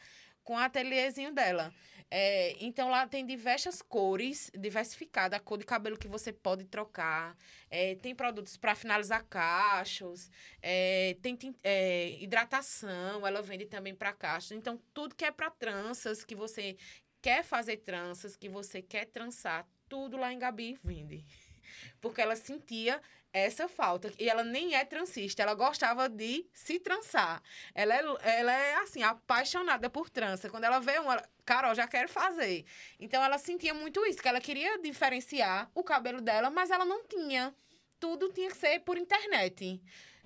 com 0.44 0.56
o 0.56 0.58
ateliêzinho 0.58 1.34
dela. 1.34 1.74
É, 2.12 2.56
então 2.60 2.90
lá 2.90 3.06
tem 3.08 3.24
diversas 3.24 3.84
cores, 3.84 4.50
diversificada, 4.58 5.38
a 5.38 5.40
cor 5.40 5.60
de 5.60 5.64
cabelo 5.64 5.96
que 5.98 6.08
você 6.08 6.34
pode 6.34 6.66
trocar. 6.66 7.38
É, 7.70 7.96
tem 7.96 8.16
produtos 8.16 8.58
para 8.58 8.74
finalizar 8.74 9.24
cachos, 9.30 10.32
é, 10.62 11.16
tem 11.22 11.38
é, 11.64 12.18
hidratação, 12.20 13.28
ela 13.28 13.44
vende 13.44 13.66
também 13.66 13.94
para 13.94 14.12
cachos. 14.12 14.52
Então 14.54 14.82
tudo 14.92 15.14
que 15.14 15.24
é 15.24 15.32
para 15.32 15.52
tranças, 15.52 16.24
que 16.26 16.34
você 16.34 16.78
quer 17.22 17.44
fazer 17.44 17.78
tranças, 17.78 18.36
que 18.36 18.50
você 18.50 18.82
quer 18.82 19.06
trançar, 19.06 19.68
tudo 19.88 20.18
lá 20.18 20.32
em 20.32 20.40
Gabi 20.40 20.78
vende. 20.84 21.26
Porque 22.02 22.22
ela 22.22 22.36
sentia 22.36 23.02
essa 23.32 23.68
falta. 23.68 24.12
E 24.20 24.30
ela 24.30 24.44
nem 24.44 24.76
é 24.76 24.84
transista, 24.84 25.44
ela 25.44 25.54
gostava 25.54 26.10
de 26.10 26.46
se 26.54 26.80
trançar. 26.80 27.42
Ela 27.74 27.96
é, 27.96 28.40
ela 28.40 28.52
é 28.52 28.76
assim, 28.76 29.04
apaixonada 29.04 29.90
por 29.90 30.10
trança. 30.10 30.50
Quando 30.50 30.64
ela 30.64 30.80
vê 30.80 31.00
uma, 31.00 31.22
Carol, 31.46 31.76
já 31.76 31.88
quero 31.88 32.10
fazer. 32.10 32.66
Então 33.00 33.24
ela 33.24 33.38
sentia 33.38 33.74
muito 33.74 34.06
isso, 34.06 34.22
que 34.22 34.28
ela 34.28 34.42
queria 34.42 34.80
diferenciar 34.80 35.70
o 35.74 35.84
cabelo 35.84 36.22
dela, 36.22 36.50
mas 36.50 36.72
ela 36.72 36.86
não 36.86 37.04
tinha. 37.06 37.54
Tudo 38.00 38.32
tinha 38.32 38.50
que 38.50 38.58
ser 38.58 38.80
por 38.80 38.98
internet. 38.98 39.82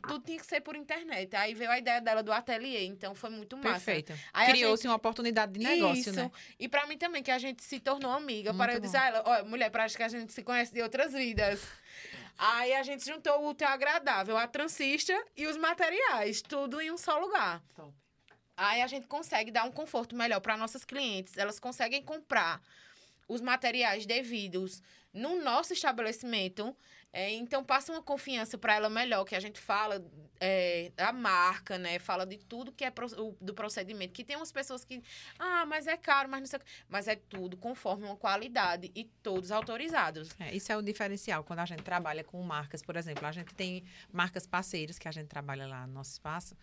Tudo 0.07 0.25
tinha 0.25 0.37
que 0.37 0.45
ser 0.45 0.61
por 0.61 0.75
internet. 0.75 1.35
Aí 1.35 1.53
veio 1.53 1.71
a 1.71 1.77
ideia 1.77 2.01
dela 2.01 2.21
do 2.21 2.31
ateliê, 2.31 2.85
então 2.85 3.15
foi 3.15 3.29
muito 3.29 3.55
massa. 3.57 3.91
Perfeito. 3.91 4.13
Criou-se 4.47 4.85
uma 4.87 4.95
oportunidade 4.95 5.53
de 5.53 5.59
negócio, 5.59 6.11
Isso. 6.11 6.13
né? 6.13 6.31
E 6.59 6.67
pra 6.67 6.85
mim 6.85 6.97
também, 6.97 7.23
que 7.23 7.31
a 7.31 7.39
gente 7.39 7.63
se 7.63 7.79
tornou 7.79 8.11
amiga. 8.11 8.51
Muito 8.51 8.57
para 8.61 8.73
eu 8.73 8.79
bom. 8.79 8.85
dizer 8.85 8.97
a 8.97 9.05
ela, 9.07 9.23
olha, 9.25 9.43
mulher, 9.43 9.69
parece 9.69 9.95
que 9.95 10.03
a 10.03 10.07
gente 10.07 10.33
se 10.33 10.43
conhece 10.43 10.73
de 10.73 10.81
outras 10.81 11.13
vidas. 11.13 11.61
Aí 12.37 12.73
a 12.73 12.83
gente 12.83 13.05
juntou 13.05 13.41
o 13.41 13.49
útil 13.49 13.67
ao 13.67 13.73
agradável, 13.73 14.35
a 14.37 14.47
transista 14.47 15.13
e 15.37 15.47
os 15.47 15.55
materiais, 15.55 16.41
tudo 16.41 16.81
em 16.81 16.91
um 16.91 16.97
só 16.97 17.17
lugar. 17.19 17.61
Top. 17.75 17.93
Aí 18.55 18.81
a 18.81 18.87
gente 18.87 19.07
consegue 19.07 19.51
dar 19.51 19.63
um 19.63 19.71
conforto 19.71 20.15
melhor 20.15 20.39
para 20.39 20.55
nossas 20.57 20.83
clientes. 20.85 21.37
Elas 21.37 21.59
conseguem 21.59 22.03
comprar 22.03 22.61
os 23.27 23.41
materiais 23.41 24.05
devidos 24.05 24.81
no 25.11 25.41
nosso 25.41 25.73
estabelecimento. 25.73 26.75
É, 27.15 27.31
então 27.31 27.63
passa 27.63 27.91
uma 27.91 28.01
confiança 28.01 28.57
para 28.57 28.73
ela 28.73 28.89
melhor, 28.89 29.23
que 29.23 29.35
a 29.35 29.39
gente 29.39 29.59
fala 29.59 30.03
é, 30.39 30.91
da 30.95 31.13
marca, 31.13 31.77
né? 31.77 31.99
Fala 31.99 32.25
de 32.25 32.37
tudo 32.39 32.71
que 32.71 32.83
é 32.83 32.89
pro- 32.89 33.05
o- 33.21 33.37
do 33.39 33.53
procedimento. 33.53 34.11
Que 34.11 34.23
tem 34.23 34.35
umas 34.35 34.51
pessoas 34.51 34.83
que, 34.83 35.01
ah, 35.37 35.63
mas 35.65 35.85
é 35.85 35.95
caro, 35.95 36.27
mas 36.27 36.39
não 36.41 36.47
sei 36.47 36.57
o 36.57 36.59
quê. 36.61 36.65
Mas 36.89 37.07
é 37.07 37.15
tudo 37.15 37.55
conforme 37.55 38.03
uma 38.05 38.15
qualidade 38.17 38.91
e 38.95 39.03
todos 39.21 39.51
autorizados. 39.51 40.29
É, 40.39 40.55
isso 40.55 40.71
é 40.71 40.75
o 40.75 40.81
diferencial 40.81 41.43
quando 41.43 41.59
a 41.59 41.65
gente 41.65 41.83
trabalha 41.83 42.23
com 42.23 42.41
marcas, 42.41 42.81
por 42.81 42.95
exemplo. 42.95 43.25
A 43.27 43.31
gente 43.31 43.53
tem 43.53 43.83
marcas 44.11 44.47
parceiras 44.47 44.97
que 44.97 45.07
a 45.07 45.11
gente 45.11 45.27
trabalha 45.27 45.67
lá 45.67 45.85
no 45.85 45.93
nosso 45.93 46.13
espaço 46.13 46.57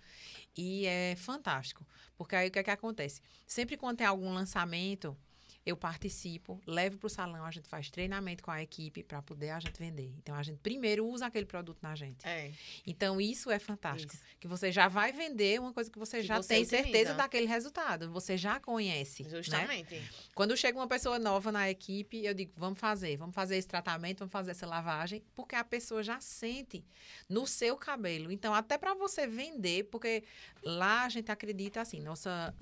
e 0.57 0.85
é 0.85 1.15
fantástico. 1.17 1.87
Porque 2.19 2.35
aí 2.35 2.49
o 2.49 2.51
que 2.51 2.59
é 2.59 2.63
que 2.65 2.71
acontece? 2.73 3.23
Sempre 3.47 3.77
quando 3.77 3.99
tem 3.99 4.07
algum 4.07 4.35
lançamento, 4.35 5.17
eu 5.65 5.77
participo, 5.77 6.61
levo 6.67 6.97
para 6.97 7.07
o 7.07 7.11
salão, 7.11 7.45
a 7.45 7.51
gente 7.51 7.69
faz 7.69 7.91
treinamento 7.91 8.43
com 8.43 8.51
a 8.51 8.63
equipe 8.63 9.03
para 9.03 9.21
poder 9.21 9.51
a 9.51 9.61
gente 9.61 9.79
vender. 9.79 10.11
Então, 10.17 10.35
a 10.35 10.43
gente 10.43 10.59
primeiro 10.59 11.07
usa 11.07 11.27
aquele 11.27 11.45
produto 11.45 11.79
na 11.83 11.95
gente. 11.95 12.27
É. 12.27 12.51
Então, 12.87 13.21
isso 13.21 13.51
é 13.51 13.59
fantástico. 13.59 14.15
Isso. 14.15 14.25
Que 14.41 14.49
você 14.49 14.73
já 14.73 14.89
vai 14.89 15.13
vender 15.13 15.61
uma 15.61 15.73
coisa 15.73 15.91
que 15.91 15.99
você 15.99 16.19
Que 16.21 16.27
já 16.27 16.37
você 16.37 16.49
tem 16.49 16.63
utiliza. 16.63 16.83
certeza 16.85 17.15
daquele 17.15 17.47
resultado. 17.47 18.11
Você 18.11 18.39
já 18.39 18.59
conhece. 18.59 19.23
Né? 19.25 19.31
Justamente. 19.31 20.03
Quando 20.35 20.57
chega 20.57 20.79
uma 20.79 20.89
pessoa 20.89 21.19
nova 21.19 21.53
na 21.53 21.69
equipe, 21.71 22.25
eu 22.25 22.33
digo, 22.33 22.53
vamos 22.57 22.79
fazer, 22.79 23.19
vamos 23.19 23.35
fazer 23.35 23.57
esse 23.57 23.69
tratamento, 23.69 24.21
vamos 24.21 24.33
fazer 24.33 24.53
essa 24.53 24.67
lavagem, 24.67 25.23
porque 25.35 25.55
a 25.55 25.65
pessoa 25.65 26.03
já 26.03 26.21
sente 26.21 26.83
no 27.29 27.47
seu 27.47 27.77
cabelo. 27.77 28.33
Então, 28.33 28.55
até 28.55 28.79
para 28.79 28.95
você 28.95 29.27
vender, 29.27 29.85
porque 29.85 30.25
lá 30.63 31.05
a 31.05 31.09
gente 31.11 31.31
acredita 31.31 31.83
assim, 31.83 32.01
nossa 32.01 32.55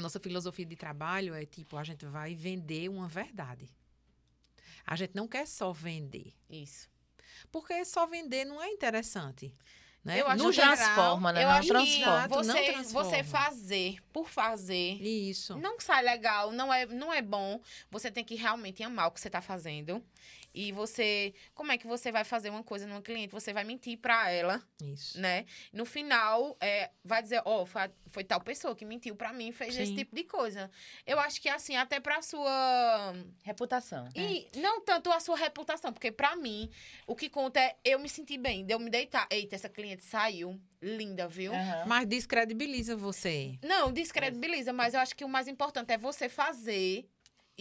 nossa 0.00 0.18
filosofia 0.18 0.64
de 0.64 0.76
trabalho 0.76 1.34
é 1.34 1.44
tipo, 1.44 1.76
a 1.76 1.84
gente 1.84 2.06
vai 2.06 2.34
vender 2.34 2.88
uma 2.88 3.08
verdade. 3.08 3.70
A 4.86 4.96
gente 4.96 5.14
não 5.14 5.28
quer 5.28 5.46
só 5.46 5.72
vender, 5.72 6.32
Isso. 6.48 6.88
porque 7.50 7.84
só 7.84 8.06
vender 8.06 8.44
não 8.44 8.62
é 8.62 8.68
interessante. 8.70 9.54
Né? 10.04 10.20
Eu 10.20 10.26
acho 10.26 10.42
Não 10.42 10.50
geral, 10.50 10.76
transforma, 10.76 11.32
né? 11.32 11.44
Eu 11.44 11.48
não 11.48 11.54
acho 11.54 11.68
que 11.68 11.68
transforma. 11.68 12.20
Não 12.20 12.28
você, 12.28 12.72
transforma. 12.72 13.10
você 13.10 13.22
fazer 13.22 14.02
por 14.12 14.28
fazer 14.28 15.00
Isso. 15.00 15.56
não 15.58 15.78
sai 15.78 16.02
legal, 16.02 16.50
não 16.50 16.74
é, 16.74 16.86
não 16.86 17.12
é 17.12 17.22
bom. 17.22 17.60
Você 17.88 18.10
tem 18.10 18.24
que 18.24 18.34
realmente 18.34 18.82
amar 18.82 19.06
o 19.06 19.10
que 19.12 19.20
você 19.20 19.28
está 19.28 19.40
fazendo. 19.40 20.04
E 20.54 20.70
você, 20.72 21.32
como 21.54 21.72
é 21.72 21.78
que 21.78 21.86
você 21.86 22.12
vai 22.12 22.24
fazer 22.24 22.50
uma 22.50 22.62
coisa 22.62 22.86
numa 22.86 23.00
cliente? 23.00 23.32
Você 23.32 23.52
vai 23.52 23.64
mentir 23.64 23.98
para 23.98 24.30
ela, 24.30 24.62
Isso. 24.82 25.18
né? 25.20 25.46
No 25.72 25.84
final, 25.86 26.56
é, 26.60 26.90
vai 27.02 27.22
dizer, 27.22 27.40
ó, 27.44 27.64
foi, 27.64 27.82
foi 28.10 28.24
tal 28.24 28.40
pessoa 28.40 28.76
que 28.76 28.84
mentiu 28.84 29.16
para 29.16 29.32
mim 29.32 29.48
e 29.48 29.52
fez 29.52 29.74
esse 29.76 29.86
Sim. 29.92 29.96
tipo 29.96 30.14
de 30.14 30.24
coisa. 30.24 30.70
Eu 31.06 31.18
acho 31.18 31.40
que 31.40 31.48
assim, 31.48 31.76
até 31.76 31.98
para 32.00 32.20
sua 32.22 33.14
Reputação. 33.42 34.08
e 34.14 34.46
não 34.58 34.80
tanto 34.82 35.10
a 35.10 35.20
sua 35.20 35.36
reputação, 35.36 35.92
porque 35.92 36.12
pra 36.12 36.36
mim, 36.36 36.70
o 37.06 37.16
que 37.16 37.28
conta 37.30 37.58
é 37.60 37.76
eu 37.84 37.98
me 37.98 38.08
sentir 38.08 38.38
bem, 38.38 38.64
de 38.64 38.74
eu 38.74 38.78
me 38.78 38.90
deitar. 38.90 39.26
Eita, 39.30 39.54
essa 39.54 39.68
cliente 39.68 40.04
saiu, 40.04 40.60
linda, 40.80 41.26
viu? 41.28 41.54
Aham. 41.54 41.84
Mas 41.86 42.06
descredibiliza 42.06 42.94
você. 42.96 43.58
Não, 43.62 43.90
descredibiliza, 43.92 44.72
mas 44.72 44.94
eu 44.94 45.00
acho 45.00 45.16
que 45.16 45.24
o 45.24 45.28
mais 45.28 45.48
importante 45.48 45.92
é 45.92 45.98
você 45.98 46.28
fazer 46.28 47.08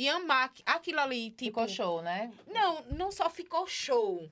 e 0.01 0.09
amar 0.09 0.45
aqu- 0.45 0.63
aquilo 0.65 0.99
ali, 0.99 1.31
tipo... 1.31 1.61
Ficou 1.61 1.67
show, 1.67 2.01
né? 2.01 2.31
Não, 2.47 2.81
não 2.85 3.11
só 3.11 3.29
ficou 3.29 3.67
show. 3.67 4.31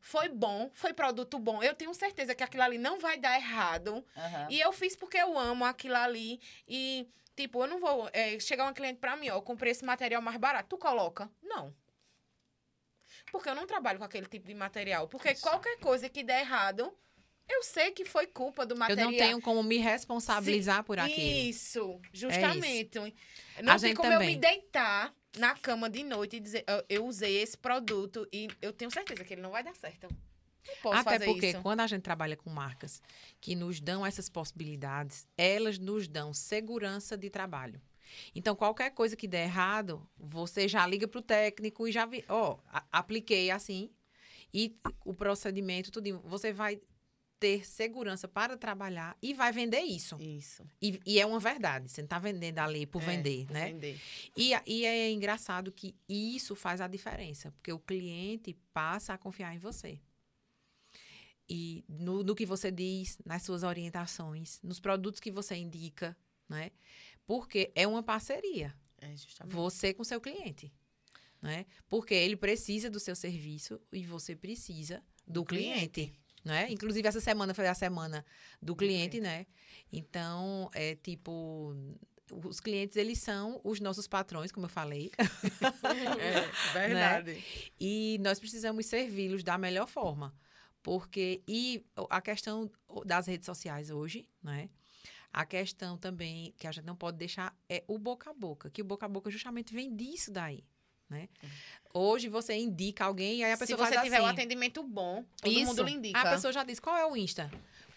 Foi 0.00 0.28
bom, 0.28 0.70
foi 0.74 0.92
produto 0.92 1.38
bom. 1.38 1.62
Eu 1.62 1.74
tenho 1.74 1.94
certeza 1.94 2.34
que 2.34 2.42
aquilo 2.42 2.62
ali 2.62 2.78
não 2.78 2.98
vai 2.98 3.18
dar 3.18 3.36
errado. 3.36 4.04
Aham. 4.16 4.48
E 4.50 4.60
eu 4.60 4.72
fiz 4.72 4.96
porque 4.96 5.16
eu 5.16 5.38
amo 5.38 5.64
aquilo 5.64 5.94
ali. 5.96 6.40
E, 6.66 7.08
tipo, 7.36 7.62
eu 7.62 7.68
não 7.68 7.78
vou 7.78 8.08
é, 8.12 8.38
chegar 8.40 8.64
uma 8.64 8.72
cliente 8.72 8.98
pra 8.98 9.16
mim, 9.16 9.28
ó, 9.30 9.36
eu 9.36 9.42
comprei 9.42 9.70
esse 9.70 9.84
material 9.84 10.20
mais 10.20 10.36
barato. 10.38 10.68
Tu 10.70 10.78
coloca? 10.78 11.30
Não. 11.42 11.72
Porque 13.30 13.48
eu 13.48 13.54
não 13.54 13.66
trabalho 13.66 13.98
com 13.98 14.04
aquele 14.04 14.26
tipo 14.26 14.46
de 14.46 14.54
material. 14.54 15.06
Porque 15.08 15.34
qualquer 15.36 15.78
coisa 15.78 16.08
que 16.08 16.22
der 16.24 16.40
errado, 16.40 16.92
eu 17.52 17.62
sei 17.62 17.90
que 17.92 18.04
foi 18.04 18.26
culpa 18.26 18.64
do 18.66 18.74
Eu 18.74 18.78
material. 18.78 19.10
não 19.10 19.18
tenho 19.18 19.40
como 19.40 19.62
me 19.62 19.78
responsabilizar 19.78 20.84
por 20.84 20.98
aquilo. 20.98 21.20
Isso, 21.48 22.00
justamente. 22.12 22.98
Não 23.62 23.72
A 23.74 23.78
tem 23.78 23.94
como 23.94 24.08
eu 24.08 24.12
também. 24.18 24.34
me 24.34 24.40
deitar 24.40 25.14
na 25.36 25.54
cama 25.54 25.88
de 25.88 26.02
noite 26.02 26.36
e 26.36 26.40
dizer, 26.40 26.64
eu, 26.66 26.84
eu 26.88 27.06
usei 27.06 27.36
esse 27.42 27.56
produto 27.56 28.26
e 28.32 28.48
eu 28.60 28.72
tenho 28.72 28.90
certeza 28.90 29.24
que 29.24 29.34
ele 29.34 29.42
não 29.42 29.50
vai 29.50 29.62
dar 29.62 29.74
certo. 29.74 30.08
Não 30.66 30.76
posso 30.82 31.00
Até 31.08 31.18
porque 31.24 31.48
isso. 31.50 31.60
quando 31.62 31.80
a 31.80 31.86
gente 31.86 32.02
trabalha 32.02 32.36
com 32.36 32.48
marcas 32.48 33.02
que 33.40 33.54
nos 33.56 33.80
dão 33.80 34.06
essas 34.06 34.28
possibilidades, 34.28 35.26
elas 35.36 35.78
nos 35.78 36.06
dão 36.06 36.32
segurança 36.32 37.16
de 37.16 37.28
trabalho. 37.28 37.80
Então, 38.34 38.54
qualquer 38.54 38.90
coisa 38.90 39.16
que 39.16 39.26
der 39.26 39.44
errado, 39.44 40.06
você 40.18 40.68
já 40.68 40.86
liga 40.86 41.08
para 41.08 41.18
o 41.18 41.22
técnico 41.22 41.88
e 41.88 41.92
já 41.92 42.04
vi, 42.06 42.24
ó, 42.28 42.58
a- 42.68 42.84
apliquei 42.92 43.50
assim, 43.50 43.90
e 44.54 44.76
o 45.04 45.14
procedimento, 45.14 45.90
tudo, 45.90 46.20
você 46.24 46.52
vai 46.52 46.78
ter 47.42 47.66
segurança 47.66 48.28
para 48.28 48.56
trabalhar 48.56 49.16
e 49.20 49.34
vai 49.34 49.50
vender 49.50 49.80
isso. 49.80 50.16
Isso. 50.20 50.64
E, 50.80 51.00
e 51.04 51.18
é 51.18 51.26
uma 51.26 51.40
verdade, 51.40 51.90
você 51.90 52.00
não 52.02 52.06
está 52.06 52.20
vendendo 52.20 52.60
ali 52.60 52.86
por 52.86 53.02
É, 53.02 53.06
vender, 53.06 53.50
né? 53.50 53.72
Vender. 53.72 54.00
E, 54.36 54.54
a- 54.54 54.62
e 54.64 54.84
é 54.86 55.10
engraçado 55.10 55.72
que 55.72 55.96
isso 56.08 56.54
faz 56.54 56.80
a 56.80 56.86
diferença, 56.86 57.50
porque 57.50 57.72
o 57.72 57.80
cliente 57.80 58.56
passa 58.72 59.12
a 59.14 59.18
confiar 59.18 59.52
em 59.56 59.58
você. 59.58 59.98
E 61.48 61.84
no, 61.88 62.22
no 62.22 62.34
que 62.34 62.46
você 62.46 62.70
diz, 62.70 63.18
nas 63.24 63.42
suas 63.42 63.64
orientações, 63.64 64.60
nos 64.62 64.78
produtos 64.78 65.20
que 65.20 65.32
você 65.32 65.56
indica, 65.56 66.16
né? 66.48 66.70
Porque 67.26 67.72
é 67.74 67.86
uma 67.88 68.04
parceria, 68.04 68.72
É, 69.00 69.16
justamente. 69.16 69.52
você 69.52 69.92
com 69.92 70.04
seu 70.04 70.20
cliente, 70.20 70.72
né? 71.40 71.66
Porque 71.88 72.14
ele 72.14 72.36
precisa 72.36 72.88
do 72.88 73.00
seu 73.00 73.16
serviço 73.16 73.80
e 73.92 74.06
você 74.06 74.36
precisa 74.36 75.02
do 75.26 75.44
cliente, 75.44 76.12
né? 76.44 76.70
Inclusive 76.70 77.06
essa 77.06 77.20
semana 77.20 77.54
foi 77.54 77.66
a 77.68 77.74
semana 77.74 78.24
do 78.60 78.74
cliente, 78.76 79.20
né? 79.20 79.46
Então, 79.92 80.70
é 80.74 80.94
tipo, 80.96 81.74
os 82.46 82.60
clientes 82.60 82.96
eles 82.96 83.18
são 83.18 83.60
os 83.62 83.80
nossos 83.80 84.06
patrões, 84.08 84.50
como 84.50 84.66
eu 84.66 84.70
falei, 84.70 85.10
É, 86.18 86.78
verdade. 86.88 87.44
e 87.78 88.18
nós 88.20 88.38
precisamos 88.40 88.86
servi-los 88.86 89.42
da 89.42 89.58
melhor 89.58 89.86
forma. 89.86 90.34
Porque, 90.82 91.42
e 91.46 91.84
a 92.10 92.20
questão 92.20 92.68
das 93.06 93.26
redes 93.28 93.46
sociais 93.46 93.88
hoje, 93.90 94.28
né? 94.42 94.68
A 95.32 95.46
questão 95.46 95.96
também 95.96 96.52
que 96.58 96.66
a 96.66 96.72
gente 96.72 96.84
não 96.84 96.96
pode 96.96 97.16
deixar 97.18 97.56
é 97.68 97.84
o 97.86 97.98
boca 97.98 98.30
a 98.30 98.34
boca, 98.34 98.68
que 98.68 98.82
o 98.82 98.84
boca 98.84 99.06
a 99.06 99.08
boca 99.08 99.30
justamente 99.30 99.72
vem 99.72 99.94
disso 99.94 100.30
daí, 100.32 100.64
né? 101.12 101.28
Hoje 101.94 102.28
você 102.28 102.54
indica 102.54 103.04
alguém 103.04 103.40
e 103.40 103.44
aí 103.44 103.52
a 103.52 103.56
Se 103.56 103.60
pessoa 103.60 103.76
você 103.86 103.92
faz 103.94 104.04
tiver 104.04 104.16
assim. 104.16 104.24
um 104.26 104.28
atendimento 104.28 104.82
bom, 104.82 105.24
todo 105.40 105.52
Isso. 105.52 105.66
mundo 105.66 105.82
lhe 105.84 105.92
indica. 105.92 106.18
A 106.20 106.30
pessoa 106.32 106.52
já 106.52 106.64
diz 106.64 106.80
qual 106.80 106.96
é 106.96 107.06
o 107.06 107.16
Insta. 107.16 107.50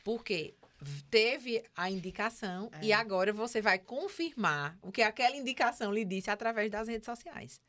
Porque 0.04 0.54
teve 1.10 1.64
a 1.76 1.90
indicação 1.90 2.70
É. 2.74 2.86
e 2.86 2.94
agora 2.94 3.32
você 3.34 3.62
vai 3.62 3.80
confirmar 3.80 4.78
o 4.82 4.92
que 4.92 5.02
aquela 5.02 5.36
indicação 5.36 5.92
lhe 5.94 6.04
disse 6.06 6.30
através 6.30 6.70
das 6.70 6.88
redes 6.88 7.06
sociais. 7.06 7.60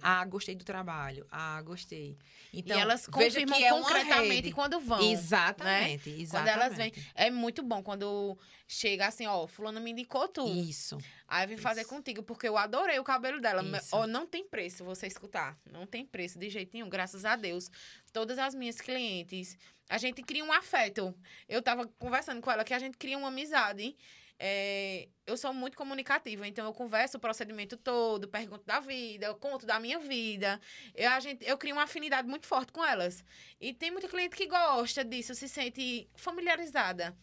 Ah, 0.00 0.24
gostei 0.24 0.54
do 0.54 0.64
trabalho. 0.64 1.26
Ah, 1.30 1.60
gostei. 1.62 2.16
Então, 2.52 2.76
e 2.76 2.80
elas 2.80 3.06
confirmam 3.06 3.56
que 3.58 3.64
é 3.64 3.70
concretamente 3.70 4.52
quando 4.52 4.80
vão. 4.80 5.00
Exatamente, 5.10 6.10
Quando 6.10 6.20
exatamente. 6.20 6.54
elas 6.54 6.76
vêm. 6.76 6.92
É 7.14 7.30
muito 7.30 7.62
bom 7.62 7.82
quando 7.82 8.38
chega 8.66 9.06
assim, 9.06 9.26
ó, 9.26 9.46
fulano 9.46 9.80
me 9.80 9.90
indicou 9.90 10.28
tu. 10.28 10.46
Isso. 10.48 10.98
Aí 11.28 11.44
eu 11.44 11.48
vim 11.48 11.56
fazer 11.56 11.82
Isso. 11.82 11.90
contigo, 11.90 12.22
porque 12.22 12.48
eu 12.48 12.56
adorei 12.56 12.98
o 12.98 13.04
cabelo 13.04 13.40
dela. 13.40 13.62
Isso. 13.78 13.88
Ó, 13.94 14.06
não 14.06 14.26
tem 14.26 14.46
preço 14.46 14.84
você 14.84 15.06
escutar. 15.06 15.58
Não 15.70 15.86
tem 15.86 16.04
preço 16.04 16.38
de 16.38 16.48
jeito 16.48 16.70
nenhum, 16.74 16.88
graças 16.88 17.24
a 17.24 17.36
Deus. 17.36 17.70
Todas 18.12 18.38
as 18.38 18.54
minhas 18.54 18.80
clientes, 18.80 19.56
a 19.88 19.98
gente 19.98 20.22
cria 20.22 20.44
um 20.44 20.52
afeto. 20.52 21.14
Eu 21.48 21.62
tava 21.62 21.86
conversando 21.98 22.40
com 22.40 22.50
ela 22.50 22.64
que 22.64 22.74
a 22.74 22.78
gente 22.78 22.96
cria 22.96 23.18
uma 23.18 23.28
amizade. 23.28 23.96
É, 24.44 25.08
eu 25.24 25.36
sou 25.36 25.54
muito 25.54 25.76
comunicativa, 25.76 26.48
então 26.48 26.66
eu 26.66 26.72
converso 26.72 27.16
o 27.16 27.20
procedimento 27.20 27.76
todo, 27.76 28.26
pergunto 28.26 28.64
da 28.66 28.80
vida, 28.80 29.26
eu 29.26 29.36
conto 29.36 29.64
da 29.64 29.78
minha 29.78 30.00
vida. 30.00 30.60
Eu, 30.96 31.10
a 31.10 31.20
gente, 31.20 31.46
eu 31.46 31.56
crio 31.56 31.76
uma 31.76 31.84
afinidade 31.84 32.26
muito 32.26 32.48
forte 32.48 32.72
com 32.72 32.84
elas. 32.84 33.24
E 33.60 33.72
tem 33.72 33.92
muita 33.92 34.08
cliente 34.08 34.34
que 34.34 34.48
gosta 34.48 35.04
disso, 35.04 35.32
se 35.32 35.48
sente 35.48 36.08
familiarizada. 36.16 37.16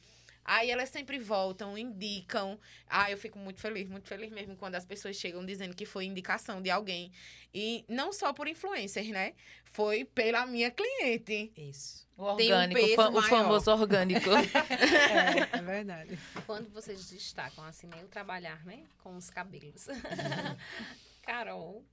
Aí 0.43 0.71
elas 0.71 0.89
sempre 0.89 1.19
voltam, 1.19 1.77
indicam. 1.77 2.59
Ah, 2.87 3.11
eu 3.11 3.17
fico 3.17 3.37
muito 3.37 3.59
feliz, 3.61 3.87
muito 3.87 4.07
feliz 4.07 4.31
mesmo 4.31 4.55
quando 4.55 4.75
as 4.75 4.85
pessoas 4.85 5.15
chegam 5.15 5.45
dizendo 5.45 5.75
que 5.75 5.85
foi 5.85 6.05
indicação 6.05 6.61
de 6.61 6.69
alguém. 6.71 7.11
E 7.53 7.85
não 7.87 8.11
só 8.11 8.33
por 8.33 8.47
influencers, 8.47 9.07
né? 9.09 9.33
Foi 9.65 10.05
pela 10.05 10.45
minha 10.47 10.71
cliente. 10.71 11.51
Isso. 11.55 12.07
O 12.17 12.35
Tem 12.35 12.51
um 12.51 12.55
orgânico, 12.55 12.79
peso 12.81 12.93
o 12.93 12.95
fa- 12.95 13.09
o 13.09 13.13
maior. 13.13 13.29
famoso 13.29 13.71
orgânico. 13.71 14.29
É, 15.53 15.57
é 15.57 15.61
verdade. 15.61 16.19
Quando 16.45 16.69
vocês 16.71 17.09
destacam 17.09 17.63
assim, 17.63 17.87
né, 17.87 18.03
o 18.03 18.07
trabalhar, 18.07 18.63
né, 18.65 18.83
com 19.03 19.15
os 19.15 19.29
cabelos. 19.29 19.87
Carol 21.23 21.83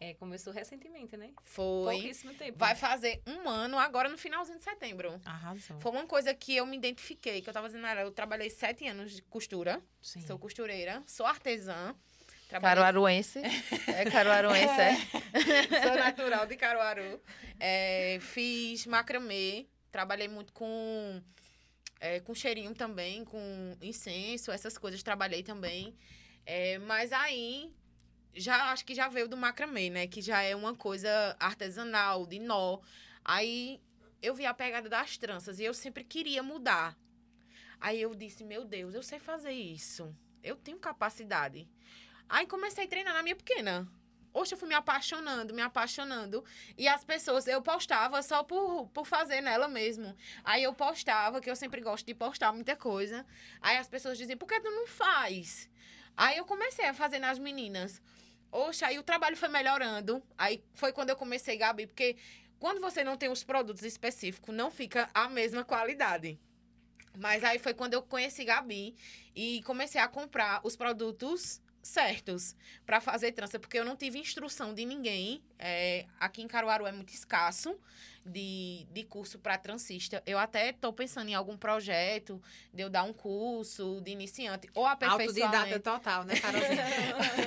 é, 0.00 0.14
começou 0.14 0.52
recentemente, 0.52 1.16
né? 1.16 1.30
Foi. 1.44 1.94
Pouquíssimo 1.94 2.34
tempo. 2.34 2.58
Vai 2.58 2.74
fazer 2.74 3.20
um 3.26 3.48
ano 3.48 3.78
agora 3.78 4.08
no 4.08 4.16
finalzinho 4.16 4.58
de 4.58 4.64
setembro. 4.64 5.20
Arrasou. 5.24 5.80
Foi 5.80 5.92
uma 5.92 6.06
coisa 6.06 6.32
que 6.34 6.56
eu 6.56 6.66
me 6.66 6.76
identifiquei, 6.76 7.40
que 7.40 7.48
eu 7.48 7.54
tava 7.54 7.66
dizendo, 7.68 7.86
era, 7.86 8.02
eu 8.02 8.10
trabalhei 8.10 8.50
sete 8.50 8.86
anos 8.86 9.12
de 9.12 9.22
costura. 9.22 9.82
Sim. 10.00 10.20
Sou 10.20 10.38
costureira, 10.38 11.02
sou 11.06 11.26
artesã. 11.26 11.94
Trabalhei 12.48 12.76
Caruaruense. 12.76 13.42
É 13.88 14.10
caruaruense, 14.10 14.80
é? 14.80 14.96
Sou 15.82 15.96
natural 15.96 16.46
de 16.46 16.56
Caruaru. 16.56 17.20
É, 17.60 18.18
fiz 18.20 18.86
macramê. 18.86 19.66
Trabalhei 19.90 20.28
muito 20.28 20.52
com, 20.52 21.22
é, 22.00 22.20
com 22.20 22.34
cheirinho 22.34 22.74
também, 22.74 23.24
com 23.24 23.76
incenso, 23.82 24.50
essas 24.50 24.78
coisas. 24.78 25.02
Trabalhei 25.02 25.42
também. 25.42 25.94
É, 26.46 26.78
mas 26.78 27.12
aí, 27.12 27.70
já 28.34 28.70
acho 28.72 28.84
que 28.84 28.94
já 28.94 29.08
veio 29.08 29.28
do 29.28 29.36
macramê, 29.36 29.90
né? 29.90 30.06
Que 30.06 30.20
já 30.20 30.42
é 30.42 30.54
uma 30.54 30.74
coisa 30.74 31.36
artesanal, 31.38 32.26
de 32.26 32.38
nó. 32.38 32.78
Aí, 33.24 33.80
eu 34.22 34.34
vi 34.34 34.46
a 34.46 34.54
pegada 34.54 34.88
das 34.88 35.16
tranças 35.16 35.58
e 35.58 35.64
eu 35.64 35.74
sempre 35.74 36.04
queria 36.04 36.42
mudar. 36.42 36.96
Aí 37.80 38.00
eu 38.00 38.14
disse, 38.14 38.44
meu 38.44 38.64
Deus, 38.64 38.94
eu 38.94 39.02
sei 39.02 39.18
fazer 39.18 39.52
isso. 39.52 40.14
Eu 40.42 40.56
tenho 40.56 40.78
capacidade. 40.78 41.68
Aí 42.28 42.46
comecei 42.46 42.84
a 42.84 42.88
treinar 42.88 43.14
na 43.14 43.22
minha 43.22 43.36
pequena. 43.36 43.88
Oxe, 44.34 44.54
eu 44.54 44.58
fui 44.58 44.68
me 44.68 44.74
apaixonando, 44.74 45.54
me 45.54 45.62
apaixonando. 45.62 46.44
E 46.76 46.86
as 46.86 47.04
pessoas, 47.04 47.46
eu 47.46 47.62
postava 47.62 48.22
só 48.22 48.42
por, 48.42 48.88
por 48.88 49.06
fazer 49.06 49.40
nela 49.40 49.68
mesmo. 49.68 50.14
Aí 50.44 50.62
eu 50.62 50.74
postava, 50.74 51.40
que 51.40 51.50
eu 51.50 51.56
sempre 51.56 51.80
gosto 51.80 52.06
de 52.06 52.14
postar 52.14 52.52
muita 52.52 52.76
coisa. 52.76 53.24
Aí 53.60 53.78
as 53.78 53.88
pessoas 53.88 54.18
diziam, 54.18 54.36
por 54.36 54.46
que 54.46 54.60
tu 54.60 54.70
não 54.70 54.86
faz? 54.86 55.70
Aí 56.16 56.36
eu 56.36 56.44
comecei 56.44 56.86
a 56.86 56.94
fazer 56.94 57.18
nas 57.18 57.38
meninas. 57.38 58.02
Oxe, 58.50 58.84
aí 58.84 58.98
o 58.98 59.02
trabalho 59.02 59.36
foi 59.36 59.48
melhorando. 59.48 60.22
Aí 60.36 60.62
foi 60.74 60.92
quando 60.92 61.10
eu 61.10 61.16
comecei, 61.16 61.56
Gabi, 61.56 61.86
porque 61.86 62.16
quando 62.58 62.80
você 62.80 63.04
não 63.04 63.16
tem 63.16 63.28
os 63.28 63.44
produtos 63.44 63.82
específicos, 63.82 64.54
não 64.54 64.70
fica 64.70 65.08
a 65.14 65.28
mesma 65.28 65.64
qualidade. 65.64 66.38
Mas 67.18 67.42
aí 67.44 67.58
foi 67.58 67.74
quando 67.74 67.94
eu 67.94 68.02
conheci 68.02 68.44
Gabi 68.44 68.94
e 69.34 69.62
comecei 69.64 70.00
a 70.00 70.08
comprar 70.08 70.60
os 70.64 70.76
produtos 70.76 71.60
certos 71.88 72.54
para 72.86 73.00
fazer 73.00 73.32
trança, 73.32 73.58
porque 73.58 73.78
eu 73.78 73.84
não 73.84 73.96
tive 73.96 74.18
instrução 74.18 74.74
de 74.74 74.84
ninguém. 74.84 75.42
É, 75.58 76.06
aqui 76.20 76.42
em 76.42 76.46
Caruaru 76.46 76.86
é 76.86 76.92
muito 76.92 77.12
escasso 77.12 77.76
de, 78.24 78.86
de 78.92 79.04
curso 79.04 79.38
para 79.38 79.56
transista. 79.58 80.22
Eu 80.26 80.38
até 80.38 80.70
estou 80.70 80.92
pensando 80.92 81.28
em 81.28 81.34
algum 81.34 81.56
projeto 81.56 82.40
de 82.72 82.82
eu 82.82 82.90
dar 82.90 83.02
um 83.02 83.12
curso 83.12 84.00
de 84.02 84.10
iniciante 84.10 84.68
ou 84.74 84.86
aperfeiçoamento. 84.86 85.56
Autodidata 85.56 85.80
total, 85.80 86.24
né, 86.24 86.38
Carolzinha? 86.38 86.84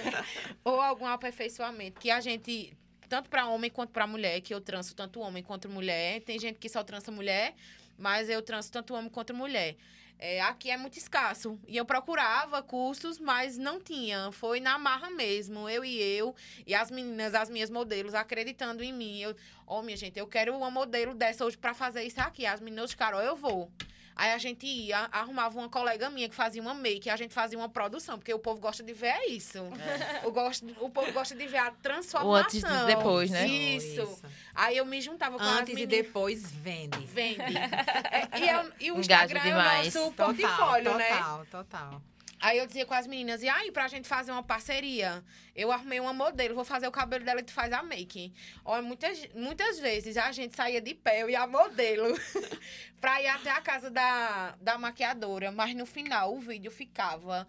ou 0.65 0.81
algum 0.81 1.05
aperfeiçoamento 1.05 1.99
que 1.99 2.09
a 2.09 2.19
gente 2.19 2.75
tanto 3.07 3.29
para 3.29 3.45
homem 3.47 3.69
quanto 3.69 3.91
para 3.91 4.07
mulher, 4.07 4.39
que 4.39 4.53
eu 4.53 4.61
transo 4.61 4.95
tanto 4.95 5.19
homem 5.19 5.43
quanto 5.43 5.67
mulher. 5.67 6.21
Tem 6.21 6.39
gente 6.39 6.57
que 6.57 6.69
só 6.69 6.81
trança 6.81 7.11
mulher, 7.11 7.53
mas 7.97 8.29
eu 8.29 8.41
transo 8.41 8.71
tanto 8.71 8.93
homem 8.93 9.09
quanto 9.09 9.33
mulher. 9.33 9.75
É, 10.23 10.39
aqui 10.39 10.69
é 10.69 10.77
muito 10.77 10.97
escasso. 10.99 11.59
E 11.67 11.75
eu 11.75 11.83
procurava 11.83 12.61
cursos, 12.61 13.17
mas 13.17 13.57
não 13.57 13.81
tinha. 13.81 14.31
Foi 14.31 14.59
na 14.59 14.77
marra 14.77 15.09
mesmo. 15.09 15.67
Eu 15.67 15.83
e 15.83 15.99
eu, 15.99 16.35
e 16.67 16.75
as 16.75 16.91
meninas, 16.91 17.33
as 17.33 17.49
minhas 17.49 17.71
modelos, 17.71 18.13
acreditando 18.13 18.83
em 18.83 18.93
mim. 18.93 19.19
Eu, 19.19 19.35
oh, 19.65 19.81
minha 19.81 19.97
gente, 19.97 20.19
eu 20.19 20.27
quero 20.27 20.55
uma 20.55 20.69
modelo 20.69 21.15
dessa 21.15 21.43
hoje 21.43 21.57
para 21.57 21.73
fazer 21.73 22.03
isso 22.03 22.21
aqui. 22.21 22.45
As 22.45 22.61
meninas, 22.61 22.93
Carol, 22.93 23.19
eu 23.19 23.35
vou. 23.35 23.71
Aí 24.15 24.31
a 24.31 24.37
gente 24.37 24.65
ia, 24.65 25.09
arrumava 25.11 25.57
uma 25.57 25.69
colega 25.69 26.09
minha 26.09 26.29
que 26.29 26.35
fazia 26.35 26.61
uma 26.61 26.73
make, 26.73 27.09
a 27.09 27.15
gente 27.15 27.33
fazia 27.33 27.57
uma 27.57 27.69
produção, 27.69 28.17
porque 28.17 28.33
o 28.33 28.39
povo 28.39 28.59
gosta 28.59 28.83
de 28.83 28.93
ver 28.93 29.19
isso. 29.27 29.57
É. 29.57 30.27
O, 30.27 30.31
gosto, 30.31 30.65
o 30.79 30.89
povo 30.89 31.11
gosta 31.11 31.35
de 31.35 31.47
ver 31.47 31.57
a 31.57 31.71
transformação. 31.71 32.31
O 32.31 32.35
antes 32.35 32.63
e 32.63 32.85
depois, 32.85 33.31
né? 33.31 33.47
Isso. 33.47 34.01
isso. 34.01 34.23
Aí 34.53 34.77
eu 34.77 34.85
me 34.85 35.01
juntava 35.01 35.37
com 35.37 35.43
Antes 35.43 35.77
e 35.77 35.85
depois 35.85 36.51
vende. 36.51 36.99
Vende. 37.05 37.41
é, 37.41 38.39
e, 38.39 38.49
eu, 38.49 38.71
e 38.79 38.91
o 38.91 38.99
Instagram 38.99 39.41
demais. 39.41 39.95
é 39.95 39.99
o 39.99 40.03
nosso 40.03 40.15
total, 40.15 40.33
portfólio, 40.33 40.83
total, 40.83 40.97
né? 40.97 41.09
Total, 41.09 41.45
total. 41.45 42.01
Aí 42.41 42.57
eu 42.57 42.65
dizia 42.65 42.87
com 42.87 42.95
as 42.95 43.05
meninas, 43.05 43.43
e 43.43 43.47
aí, 43.47 43.71
pra 43.71 43.87
gente 43.87 44.07
fazer 44.07 44.31
uma 44.31 44.41
parceria, 44.41 45.23
eu 45.55 45.71
arrumei 45.71 45.99
uma 45.99 46.11
modelo, 46.11 46.55
vou 46.55 46.65
fazer 46.65 46.87
o 46.87 46.91
cabelo 46.91 47.23
dela 47.23 47.39
e 47.39 47.43
tu 47.43 47.53
faz 47.53 47.71
a 47.71 47.83
make. 47.83 48.33
Olha, 48.65 48.81
muitas, 48.81 49.27
muitas 49.35 49.77
vezes 49.77 50.17
a 50.17 50.31
gente 50.31 50.55
saía 50.55 50.81
de 50.81 50.95
pé, 50.95 51.21
eu 51.21 51.29
e 51.29 51.35
a 51.35 51.45
modelo, 51.45 52.17
pra 52.99 53.21
ir 53.21 53.27
até 53.27 53.51
a 53.51 53.61
casa 53.61 53.91
da, 53.91 54.55
da 54.59 54.75
maquiadora, 54.79 55.51
mas 55.51 55.75
no 55.75 55.85
final 55.85 56.35
o 56.35 56.39
vídeo 56.39 56.71
ficava 56.71 57.47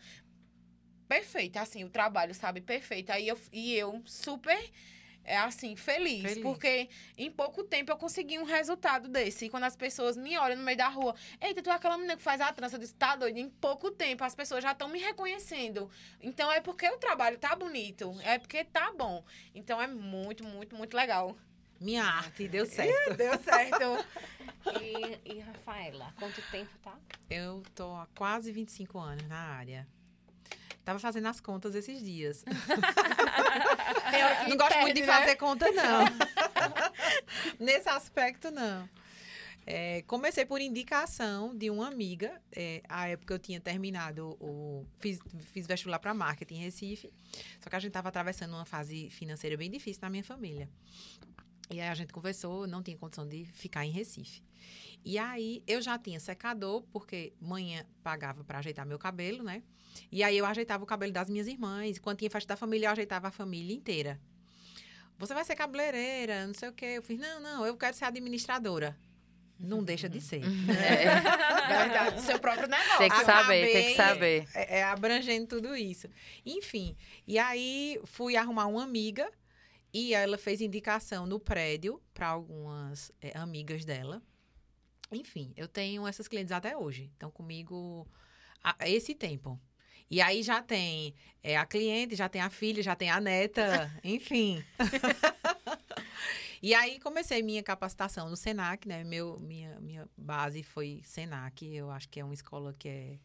perfeito, 1.08 1.56
assim, 1.56 1.84
o 1.84 1.88
trabalho, 1.88 2.34
sabe, 2.34 2.60
perfeito. 2.60 3.12
Aí 3.12 3.28
eu, 3.28 3.40
e 3.50 3.74
eu 3.74 4.02
super 4.04 4.62
é 5.24 5.38
assim, 5.38 5.76
feliz, 5.76 6.22
feliz, 6.22 6.38
Porque 6.42 6.88
em 7.16 7.30
pouco 7.30 7.62
tempo 7.62 7.90
eu 7.90 7.96
consegui 7.96 8.38
um 8.38 8.44
resultado 8.44 9.08
desse. 9.08 9.46
E 9.46 9.48
quando 9.48 9.64
as 9.64 9.76
pessoas 9.76 10.16
me 10.16 10.36
olham 10.36 10.56
no 10.56 10.64
meio 10.64 10.76
da 10.76 10.88
rua, 10.88 11.14
eita, 11.40 11.62
tu 11.62 11.70
é 11.70 11.74
aquela 11.74 11.96
menina 11.96 12.16
que 12.16 12.22
faz 12.22 12.40
a 12.40 12.52
trança, 12.52 12.76
eu 12.76 12.80
disse, 12.80 12.94
tá 12.94 13.16
doido? 13.16 13.38
Em 13.38 13.48
pouco 13.48 13.90
tempo 13.90 14.24
as 14.24 14.34
pessoas 14.34 14.62
já 14.62 14.72
estão 14.72 14.88
me 14.88 14.98
reconhecendo. 14.98 15.90
Então 16.20 16.50
é 16.50 16.60
porque 16.60 16.88
o 16.88 16.98
trabalho 16.98 17.38
tá 17.38 17.54
bonito, 17.54 18.14
é 18.22 18.38
porque 18.38 18.64
tá 18.64 18.92
bom. 18.92 19.24
Então 19.54 19.80
é 19.80 19.86
muito, 19.86 20.44
muito, 20.44 20.74
muito 20.76 20.96
legal. 20.96 21.36
Minha 21.80 22.04
arte, 22.04 22.46
deu 22.46 22.64
certo. 22.64 23.16
deu 23.16 23.36
certo. 23.40 24.06
e, 24.80 25.32
e, 25.32 25.40
Rafaela, 25.40 26.14
quanto 26.16 26.40
tempo 26.50 26.70
tá? 26.80 26.96
Eu 27.28 27.62
tô 27.74 27.92
há 27.96 28.06
quase 28.14 28.52
25 28.52 28.98
anos 28.98 29.26
na 29.28 29.36
área. 29.36 29.86
Tava 30.84 30.98
fazendo 31.00 31.26
as 31.26 31.40
contas 31.40 31.74
esses 31.74 32.00
dias. 32.00 32.44
não 34.48 34.56
gosto 34.56 34.78
muito 34.78 34.94
de 34.94 35.04
fazer 35.04 35.26
né? 35.26 35.34
conta, 35.36 35.70
não. 35.72 36.04
Nesse 37.58 37.88
aspecto, 37.88 38.50
não. 38.50 38.88
É, 39.64 40.02
comecei 40.02 40.44
por 40.44 40.60
indicação 40.60 41.56
de 41.56 41.70
uma 41.70 41.86
amiga. 41.86 42.40
É, 42.50 42.82
a 42.88 43.08
época 43.08 43.34
eu 43.34 43.38
tinha 43.38 43.60
terminado 43.60 44.36
o. 44.40 44.84
Fiz, 44.98 45.20
fiz 45.52 45.66
vestibular 45.66 45.98
para 45.98 46.12
marketing 46.12 46.54
em 46.54 46.64
Recife. 46.64 47.12
Só 47.60 47.70
que 47.70 47.76
a 47.76 47.78
gente 47.78 47.90
estava 47.90 48.08
atravessando 48.08 48.54
uma 48.54 48.64
fase 48.64 49.08
financeira 49.10 49.56
bem 49.56 49.70
difícil 49.70 50.00
na 50.02 50.10
minha 50.10 50.24
família. 50.24 50.68
E 51.72 51.80
aí 51.80 51.88
a 51.88 51.94
gente 51.94 52.12
conversou, 52.12 52.66
não 52.66 52.82
tinha 52.82 52.96
condição 52.96 53.26
de 53.26 53.44
ficar 53.46 53.84
em 53.86 53.90
Recife. 53.90 54.42
E 55.04 55.18
aí 55.18 55.62
eu 55.66 55.80
já 55.80 55.98
tinha 55.98 56.20
secador, 56.20 56.82
porque 56.92 57.32
manhã 57.40 57.84
pagava 58.02 58.44
para 58.44 58.58
ajeitar 58.58 58.86
meu 58.86 58.98
cabelo, 58.98 59.42
né? 59.42 59.62
E 60.10 60.22
aí 60.22 60.36
eu 60.36 60.46
ajeitava 60.46 60.84
o 60.84 60.86
cabelo 60.86 61.12
das 61.12 61.28
minhas 61.28 61.46
irmãs. 61.46 61.98
Quando 61.98 62.18
tinha 62.18 62.30
festa 62.30 62.54
da 62.54 62.56
família, 62.56 62.86
eu 62.86 62.92
ajeitava 62.92 63.28
a 63.28 63.30
família 63.30 63.74
inteira. 63.74 64.20
Você 65.18 65.34
vai 65.34 65.44
ser 65.44 65.54
cabeleireira, 65.54 66.46
não 66.46 66.54
sei 66.54 66.68
o 66.68 66.72
quê. 66.72 66.94
Eu 66.96 67.02
fiz, 67.02 67.18
não, 67.18 67.40
não, 67.40 67.66
eu 67.66 67.76
quero 67.76 67.96
ser 67.96 68.04
administradora. 68.04 68.96
Não 69.58 69.82
deixa 69.82 70.08
de 70.08 70.20
ser. 70.20 70.42
É. 70.68 71.84
Verdade, 71.84 72.20
seu 72.22 72.38
próprio 72.38 72.68
negócio. 72.68 72.98
Tem 72.98 73.08
que 73.08 73.24
saber, 73.24 73.72
tem 73.72 73.86
que 73.86 73.96
saber. 73.96 74.48
É, 74.54 74.78
é 74.80 74.84
abrangendo 74.84 75.46
tudo 75.46 75.76
isso. 75.76 76.08
Enfim, 76.44 76.96
e 77.26 77.38
aí 77.38 78.00
fui 78.04 78.36
arrumar 78.36 78.66
uma 78.66 78.82
amiga 78.82 79.30
e 79.92 80.14
ela 80.14 80.38
fez 80.38 80.60
indicação 80.60 81.26
no 81.26 81.38
prédio 81.38 82.00
para 82.14 82.28
algumas 82.28 83.12
é, 83.20 83.36
amigas 83.36 83.84
dela. 83.84 84.22
Enfim, 85.10 85.52
eu 85.56 85.68
tenho 85.68 86.06
essas 86.06 86.26
clientes 86.26 86.52
até 86.52 86.76
hoje. 86.76 87.10
Estão 87.12 87.30
comigo 87.30 88.08
há 88.62 88.88
esse 88.88 89.14
tempo. 89.14 89.60
E 90.10 90.20
aí 90.20 90.42
já 90.42 90.62
tem 90.62 91.14
é, 91.42 91.56
a 91.56 91.66
cliente, 91.66 92.16
já 92.16 92.28
tem 92.28 92.40
a 92.40 92.50
filha, 92.50 92.82
já 92.82 92.94
tem 92.94 93.10
a 93.10 93.20
neta, 93.20 93.90
enfim. 94.04 94.64
e 96.62 96.74
aí 96.74 96.98
comecei 97.00 97.42
minha 97.42 97.62
capacitação 97.62 98.28
no 98.30 98.36
Senac, 98.36 98.86
né? 98.88 99.04
Meu, 99.04 99.38
minha, 99.40 99.78
minha 99.80 100.08
base 100.16 100.62
foi 100.62 101.00
Senac. 101.04 101.66
Eu 101.66 101.90
acho 101.90 102.08
que 102.08 102.20
é 102.20 102.24
uma 102.24 102.34
escola 102.34 102.74
que 102.78 102.88
é 102.88 103.18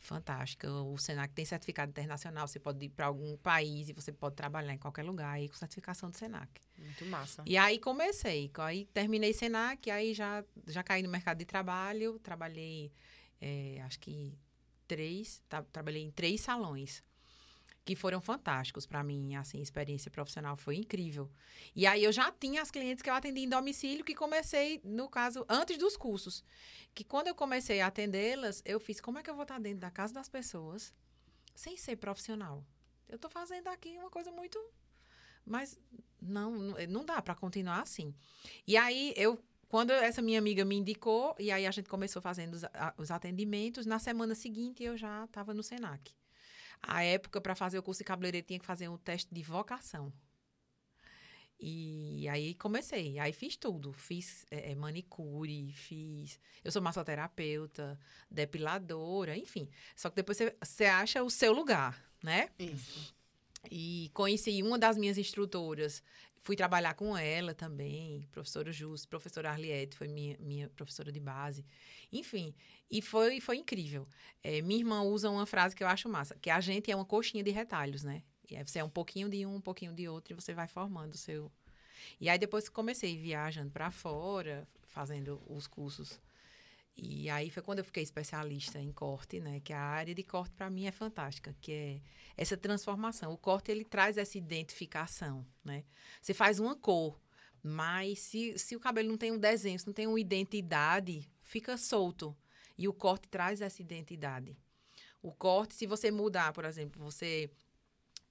fantástica. 0.00 0.70
O 0.70 0.96
Senac 0.98 1.32
tem 1.32 1.44
certificado 1.44 1.90
internacional. 1.90 2.48
Você 2.48 2.58
pode 2.58 2.84
ir 2.84 2.88
para 2.88 3.06
algum 3.06 3.36
país 3.36 3.88
e 3.88 3.92
você 3.92 4.10
pode 4.10 4.34
trabalhar 4.34 4.74
em 4.74 4.78
qualquer 4.78 5.04
lugar 5.04 5.34
aí 5.34 5.48
com 5.48 5.54
certificação 5.54 6.10
do 6.10 6.16
Senac. 6.16 6.48
Muito 6.78 7.04
massa. 7.06 7.42
E 7.46 7.56
aí 7.56 7.78
comecei. 7.78 8.50
Aí 8.58 8.86
terminei 8.86 9.32
Senac, 9.32 9.90
aí 9.90 10.14
já, 10.14 10.44
já 10.66 10.82
caí 10.82 11.02
no 11.02 11.08
mercado 11.08 11.38
de 11.38 11.44
trabalho. 11.44 12.18
Trabalhei, 12.18 12.92
é, 13.40 13.80
acho 13.82 14.00
que 14.00 14.36
três, 14.88 15.42
tá, 15.48 15.62
trabalhei 15.62 16.02
em 16.02 16.10
três 16.10 16.40
salões 16.40 17.04
que 17.84 17.96
foram 17.96 18.20
fantásticos 18.20 18.86
para 18.86 19.02
mim, 19.02 19.34
assim, 19.36 19.58
a 19.58 19.62
experiência 19.62 20.10
profissional 20.10 20.56
foi 20.56 20.76
incrível. 20.76 21.30
E 21.74 21.86
aí 21.86 22.04
eu 22.04 22.12
já 22.12 22.30
tinha 22.30 22.62
as 22.62 22.70
clientes 22.70 23.02
que 23.02 23.10
eu 23.10 23.14
atendi 23.14 23.40
em 23.40 23.48
domicílio 23.48 24.04
que 24.04 24.14
comecei, 24.14 24.80
no 24.84 25.08
caso, 25.08 25.44
antes 25.48 25.78
dos 25.78 25.96
cursos. 25.96 26.44
Que 26.94 27.04
quando 27.04 27.28
eu 27.28 27.34
comecei 27.34 27.80
a 27.80 27.86
atendê-las, 27.86 28.62
eu 28.64 28.78
fiz, 28.78 29.00
como 29.00 29.18
é 29.18 29.22
que 29.22 29.30
eu 29.30 29.34
vou 29.34 29.42
estar 29.42 29.58
dentro 29.58 29.80
da 29.80 29.90
casa 29.90 30.12
das 30.12 30.28
pessoas 30.28 30.94
sem 31.54 31.76
ser 31.76 31.96
profissional? 31.96 32.64
Eu 33.08 33.16
estou 33.16 33.30
fazendo 33.30 33.68
aqui 33.68 33.96
uma 33.98 34.10
coisa 34.10 34.30
muito 34.30 34.58
mas 35.44 35.78
não, 36.20 36.52
não 36.88 37.04
dá 37.04 37.20
para 37.20 37.34
continuar 37.34 37.80
assim. 37.80 38.14
E 38.66 38.76
aí 38.76 39.12
eu 39.16 39.42
quando 39.68 39.92
essa 39.92 40.20
minha 40.20 40.38
amiga 40.38 40.64
me 40.64 40.74
indicou, 40.74 41.32
e 41.38 41.52
aí 41.52 41.64
a 41.64 41.70
gente 41.70 41.88
começou 41.88 42.20
fazendo 42.20 42.54
os, 42.54 42.62
os 42.98 43.10
atendimentos, 43.12 43.86
na 43.86 44.00
semana 44.00 44.34
seguinte 44.34 44.82
eu 44.82 44.96
já 44.96 45.24
estava 45.24 45.54
no 45.54 45.62
SENAC. 45.62 46.12
A 46.82 47.02
época, 47.02 47.40
para 47.40 47.54
fazer 47.54 47.78
o 47.78 47.82
curso 47.82 48.00
de 48.00 48.04
cabeleireiro, 48.04 48.46
tinha 48.46 48.58
que 48.58 48.66
fazer 48.66 48.88
um 48.88 48.96
teste 48.96 49.32
de 49.34 49.42
vocação. 49.42 50.12
E 51.62 52.26
aí 52.28 52.54
comecei, 52.54 53.18
aí 53.18 53.34
fiz 53.34 53.54
tudo, 53.54 53.92
fiz 53.92 54.46
é, 54.50 54.74
manicure, 54.74 55.70
fiz, 55.74 56.40
eu 56.64 56.72
sou 56.72 56.80
massoterapeuta, 56.80 58.00
depiladora, 58.30 59.36
enfim. 59.36 59.68
Só 59.94 60.08
que 60.08 60.16
depois 60.16 60.38
você 60.62 60.86
acha 60.86 61.22
o 61.22 61.28
seu 61.28 61.52
lugar, 61.52 62.02
né? 62.22 62.48
Isso. 62.58 63.14
E 63.70 64.10
conheci 64.14 64.62
uma 64.62 64.78
das 64.78 64.96
minhas 64.96 65.18
instrutoras, 65.18 66.02
Fui 66.42 66.56
trabalhar 66.56 66.94
com 66.94 67.16
ela 67.16 67.54
também, 67.54 68.26
professora 68.32 68.72
Justo, 68.72 69.06
professora 69.08 69.50
Arliette, 69.50 69.96
foi 69.96 70.08
minha, 70.08 70.36
minha 70.40 70.70
professora 70.70 71.12
de 71.12 71.20
base. 71.20 71.66
Enfim, 72.10 72.54
e 72.90 73.02
foi, 73.02 73.40
foi 73.40 73.58
incrível. 73.58 74.08
É, 74.42 74.62
minha 74.62 74.80
irmã 74.80 75.02
usa 75.02 75.28
uma 75.28 75.44
frase 75.44 75.76
que 75.76 75.84
eu 75.84 75.88
acho 75.88 76.08
massa, 76.08 76.36
que 76.40 76.48
a 76.48 76.60
gente 76.60 76.90
é 76.90 76.96
uma 76.96 77.04
coxinha 77.04 77.44
de 77.44 77.50
retalhos, 77.50 78.02
né? 78.02 78.22
E 78.50 78.56
aí 78.56 78.64
você 78.66 78.78
é 78.78 78.84
um 78.84 78.88
pouquinho 78.88 79.28
de 79.28 79.44
um, 79.44 79.56
um 79.56 79.60
pouquinho 79.60 79.92
de 79.92 80.08
outro, 80.08 80.32
e 80.32 80.34
você 80.34 80.54
vai 80.54 80.66
formando 80.66 81.12
o 81.12 81.18
seu... 81.18 81.52
E 82.18 82.28
aí 82.30 82.38
depois 82.38 82.68
comecei 82.68 83.18
viajando 83.18 83.70
para 83.70 83.90
fora, 83.90 84.66
fazendo 84.88 85.40
os 85.46 85.66
cursos 85.66 86.18
E 87.02 87.30
aí 87.30 87.48
foi 87.48 87.62
quando 87.62 87.78
eu 87.78 87.84
fiquei 87.84 88.02
especialista 88.02 88.78
em 88.78 88.92
corte, 88.92 89.40
né? 89.40 89.58
Que 89.60 89.72
a 89.72 89.80
área 89.80 90.14
de 90.14 90.22
corte 90.22 90.54
para 90.54 90.68
mim 90.68 90.84
é 90.84 90.92
fantástica, 90.92 91.56
que 91.58 91.72
é 91.72 92.00
essa 92.36 92.58
transformação. 92.58 93.32
O 93.32 93.38
corte 93.38 93.72
ele 93.72 93.86
traz 93.86 94.18
essa 94.18 94.36
identificação, 94.36 95.46
né? 95.64 95.82
Você 96.20 96.34
faz 96.34 96.60
uma 96.60 96.76
cor, 96.76 97.18
mas 97.62 98.18
se, 98.18 98.58
se 98.58 98.76
o 98.76 98.80
cabelo 98.80 99.08
não 99.08 99.16
tem 99.16 99.32
um 99.32 99.38
desenho, 99.38 99.78
se 99.78 99.86
não 99.86 99.94
tem 99.94 100.06
uma 100.06 100.20
identidade, 100.20 101.26
fica 101.42 101.78
solto. 101.78 102.36
E 102.76 102.86
o 102.86 102.92
corte 102.92 103.28
traz 103.28 103.62
essa 103.62 103.80
identidade. 103.80 104.54
O 105.22 105.32
corte, 105.32 105.74
se 105.74 105.86
você 105.86 106.10
mudar, 106.10 106.52
por 106.52 106.66
exemplo, 106.66 107.02
você 107.02 107.50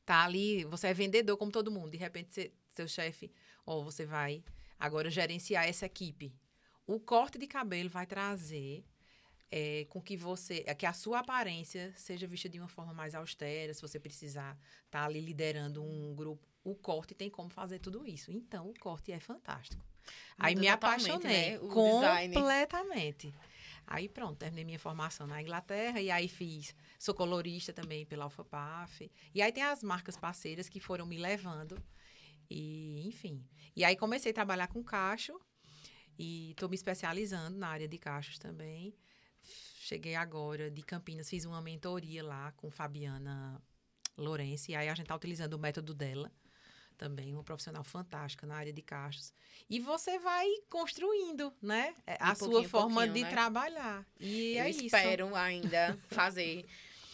tá 0.05 0.25
ali, 0.25 0.63
você 0.65 0.87
é 0.87 0.93
vendedor 0.93 1.37
como 1.37 1.51
todo 1.51 1.71
mundo, 1.71 1.89
de 1.89 1.97
repente 1.97 2.31
você, 2.31 2.51
seu 2.71 2.87
chefe, 2.87 3.31
ou 3.65 3.83
você 3.83 4.05
vai 4.05 4.43
agora 4.79 5.09
gerenciar 5.09 5.67
essa 5.67 5.87
equipe. 5.87 6.31
O 6.89 6.99
corte 6.99 7.37
de 7.37 7.45
cabelo 7.45 7.87
vai 7.87 8.07
trazer 8.07 8.83
é, 9.51 9.85
com 9.89 10.01
que 10.01 10.17
você, 10.17 10.63
é, 10.65 10.73
que 10.73 10.87
a 10.87 10.91
sua 10.91 11.19
aparência 11.19 11.93
seja 11.95 12.25
vista 12.25 12.49
de 12.49 12.59
uma 12.59 12.67
forma 12.67 12.91
mais 12.91 13.13
austera, 13.13 13.71
se 13.75 13.79
você 13.79 13.99
precisar 13.99 14.57
estar 14.85 15.01
tá 15.01 15.05
ali 15.05 15.21
liderando 15.21 15.83
um 15.83 16.15
grupo, 16.15 16.43
o 16.63 16.73
corte 16.73 17.13
tem 17.13 17.29
como 17.29 17.47
fazer 17.47 17.77
tudo 17.77 18.07
isso. 18.07 18.31
Então, 18.31 18.67
o 18.67 18.73
corte 18.79 19.11
é 19.11 19.19
fantástico. 19.19 19.85
Aí 20.35 20.55
me 20.55 20.67
apaixonei 20.67 21.51
né? 21.51 21.57
completamente. 21.59 23.27
Design. 23.27 23.49
Aí 23.85 24.09
pronto, 24.09 24.39
terminei 24.39 24.65
minha 24.65 24.79
formação 24.79 25.27
na 25.27 25.39
Inglaterra 25.39 26.01
e 26.01 26.09
aí 26.09 26.27
fiz, 26.27 26.75
sou 26.97 27.13
colorista 27.13 27.71
também 27.71 28.03
pela 28.03 28.23
Alfapaf. 28.23 29.11
E 29.31 29.43
aí 29.43 29.51
tem 29.51 29.61
as 29.61 29.83
marcas 29.83 30.17
parceiras 30.17 30.67
que 30.67 30.79
foram 30.79 31.05
me 31.05 31.19
levando 31.19 31.79
e, 32.49 33.07
enfim. 33.07 33.45
E 33.75 33.83
aí 33.83 33.95
comecei 33.95 34.31
a 34.31 34.33
trabalhar 34.33 34.69
com 34.69 34.83
cacho 34.83 35.39
e 36.19 36.51
estou 36.51 36.67
me 36.67 36.75
especializando 36.75 37.57
na 37.57 37.69
área 37.69 37.87
de 37.87 37.97
cachos 37.97 38.37
também. 38.37 38.93
Cheguei 39.41 40.15
agora 40.15 40.69
de 40.69 40.83
Campinas, 40.83 41.29
fiz 41.29 41.45
uma 41.45 41.61
mentoria 41.61 42.21
lá 42.21 42.51
com 42.57 42.69
Fabiana 42.69 43.59
Lourenço 44.17 44.69
e 44.69 44.75
aí 44.75 44.89
a 44.89 44.93
gente 44.93 45.05
está 45.05 45.15
utilizando 45.15 45.53
o 45.53 45.59
método 45.59 45.93
dela 45.93 46.29
também, 46.97 47.33
uma 47.33 47.43
profissional 47.43 47.85
fantástica 47.85 48.45
na 48.45 48.57
área 48.57 48.73
de 48.73 48.81
caixas. 48.81 49.33
E 49.69 49.79
você 49.79 50.19
vai 50.19 50.45
construindo, 50.69 51.53
né? 51.61 51.95
É, 52.05 52.17
a 52.19 52.33
um 52.33 52.35
sua 52.35 52.67
forma 52.67 53.07
de 53.07 53.21
né? 53.21 53.29
trabalhar. 53.29 54.05
E 54.19 54.57
Eu 54.57 54.65
é 54.65 54.69
espero 54.69 55.27
isso. 55.27 55.35
ainda 55.35 55.97
fazer 56.09 56.65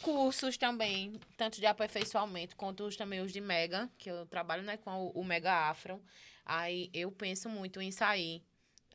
cursos 0.02 0.58
também, 0.58 1.20
tanto 1.38 1.60
de 1.60 1.68
aperfeiçoamento 1.68 2.56
quanto 2.56 2.86
os, 2.86 2.96
também 2.96 3.22
os 3.22 3.32
de 3.32 3.40
Mega, 3.40 3.88
que 4.00 4.10
eu 4.10 4.26
trabalho 4.26 4.64
né, 4.64 4.78
com 4.78 4.92
o, 4.92 5.10
o 5.12 5.24
Mega 5.24 5.54
Afro. 5.70 6.02
Aí 6.44 6.90
eu 6.92 7.12
penso 7.12 7.48
muito 7.48 7.80
em 7.80 7.92
sair 7.92 8.44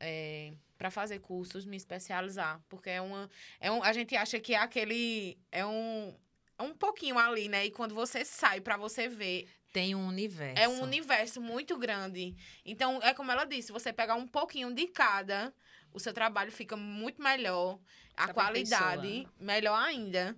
é, 0.01 0.53
para 0.76 0.90
fazer 0.90 1.20
cursos, 1.20 1.64
me 1.66 1.76
especializar, 1.76 2.61
porque 2.68 2.90
é 2.90 3.01
uma 3.01 3.30
é 3.61 3.70
um, 3.70 3.82
a 3.82 3.92
gente 3.92 4.16
acha 4.16 4.40
que 4.40 4.55
é 4.55 4.59
aquele 4.59 5.38
é 5.53 5.64
um 5.64 6.14
é 6.59 6.62
um 6.62 6.74
pouquinho 6.74 7.18
ali, 7.18 7.48
né? 7.48 7.66
E 7.66 7.70
quando 7.70 7.94
você 7.94 8.24
sai 8.24 8.61
para 8.61 8.76
você 8.76 9.09
ver 9.09 9.48
tem 9.72 9.94
um 9.94 10.07
universo. 10.09 10.61
É 10.61 10.68
um 10.68 10.82
universo 10.82 11.40
muito 11.40 11.78
grande. 11.78 12.34
Então, 12.64 12.98
é 13.03 13.14
como 13.14 13.30
ela 13.30 13.44
disse, 13.44 13.70
você 13.70 13.92
pegar 13.92 14.16
um 14.16 14.26
pouquinho 14.26 14.74
de 14.74 14.88
cada, 14.88 15.55
o 15.92 16.01
seu 16.01 16.12
trabalho 16.12 16.51
fica 16.51 16.76
muito 16.76 17.22
melhor, 17.22 17.78
a 18.16 18.24
Essa 18.24 18.34
qualidade 18.34 19.09
pessoa. 19.09 19.34
melhor 19.38 19.78
ainda. 19.80 20.36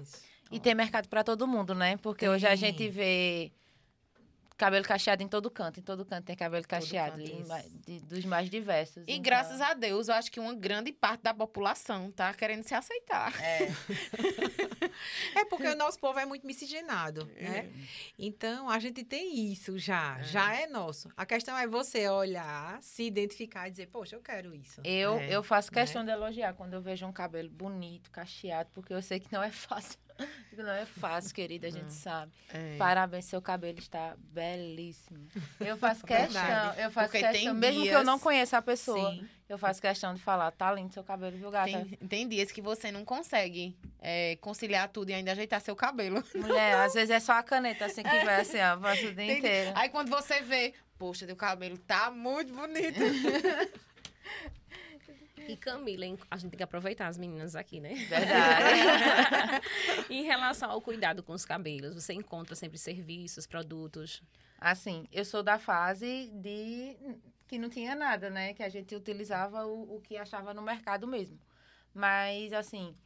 Isso. 0.00 0.22
E 0.50 0.58
tem 0.58 0.74
mercado 0.74 1.08
para 1.08 1.22
todo 1.22 1.46
mundo, 1.46 1.74
né? 1.74 1.96
Porque 1.98 2.20
tem. 2.20 2.28
hoje 2.28 2.46
a 2.46 2.54
gente 2.54 2.88
vê 2.88 3.52
cabelo 4.64 4.84
cacheado 4.84 5.22
em 5.22 5.28
todo 5.28 5.50
canto. 5.50 5.80
Em 5.80 5.82
todo 5.82 6.04
canto 6.04 6.24
tem 6.24 6.36
cabelo 6.36 6.66
cacheado. 6.66 7.22
Canto, 7.22 7.70
de, 7.86 8.00
dos 8.00 8.24
mais 8.24 8.48
diversos. 8.48 9.04
E 9.06 9.12
então... 9.12 9.22
graças 9.22 9.60
a 9.60 9.74
Deus, 9.74 10.08
eu 10.08 10.14
acho 10.14 10.32
que 10.32 10.40
uma 10.40 10.54
grande 10.54 10.90
parte 10.90 11.22
da 11.22 11.34
população 11.34 12.10
tá 12.10 12.32
querendo 12.32 12.62
se 12.62 12.74
aceitar. 12.74 13.32
É. 13.42 13.70
é 15.36 15.44
porque 15.44 15.66
o 15.66 15.74
nosso 15.76 15.98
povo 15.98 16.18
é 16.18 16.24
muito 16.24 16.46
miscigenado, 16.46 17.30
é. 17.36 17.42
né? 17.42 17.72
Então, 18.18 18.70
a 18.70 18.78
gente 18.78 19.04
tem 19.04 19.52
isso 19.52 19.78
já. 19.78 20.18
É. 20.18 20.22
Já 20.22 20.54
é 20.54 20.66
nosso. 20.66 21.10
A 21.16 21.26
questão 21.26 21.56
é 21.58 21.66
você 21.66 22.08
olhar, 22.08 22.80
se 22.82 23.02
identificar 23.02 23.68
e 23.68 23.70
dizer, 23.70 23.88
poxa, 23.88 24.16
eu 24.16 24.22
quero 24.22 24.54
isso. 24.54 24.80
Eu, 24.82 25.18
é. 25.18 25.28
eu 25.28 25.42
faço 25.42 25.70
questão 25.70 26.02
né? 26.02 26.12
de 26.12 26.18
elogiar 26.18 26.54
quando 26.54 26.72
eu 26.72 26.80
vejo 26.80 27.06
um 27.06 27.12
cabelo 27.12 27.50
bonito, 27.50 28.10
cacheado, 28.10 28.70
porque 28.72 28.94
eu 28.94 29.02
sei 29.02 29.20
que 29.20 29.30
não 29.30 29.42
é 29.42 29.50
fácil. 29.50 29.98
Não 30.56 30.70
é 30.70 30.86
fácil, 30.86 31.34
querida, 31.34 31.66
a 31.66 31.70
gente 31.70 31.92
sabe. 31.92 32.32
É. 32.52 32.76
Parabéns, 32.76 33.24
seu 33.24 33.42
cabelo 33.42 33.78
está 33.78 34.14
belíssimo. 34.18 35.26
Eu 35.58 35.76
faço 35.76 36.04
questão, 36.06 36.74
eu 36.74 36.90
faço 36.90 37.10
Porque 37.10 37.26
questão, 37.26 37.54
mesmo 37.54 37.82
dias... 37.82 37.94
que 37.94 38.00
eu 38.00 38.04
não 38.04 38.18
conheça 38.18 38.58
a 38.58 38.62
pessoa, 38.62 39.10
Sim. 39.10 39.28
eu 39.48 39.58
faço 39.58 39.80
questão 39.80 40.14
de 40.14 40.20
falar, 40.20 40.50
tá 40.52 40.72
lindo 40.72 40.92
seu 40.94 41.02
cabelo, 41.02 41.36
viu, 41.36 41.50
gata? 41.50 41.70
Tem, 41.70 42.08
tem 42.08 42.28
dias 42.28 42.52
que 42.52 42.62
você 42.62 42.92
não 42.92 43.04
consegue 43.04 43.76
é, 44.00 44.36
conciliar 44.36 44.88
tudo 44.88 45.10
e 45.10 45.14
ainda 45.14 45.32
ajeitar 45.32 45.60
seu 45.60 45.74
cabelo. 45.74 46.22
Mulher, 46.34 46.76
às 46.76 46.94
vezes 46.94 47.10
é 47.10 47.18
só 47.18 47.32
a 47.32 47.42
caneta 47.42 47.86
assim 47.86 48.02
que 48.02 48.24
vai 48.24 48.40
assim, 48.40 48.60
ó, 48.60 48.76
passa 48.76 49.06
o 49.06 49.14
dia 49.14 49.38
inteiro. 49.38 49.72
Aí 49.74 49.88
quando 49.88 50.08
você 50.08 50.40
vê, 50.40 50.72
poxa, 50.96 51.26
teu 51.26 51.36
cabelo 51.36 51.76
tá 51.78 52.10
muito 52.12 52.52
bonito. 52.54 53.00
E 55.48 55.56
Camila, 55.56 56.04
a 56.30 56.36
gente 56.36 56.50
tem 56.50 56.58
que 56.58 56.62
aproveitar 56.62 57.08
as 57.08 57.18
meninas 57.18 57.54
aqui, 57.56 57.80
né? 57.80 57.94
Verdade. 57.94 59.62
em 60.10 60.24
relação 60.24 60.70
ao 60.70 60.80
cuidado 60.80 61.22
com 61.22 61.32
os 61.32 61.44
cabelos, 61.44 61.94
você 61.94 62.12
encontra 62.12 62.54
sempre 62.54 62.78
serviços, 62.78 63.46
produtos? 63.46 64.22
Assim, 64.58 65.06
eu 65.12 65.24
sou 65.24 65.42
da 65.42 65.58
fase 65.58 66.30
de 66.34 66.96
que 67.46 67.58
não 67.58 67.68
tinha 67.68 67.94
nada, 67.94 68.30
né? 68.30 68.54
Que 68.54 68.62
a 68.62 68.68
gente 68.68 68.94
utilizava 68.94 69.66
o, 69.66 69.96
o 69.96 70.00
que 70.00 70.16
achava 70.16 70.54
no 70.54 70.62
mercado 70.62 71.06
mesmo. 71.06 71.38
Mas, 71.92 72.52
assim, 72.52 72.96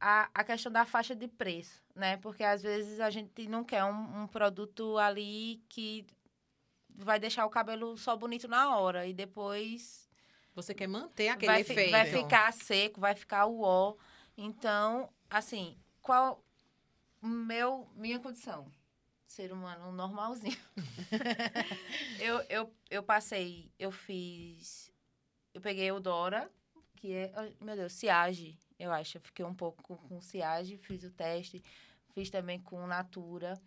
a, 0.00 0.28
a 0.32 0.44
questão 0.44 0.70
da 0.70 0.84
faixa 0.84 1.14
de 1.14 1.26
preço, 1.26 1.82
né? 1.94 2.16
Porque 2.18 2.44
às 2.44 2.62
vezes 2.62 3.00
a 3.00 3.10
gente 3.10 3.48
não 3.48 3.64
quer 3.64 3.84
um, 3.84 4.22
um 4.22 4.26
produto 4.26 4.96
ali 4.98 5.62
que 5.68 6.06
vai 6.94 7.18
deixar 7.18 7.46
o 7.46 7.50
cabelo 7.50 7.96
só 7.96 8.16
bonito 8.16 8.48
na 8.48 8.76
hora 8.76 9.06
e 9.06 9.12
depois 9.12 10.07
você 10.62 10.74
quer 10.74 10.88
manter 10.88 11.28
aquele 11.28 11.52
vai, 11.52 11.60
efeito. 11.60 11.90
Vai 11.90 12.06
ficar 12.06 12.52
seco, 12.52 13.00
vai 13.00 13.14
ficar 13.14 13.46
uó. 13.46 13.96
Então, 14.36 15.08
assim, 15.30 15.76
qual 16.02 16.44
meu 17.22 17.88
minha 17.94 18.18
condição? 18.18 18.70
Ser 19.26 19.52
humano 19.52 19.92
normalzinho. 19.92 20.56
eu, 22.18 22.40
eu, 22.48 22.74
eu 22.90 23.02
passei, 23.02 23.70
eu 23.78 23.92
fiz. 23.92 24.90
Eu 25.54 25.60
peguei 25.60 25.90
o 25.92 26.00
Dora, 26.00 26.50
que 26.96 27.12
é. 27.12 27.32
Meu 27.60 27.76
Deus, 27.76 27.92
Ciage, 27.92 28.58
eu 28.78 28.90
acho. 28.90 29.18
Eu 29.18 29.20
fiquei 29.20 29.44
um 29.44 29.54
pouco 29.54 29.96
com 29.96 30.20
Ciage, 30.20 30.78
fiz 30.78 31.04
o 31.04 31.10
teste, 31.10 31.62
fiz 32.14 32.30
também 32.30 32.60
com 32.60 32.86
Natura. 32.86 33.60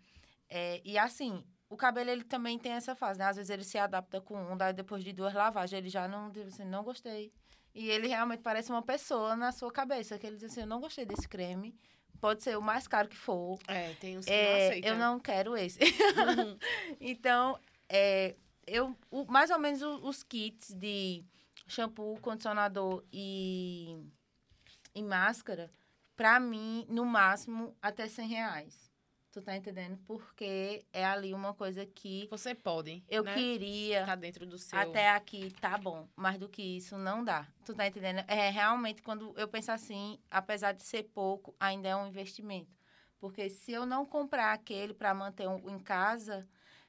É, 0.48 0.82
e 0.84 0.98
assim, 0.98 1.42
o 1.72 1.76
cabelo, 1.76 2.10
ele 2.10 2.22
também 2.22 2.58
tem 2.58 2.72
essa 2.72 2.94
fase, 2.94 3.18
né? 3.18 3.24
Às 3.24 3.36
vezes 3.36 3.48
ele 3.48 3.64
se 3.64 3.78
adapta 3.78 4.20
com 4.20 4.36
um, 4.36 4.54
daí 4.54 4.74
depois 4.74 5.02
de 5.02 5.10
duas 5.10 5.32
lavagens, 5.32 5.72
ele 5.72 5.88
já 5.88 6.06
não, 6.06 6.30
assim, 6.46 6.64
não 6.66 6.84
gostei. 6.84 7.32
E 7.74 7.88
ele 7.88 8.08
realmente 8.08 8.42
parece 8.42 8.70
uma 8.70 8.82
pessoa 8.82 9.34
na 9.34 9.50
sua 9.52 9.72
cabeça, 9.72 10.18
que 10.18 10.26
ele 10.26 10.36
diz 10.36 10.52
assim, 10.52 10.60
eu 10.60 10.66
não 10.66 10.80
gostei 10.80 11.06
desse 11.06 11.26
creme, 11.26 11.74
pode 12.20 12.42
ser 12.42 12.58
o 12.58 12.60
mais 12.60 12.86
caro 12.86 13.08
que 13.08 13.16
for. 13.16 13.58
É, 13.66 13.94
tem 13.94 14.18
uns 14.18 14.26
que 14.26 14.32
é, 14.32 14.44
não 14.44 14.66
aceitam. 14.66 14.90
Eu 14.90 14.98
não 14.98 15.18
quero 15.18 15.56
esse. 15.56 15.78
Uhum. 15.82 16.58
então, 17.00 17.58
é, 17.88 18.36
eu, 18.66 18.94
o, 19.10 19.24
mais 19.24 19.50
ou 19.50 19.58
menos 19.58 19.80
os, 19.80 20.04
os 20.04 20.22
kits 20.22 20.74
de 20.74 21.24
shampoo, 21.66 22.20
condicionador 22.20 23.02
e, 23.10 23.96
e 24.94 25.02
máscara, 25.02 25.72
para 26.14 26.38
mim, 26.38 26.84
no 26.90 27.06
máximo, 27.06 27.74
até 27.80 28.06
100 28.06 28.28
reais. 28.28 28.91
Tu 29.32 29.40
tá 29.40 29.56
entendendo? 29.56 29.98
Porque 30.06 30.84
é 30.92 31.06
ali 31.06 31.32
uma 31.32 31.54
coisa 31.54 31.86
que. 31.86 32.28
Você 32.30 32.54
pode. 32.54 33.02
Eu 33.08 33.24
né? 33.24 33.32
queria. 33.32 34.04
Tá 34.04 34.14
dentro 34.14 34.44
do 34.44 34.58
seu. 34.58 34.78
Até 34.78 35.08
aqui 35.08 35.50
tá 35.58 35.78
bom. 35.78 36.06
Mais 36.14 36.36
do 36.38 36.50
que 36.50 36.62
isso, 36.62 36.98
não 36.98 37.24
dá. 37.24 37.46
Tu 37.64 37.72
tá 37.72 37.86
entendendo? 37.86 38.22
É 38.28 38.50
realmente 38.50 39.00
quando 39.00 39.32
eu 39.38 39.48
penso 39.48 39.72
assim, 39.72 40.18
apesar 40.30 40.72
de 40.72 40.82
ser 40.82 41.04
pouco, 41.04 41.56
ainda 41.58 41.88
é 41.88 41.96
um 41.96 42.06
investimento. 42.06 42.76
Porque 43.18 43.48
se 43.48 43.72
eu 43.72 43.86
não 43.86 44.04
comprar 44.04 44.52
aquele 44.52 44.92
para 44.92 45.14
manter 45.14 45.48
um, 45.48 45.70
em 45.70 45.78
casa, 45.78 46.46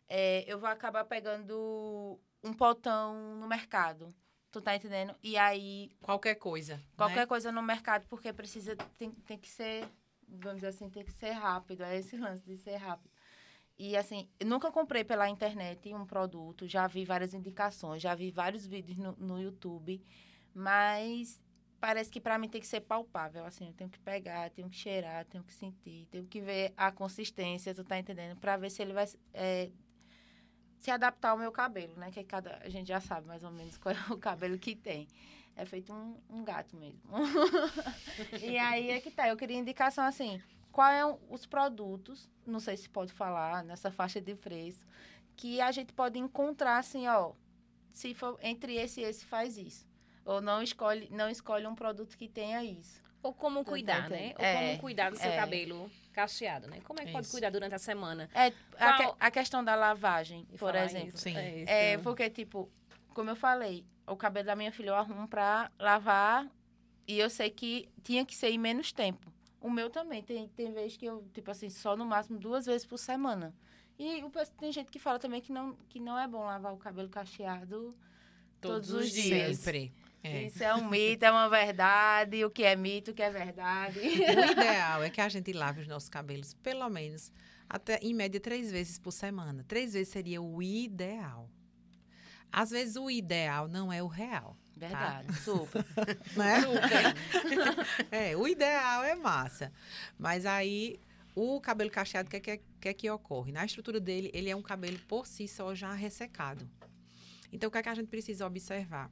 é, 0.10 0.44
eu 0.46 0.60
vou 0.60 0.68
acabar 0.68 1.06
pegando 1.06 2.20
um 2.44 2.52
potão 2.52 3.38
no 3.38 3.48
mercado. 3.48 4.14
Tu 4.52 4.62
tá 4.62 4.76
entendendo? 4.76 5.16
E 5.24 5.38
aí. 5.38 5.92
Qualquer 6.02 6.36
coisa. 6.36 6.84
Qualquer 6.98 7.22
né? 7.22 7.26
coisa 7.26 7.54
no 7.54 7.64
mercado, 7.64 8.06
porque 8.10 8.34
precisa. 8.34 8.76
Tem, 8.98 9.12
tem 9.12 9.38
que 9.38 9.48
ser 9.48 9.88
vamos 10.38 10.58
dizer 10.58 10.68
assim, 10.68 10.90
tem 10.90 11.04
que 11.04 11.12
ser 11.12 11.32
rápido. 11.32 11.84
É 11.84 11.98
esse 11.98 12.18
lance 12.18 12.46
de 12.46 12.58
ser 12.58 12.76
rápido. 12.78 13.12
E 13.78 13.98
assim, 13.98 14.30
nunca 14.46 14.72
comprei 14.72 15.04
pela 15.04 15.28
internet 15.30 15.94
um 15.94 16.06
produto, 16.06 16.68
já 16.68 16.86
vi 16.88 17.06
várias 17.06 17.34
indicações, 17.34 18.02
já 18.02 18.14
vi 18.14 18.30
vários 18.30 18.68
vídeos 18.68 18.98
no, 18.98 19.14
no 19.14 19.42
YouTube, 19.42 20.02
mas 20.54 21.42
parece 21.80 22.12
que 22.12 22.22
para 22.22 22.38
mim 22.38 22.48
tem 22.48 22.62
que 22.62 22.68
ser 22.68 22.82
palpável, 22.82 23.44
assim, 23.46 23.68
eu 23.68 23.74
tenho 23.74 23.90
que 23.90 24.00
pegar, 24.00 24.50
tenho 24.52 24.70
que 24.70 24.76
cheirar, 24.76 25.26
tenho 25.26 25.44
que 25.44 25.54
sentir, 25.54 26.08
tenho 26.12 26.26
que 26.26 26.40
ver 26.40 26.72
a 26.78 26.92
consistência, 26.92 27.74
tu 27.74 27.84
tá 27.84 27.98
entendendo? 27.98 28.38
Para 28.40 28.58
ver 28.58 28.70
se 28.70 28.82
ele 28.82 28.94
vai 28.94 29.06
é, 29.34 29.72
se 30.80 30.92
adaptar 30.92 31.30
ao 31.30 31.38
meu 31.38 31.52
cabelo, 31.52 31.96
né? 31.96 32.12
Que 32.12 32.24
cada 32.24 32.58
a 32.58 32.70
gente 32.70 32.88
já 32.88 33.00
sabe 33.02 33.26
mais 33.26 33.44
ou 33.44 33.52
menos 33.52 33.78
qual 33.78 33.96
é 33.96 34.14
o 34.14 34.18
cabelo 34.18 34.58
que 34.60 34.76
tem. 34.76 35.08
É 35.56 35.66
feito 35.66 35.94
um, 35.94 36.16
um 36.30 36.44
gato 36.44 36.76
mesmo. 36.76 37.02
e 38.42 38.58
aí 38.58 38.92
é 38.92 39.00
que 39.00 39.12
tá. 39.12 39.28
Eu 39.28 39.38
queria 39.38 39.58
indicação 39.58 40.04
assim. 40.06 40.42
Quais 40.72 41.00
são 41.00 41.20
os 41.30 41.46
produtos, 41.46 42.28
não 42.48 42.60
sei 42.60 42.76
se 42.78 42.90
pode 42.90 43.14
falar, 43.14 43.64
nessa 43.64 43.92
faixa 43.92 44.20
de 44.20 44.34
preço, 44.34 44.84
que 45.36 45.62
a 45.62 45.72
gente 45.72 45.94
pode 45.94 46.18
encontrar 46.18 46.78
assim, 46.78 47.08
ó. 47.08 47.34
Se 47.92 48.14
for 48.16 48.40
entre 48.42 48.76
esse 48.76 49.02
e 49.02 49.04
esse, 49.04 49.24
faz 49.26 49.56
isso. 49.58 49.88
Ou 50.26 50.42
não 50.42 50.64
escolhe, 50.64 51.08
não 51.12 51.30
escolhe 51.30 51.68
um 51.68 51.76
produto 51.76 52.18
que 52.18 52.28
tenha 52.28 52.64
isso. 52.64 53.04
Ou 53.22 53.34
como 53.34 53.64
cuidar, 53.64 54.10
né? 54.10 54.34
Ou 54.38 54.44
É, 54.44 54.56
como 54.70 54.80
cuidar 54.80 55.12
do 55.12 55.18
seu 55.18 55.30
é. 55.32 55.36
cabelo 55.38 55.90
cacheado, 56.12 56.68
né? 56.68 56.80
Como 56.84 57.00
é 57.00 57.06
que 57.06 57.12
pode 57.12 57.26
Isso. 57.26 57.32
cuidar 57.34 57.50
durante 57.52 57.74
a 57.74 57.80
semana? 57.80 58.30
É, 58.34 58.52
a, 58.78 58.94
que- 58.94 59.16
a 59.20 59.32
questão 59.32 59.64
da 59.64 59.76
lavagem, 59.76 60.46
E 60.52 60.58
por 60.58 60.76
exemplo. 60.76 61.08
isso, 61.10 61.18
Sim. 61.20 61.30
isso. 61.62 61.72
É, 61.72 61.98
porque, 62.00 62.30
tipo, 62.30 62.70
como 63.14 63.30
eu 63.30 63.36
falei, 63.36 63.86
o 64.08 64.16
cabelo 64.16 64.46
da 64.46 64.56
minha 64.56 64.72
filha 64.72 64.90
eu 64.90 64.96
arrumo 64.96 65.28
pra 65.28 65.72
lavar 65.80 66.50
e 67.08 67.20
eu 67.20 67.30
sei 67.30 67.50
que 67.50 67.90
tinha 68.04 68.26
que 68.26 68.36
ser 68.36 68.50
em 68.50 68.58
menos 68.58 68.92
tempo. 68.92 69.32
O 69.62 69.70
meu 69.70 69.90
também. 69.90 70.22
Tem, 70.22 70.48
tem 70.50 70.74
vezes 70.74 70.98
que 70.98 71.06
eu, 71.06 71.26
tipo 71.34 71.50
assim, 71.50 71.70
só 71.70 71.96
no 71.96 72.06
máximo 72.06 72.38
duas 72.38 72.66
vezes 72.66 72.86
por 72.86 72.98
semana. 72.98 73.54
E 73.98 74.24
o 74.24 74.32
tem 74.60 74.72
gente 74.72 74.92
que 74.92 75.00
fala 75.00 75.20
também 75.20 75.40
que 75.40 75.52
não, 75.52 75.76
que 75.88 76.00
não 76.00 76.20
é 76.20 76.28
bom 76.28 76.44
lavar 76.44 76.74
o 76.74 76.78
cabelo 76.78 77.08
cacheado 77.10 77.96
todos, 78.60 78.92
os 78.92 79.12
dias. 79.12 79.58
Sempre. 79.58 79.94
É. 80.24 80.44
Isso 80.44 80.64
é 80.64 80.74
um 80.74 80.90
mito, 80.90 81.24
é 81.26 81.32
uma 81.32 81.50
verdade. 81.50 82.44
O 82.44 82.50
que 82.50 82.64
é 82.64 82.76
mito, 82.76 83.12
o 83.12 83.14
que 83.14 83.22
é 83.22 83.30
verdade. 83.30 84.00
O 84.00 84.04
ideal 84.52 85.04
é 85.04 85.10
que 85.10 85.22
a 85.22 85.30
gente 85.30 85.52
lave 85.54 85.82
os 85.82 85.88
nossos 85.88 86.10
cabelos, 86.10 86.54
pelo 86.56 86.90
menos, 86.90 87.32
até 87.70 88.00
em 88.02 88.14
média, 88.14 88.40
três 88.40 88.72
vezes 88.72 88.98
por 88.98 89.12
semana. 89.12 89.64
Três 89.68 89.94
vezes 89.94 90.10
seria 90.10 90.42
o 90.42 90.62
ideal. 90.62 91.50
Às 92.54 92.70
vezes, 92.70 92.96
o 92.96 93.10
ideal 93.10 93.68
não 93.68 93.92
é 93.92 94.04
o 94.04 94.08
real. 94.08 94.56
Verdade, 94.78 95.34
super. 95.40 95.84
Né? 96.38 96.62
é, 98.12 98.38
o 98.38 98.48
ideal 98.48 99.04
é 99.04 99.16
massa. 99.16 99.72
Mas 100.20 100.46
aí, 100.46 101.00
o 101.36 101.60
cabelo 101.60 101.90
cacheado, 101.90 102.28
o 102.28 102.30
que, 102.30 102.38
é 102.38 102.40
que, 102.40 102.62
que 102.80 102.90
é 102.90 102.94
que 102.94 103.10
ocorre? 103.10 103.52
Na 103.52 103.66
estrutura 103.66 104.00
dele, 104.00 104.30
ele 104.36 104.52
é 104.52 104.56
um 104.56 104.62
cabelo 104.62 105.00
por 105.08 105.26
si 105.26 105.48
só 105.48 105.74
já 105.74 105.94
ressecado. 105.94 106.70
Então, 107.52 107.70
o 107.70 107.72
que 107.72 107.78
é 107.80 107.84
que 107.84 107.90
a 107.90 107.96
gente 107.96 108.08
precisa 108.08 108.46
observar? 108.46 109.10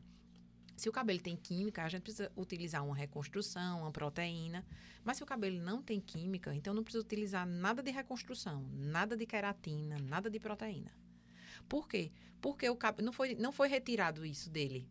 Se 0.78 0.88
o 0.88 0.92
cabelo 0.92 1.20
tem 1.20 1.36
química, 1.36 1.84
a 1.84 1.90
gente 1.90 2.04
precisa 2.04 2.32
utilizar 2.36 2.86
uma 2.86 2.96
reconstrução, 2.96 3.82
uma 3.82 3.92
proteína. 3.92 4.64
Mas 5.04 5.18
se 5.18 5.24
o 5.24 5.26
cabelo 5.26 5.60
não 5.60 5.82
tem 5.82 6.00
química, 6.00 6.54
então 6.54 6.76
não 6.76 6.84
precisa 6.84 7.04
utilizar 7.04 7.46
nada 7.46 7.82
de 7.82 7.90
reconstrução, 7.90 8.68
nada 8.72 9.18
de 9.18 9.26
queratina, 9.26 9.98
nada 10.00 10.30
de 10.30 10.40
proteína. 10.40 10.92
Por 11.72 11.88
quê? 11.88 12.12
Porque 12.42 12.70
o 12.70 12.76
cabelo 12.76 13.06
não 13.06 13.14
foi, 13.14 13.34
não 13.34 13.50
foi 13.54 13.70
retirado 13.70 14.26
isso 14.26 14.50
dele. 14.50 14.90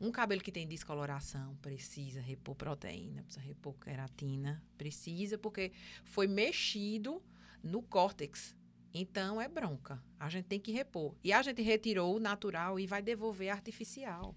Um 0.00 0.12
cabelo 0.12 0.40
que 0.40 0.52
tem 0.52 0.64
descoloração 0.64 1.56
precisa 1.56 2.20
repor 2.20 2.54
proteína, 2.54 3.24
precisa 3.24 3.44
repor 3.44 3.74
queratina, 3.80 4.62
precisa, 4.78 5.36
porque 5.36 5.72
foi 6.04 6.28
mexido 6.28 7.20
no 7.60 7.82
córtex. 7.82 8.54
Então 8.94 9.40
é 9.40 9.48
bronca. 9.48 10.00
A 10.16 10.28
gente 10.28 10.44
tem 10.44 10.60
que 10.60 10.70
repor. 10.70 11.16
E 11.24 11.32
a 11.32 11.42
gente 11.42 11.62
retirou 11.62 12.14
o 12.14 12.20
natural 12.20 12.78
e 12.78 12.86
vai 12.86 13.02
devolver 13.02 13.48
artificial. 13.48 14.36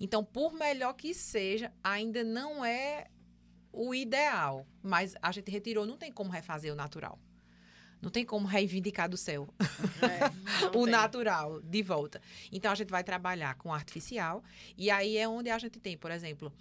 Então, 0.00 0.24
por 0.24 0.54
melhor 0.54 0.94
que 0.94 1.12
seja, 1.12 1.70
ainda 1.84 2.24
não 2.24 2.64
é 2.64 3.08
o 3.70 3.94
ideal. 3.94 4.66
Mas 4.82 5.14
a 5.20 5.32
gente 5.32 5.50
retirou, 5.50 5.84
não 5.84 5.98
tem 5.98 6.10
como 6.10 6.30
refazer 6.30 6.72
o 6.72 6.76
natural. 6.76 7.20
Não 8.00 8.10
tem 8.10 8.24
como 8.24 8.46
reivindicar 8.46 9.08
do 9.08 9.16
céu 9.16 9.48
É, 10.00 10.68
o 10.76 10.84
tem. 10.84 10.92
natural 10.92 11.60
de 11.60 11.82
volta. 11.82 12.20
Então 12.52 12.70
a 12.70 12.74
gente 12.74 12.90
vai 12.90 13.02
trabalhar 13.02 13.54
com 13.56 13.72
artificial 13.74 14.42
e 14.76 14.90
aí 14.90 15.16
é 15.16 15.28
onde 15.28 15.50
a 15.50 15.58
gente 15.58 15.80
tem, 15.80 15.96
por 15.96 16.10
exemplo, 16.10 16.52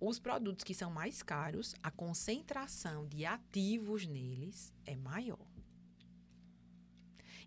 os 0.00 0.18
produtos 0.18 0.64
que 0.64 0.74
são 0.74 0.90
mais 0.90 1.22
caros, 1.22 1.74
a 1.82 1.90
concentração 1.90 3.06
de 3.06 3.24
ativos 3.24 4.06
neles 4.06 4.72
é 4.86 4.96
maior. 4.96 5.38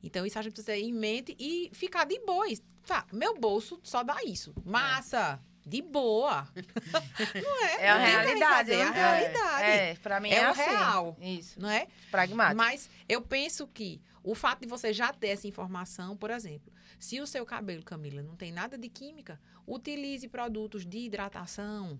Então 0.03 0.25
isso 0.25 0.37
a 0.37 0.41
gente 0.41 0.53
precisa 0.53 0.73
ter 0.73 0.81
em 0.81 0.93
mente 0.93 1.35
e 1.39 1.69
ficar 1.73 2.05
de 2.05 2.19
boa. 2.19 2.47
Isso. 2.47 2.61
Tá, 2.85 3.05
meu 3.11 3.39
bolso 3.39 3.79
só 3.83 4.03
dá 4.03 4.23
isso. 4.23 4.53
Massa, 4.63 5.39
de 5.65 5.81
boa. 5.81 6.47
Não 7.43 7.65
é? 7.65 7.85
É 7.85 7.89
a 7.89 7.97
realidade. 7.97 8.55
fazer, 8.69 8.73
É 8.75 8.83
a 8.83 8.91
né? 8.91 9.17
realidade. 9.17 9.63
É, 9.65 9.95
pra 9.95 10.19
mim 10.19 10.29
É 10.29 10.35
é, 10.35 10.47
o 10.47 10.51
assim. 10.51 10.61
real. 10.61 11.17
Isso, 11.19 11.59
Não 11.59 11.69
é? 11.69 11.87
pragmático. 12.11 12.57
Mas 12.57 12.89
eu 13.09 13.21
penso 13.21 13.67
que 13.67 14.01
o 14.23 14.35
fato 14.35 14.61
de 14.61 14.67
você 14.67 14.93
já 14.93 15.11
ter 15.11 15.29
essa 15.29 15.47
informação, 15.47 16.15
por 16.15 16.29
exemplo, 16.29 16.71
se 16.99 17.19
o 17.19 17.27
seu 17.27 17.45
cabelo, 17.45 17.83
Camila, 17.83 18.21
não 18.21 18.35
tem 18.35 18.51
nada 18.51 18.77
de 18.77 18.89
química, 18.89 19.39
utilize 19.67 20.27
produtos 20.27 20.85
de 20.85 20.99
hidratação 20.99 21.99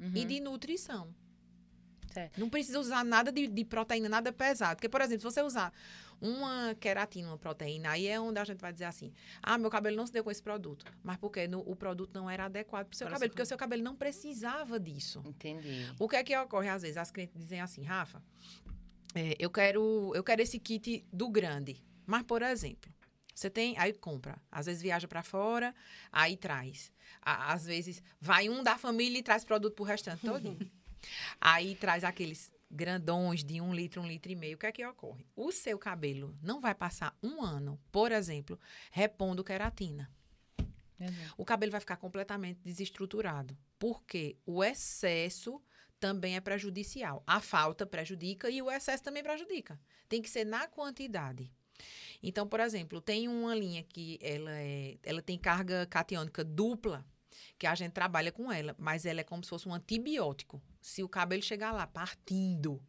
Uhum. 0.00 0.12
e 0.14 0.24
de 0.24 0.38
nutrição. 0.40 1.12
Certo. 2.12 2.40
Não 2.40 2.48
precisa 2.48 2.78
usar 2.80 3.04
nada 3.04 3.30
de, 3.32 3.46
de 3.48 3.64
proteína, 3.64 4.08
nada 4.08 4.32
pesado. 4.32 4.76
Porque, 4.76 4.88
por 4.88 5.00
exemplo, 5.00 5.20
se 5.20 5.24
você 5.34 5.42
usar 5.42 5.72
uma 6.20 6.74
queratina, 6.74 7.28
uma 7.28 7.38
proteína, 7.38 7.90
aí 7.90 8.06
é 8.06 8.18
onde 8.20 8.38
a 8.38 8.44
gente 8.44 8.60
vai 8.60 8.72
dizer 8.72 8.84
assim: 8.86 9.12
ah, 9.42 9.56
meu 9.58 9.70
cabelo 9.70 9.96
não 9.96 10.06
se 10.06 10.12
deu 10.12 10.24
com 10.24 10.30
esse 10.30 10.42
produto. 10.42 10.84
Mas 11.02 11.16
porque 11.16 11.46
no- 11.48 11.60
o 11.60 11.76
produto 11.76 12.14
não 12.14 12.28
era 12.28 12.44
adequado 12.46 12.86
para 12.86 12.94
o 12.94 12.96
seu 12.96 13.06
Para 13.06 13.12
o 13.12 13.14
cabelo, 13.16 13.30
porque 13.30 13.42
o 13.42 13.46
seu 13.46 13.56
cabelo 13.58 13.82
não 13.82 13.96
precisava 13.96 14.78
disso. 14.80 15.22
Entendi. 15.24 15.86
O 15.98 16.08
que 16.08 16.16
é 16.16 16.24
que 16.24 16.36
ocorre 16.36 16.68
às 16.68 16.82
vezes? 16.82 16.96
As 16.96 17.10
clientes 17.10 17.36
dizem 17.38 17.60
assim, 17.60 17.82
Rafa, 17.82 18.22
é, 19.14 19.36
eu 19.38 19.50
quero 19.50 20.12
eu 20.14 20.22
quero 20.24 20.42
esse 20.42 20.58
kit 20.58 21.04
do 21.12 21.28
grande. 21.28 21.82
Mas, 22.06 22.22
por 22.22 22.40
exemplo, 22.42 22.90
você 23.34 23.48
tem, 23.50 23.78
aí 23.78 23.92
compra. 23.92 24.40
Às 24.50 24.66
vezes 24.66 24.82
viaja 24.82 25.06
para 25.06 25.22
fora, 25.22 25.74
aí 26.10 26.36
traz. 26.36 26.90
Às 27.22 27.66
vezes 27.66 28.02
vai 28.20 28.48
um 28.48 28.62
da 28.62 28.76
família 28.78 29.18
e 29.18 29.22
traz 29.22 29.44
produto 29.44 29.74
pro 29.74 29.84
restante 29.84 30.22
todinho. 30.26 30.58
aí 31.40 31.74
traz 31.76 32.02
aqueles 32.02 32.50
grandões 32.70 33.42
de 33.42 33.60
um 33.60 33.74
litro, 33.74 34.02
um 34.02 34.06
litro 34.06 34.30
e 34.30 34.36
meio. 34.36 34.56
O 34.56 34.58
que 34.58 34.66
é 34.66 34.72
que 34.72 34.86
ocorre? 34.86 35.26
O 35.34 35.50
seu 35.52 35.78
cabelo 35.78 36.36
não 36.42 36.60
vai 36.60 36.74
passar 36.74 37.16
um 37.22 37.42
ano, 37.42 37.80
por 37.90 38.12
exemplo, 38.12 38.58
repondo 38.90 39.44
queratina 39.44 40.10
o 41.36 41.44
cabelo 41.44 41.72
vai 41.72 41.80
ficar 41.80 41.96
completamente 41.96 42.60
desestruturado. 42.64 43.56
Porque 43.78 44.36
o 44.44 44.62
excesso 44.62 45.62
também 46.00 46.36
é 46.36 46.40
prejudicial. 46.40 47.22
A 47.26 47.40
falta 47.40 47.86
prejudica 47.86 48.50
e 48.50 48.60
o 48.60 48.70
excesso 48.70 49.02
também 49.02 49.22
prejudica. 49.22 49.80
Tem 50.08 50.20
que 50.20 50.30
ser 50.30 50.44
na 50.44 50.66
quantidade. 50.66 51.52
Então, 52.22 52.48
por 52.48 52.58
exemplo, 52.58 53.00
tem 53.00 53.28
uma 53.28 53.54
linha 53.54 53.82
que 53.84 54.18
ela, 54.20 54.50
é, 54.50 54.98
ela 55.04 55.22
tem 55.22 55.38
carga 55.38 55.86
catiônica 55.86 56.42
dupla, 56.42 57.06
que 57.58 57.66
a 57.66 57.74
gente 57.74 57.92
trabalha 57.92 58.32
com 58.32 58.50
ela, 58.50 58.74
mas 58.78 59.04
ela 59.06 59.20
é 59.20 59.24
como 59.24 59.42
se 59.42 59.50
fosse 59.50 59.68
um 59.68 59.74
antibiótico. 59.74 60.62
Se 60.80 61.02
o 61.02 61.08
cabelo 61.08 61.42
chegar 61.42 61.72
lá 61.72 61.86
partindo, 61.86 62.82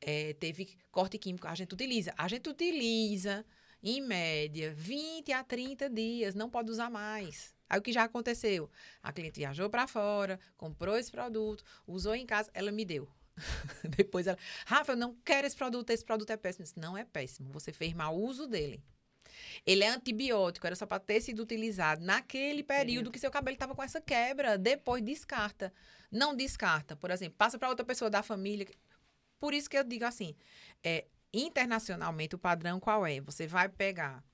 é, 0.00 0.32
teve 0.34 0.76
corte 0.90 1.18
químico, 1.18 1.46
a 1.46 1.54
gente 1.54 1.72
utiliza. 1.72 2.14
A 2.16 2.28
gente 2.28 2.48
utiliza 2.48 3.44
em 3.82 4.00
média, 4.00 4.72
20 4.74 5.32
a 5.32 5.44
30 5.44 5.88
dias, 5.90 6.34
não 6.34 6.50
pode 6.50 6.70
usar 6.70 6.90
mais. 6.90 7.54
Aí 7.68 7.78
o 7.78 7.82
que 7.82 7.92
já 7.92 8.04
aconteceu? 8.04 8.70
A 9.02 9.12
cliente 9.12 9.38
viajou 9.38 9.68
para 9.68 9.86
fora, 9.86 10.40
comprou 10.56 10.96
esse 10.96 11.10
produto, 11.10 11.62
usou 11.86 12.14
em 12.14 12.26
casa, 12.26 12.50
ela 12.54 12.72
me 12.72 12.84
deu. 12.84 13.08
Depois 13.96 14.26
ela, 14.26 14.38
Rafa, 14.66 14.92
eu 14.92 14.96
não 14.96 15.14
quero 15.24 15.46
esse 15.46 15.56
produto, 15.56 15.90
esse 15.90 16.04
produto 16.04 16.30
é 16.30 16.36
péssimo. 16.36 16.64
Disse, 16.64 16.78
não 16.78 16.96
é 16.96 17.04
péssimo, 17.04 17.52
você 17.52 17.72
fez 17.72 17.92
mau 17.92 18.16
uso 18.16 18.46
dele. 18.46 18.82
Ele 19.66 19.84
é 19.84 19.88
antibiótico, 19.88 20.66
era 20.66 20.76
só 20.76 20.86
para 20.86 20.98
ter 20.98 21.20
sido 21.20 21.42
utilizado 21.42 22.04
naquele 22.04 22.62
período 22.62 23.10
que 23.10 23.18
seu 23.18 23.30
cabelo 23.30 23.54
estava 23.54 23.74
com 23.74 23.82
essa 23.82 24.00
quebra. 24.00 24.56
Depois 24.56 25.02
descarta. 25.02 25.72
Não 26.10 26.34
descarta, 26.34 26.96
por 26.96 27.10
exemplo, 27.10 27.36
passa 27.36 27.58
para 27.58 27.68
outra 27.68 27.84
pessoa 27.84 28.10
da 28.10 28.22
família. 28.22 28.66
Por 29.38 29.52
isso 29.54 29.68
que 29.68 29.76
eu 29.76 29.84
digo 29.84 30.04
assim, 30.04 30.34
é, 30.82 31.06
internacionalmente 31.32 32.34
o 32.34 32.38
padrão 32.38 32.80
qual 32.80 33.06
é? 33.06 33.20
Você 33.20 33.46
vai 33.46 33.68
pegar 33.68 34.24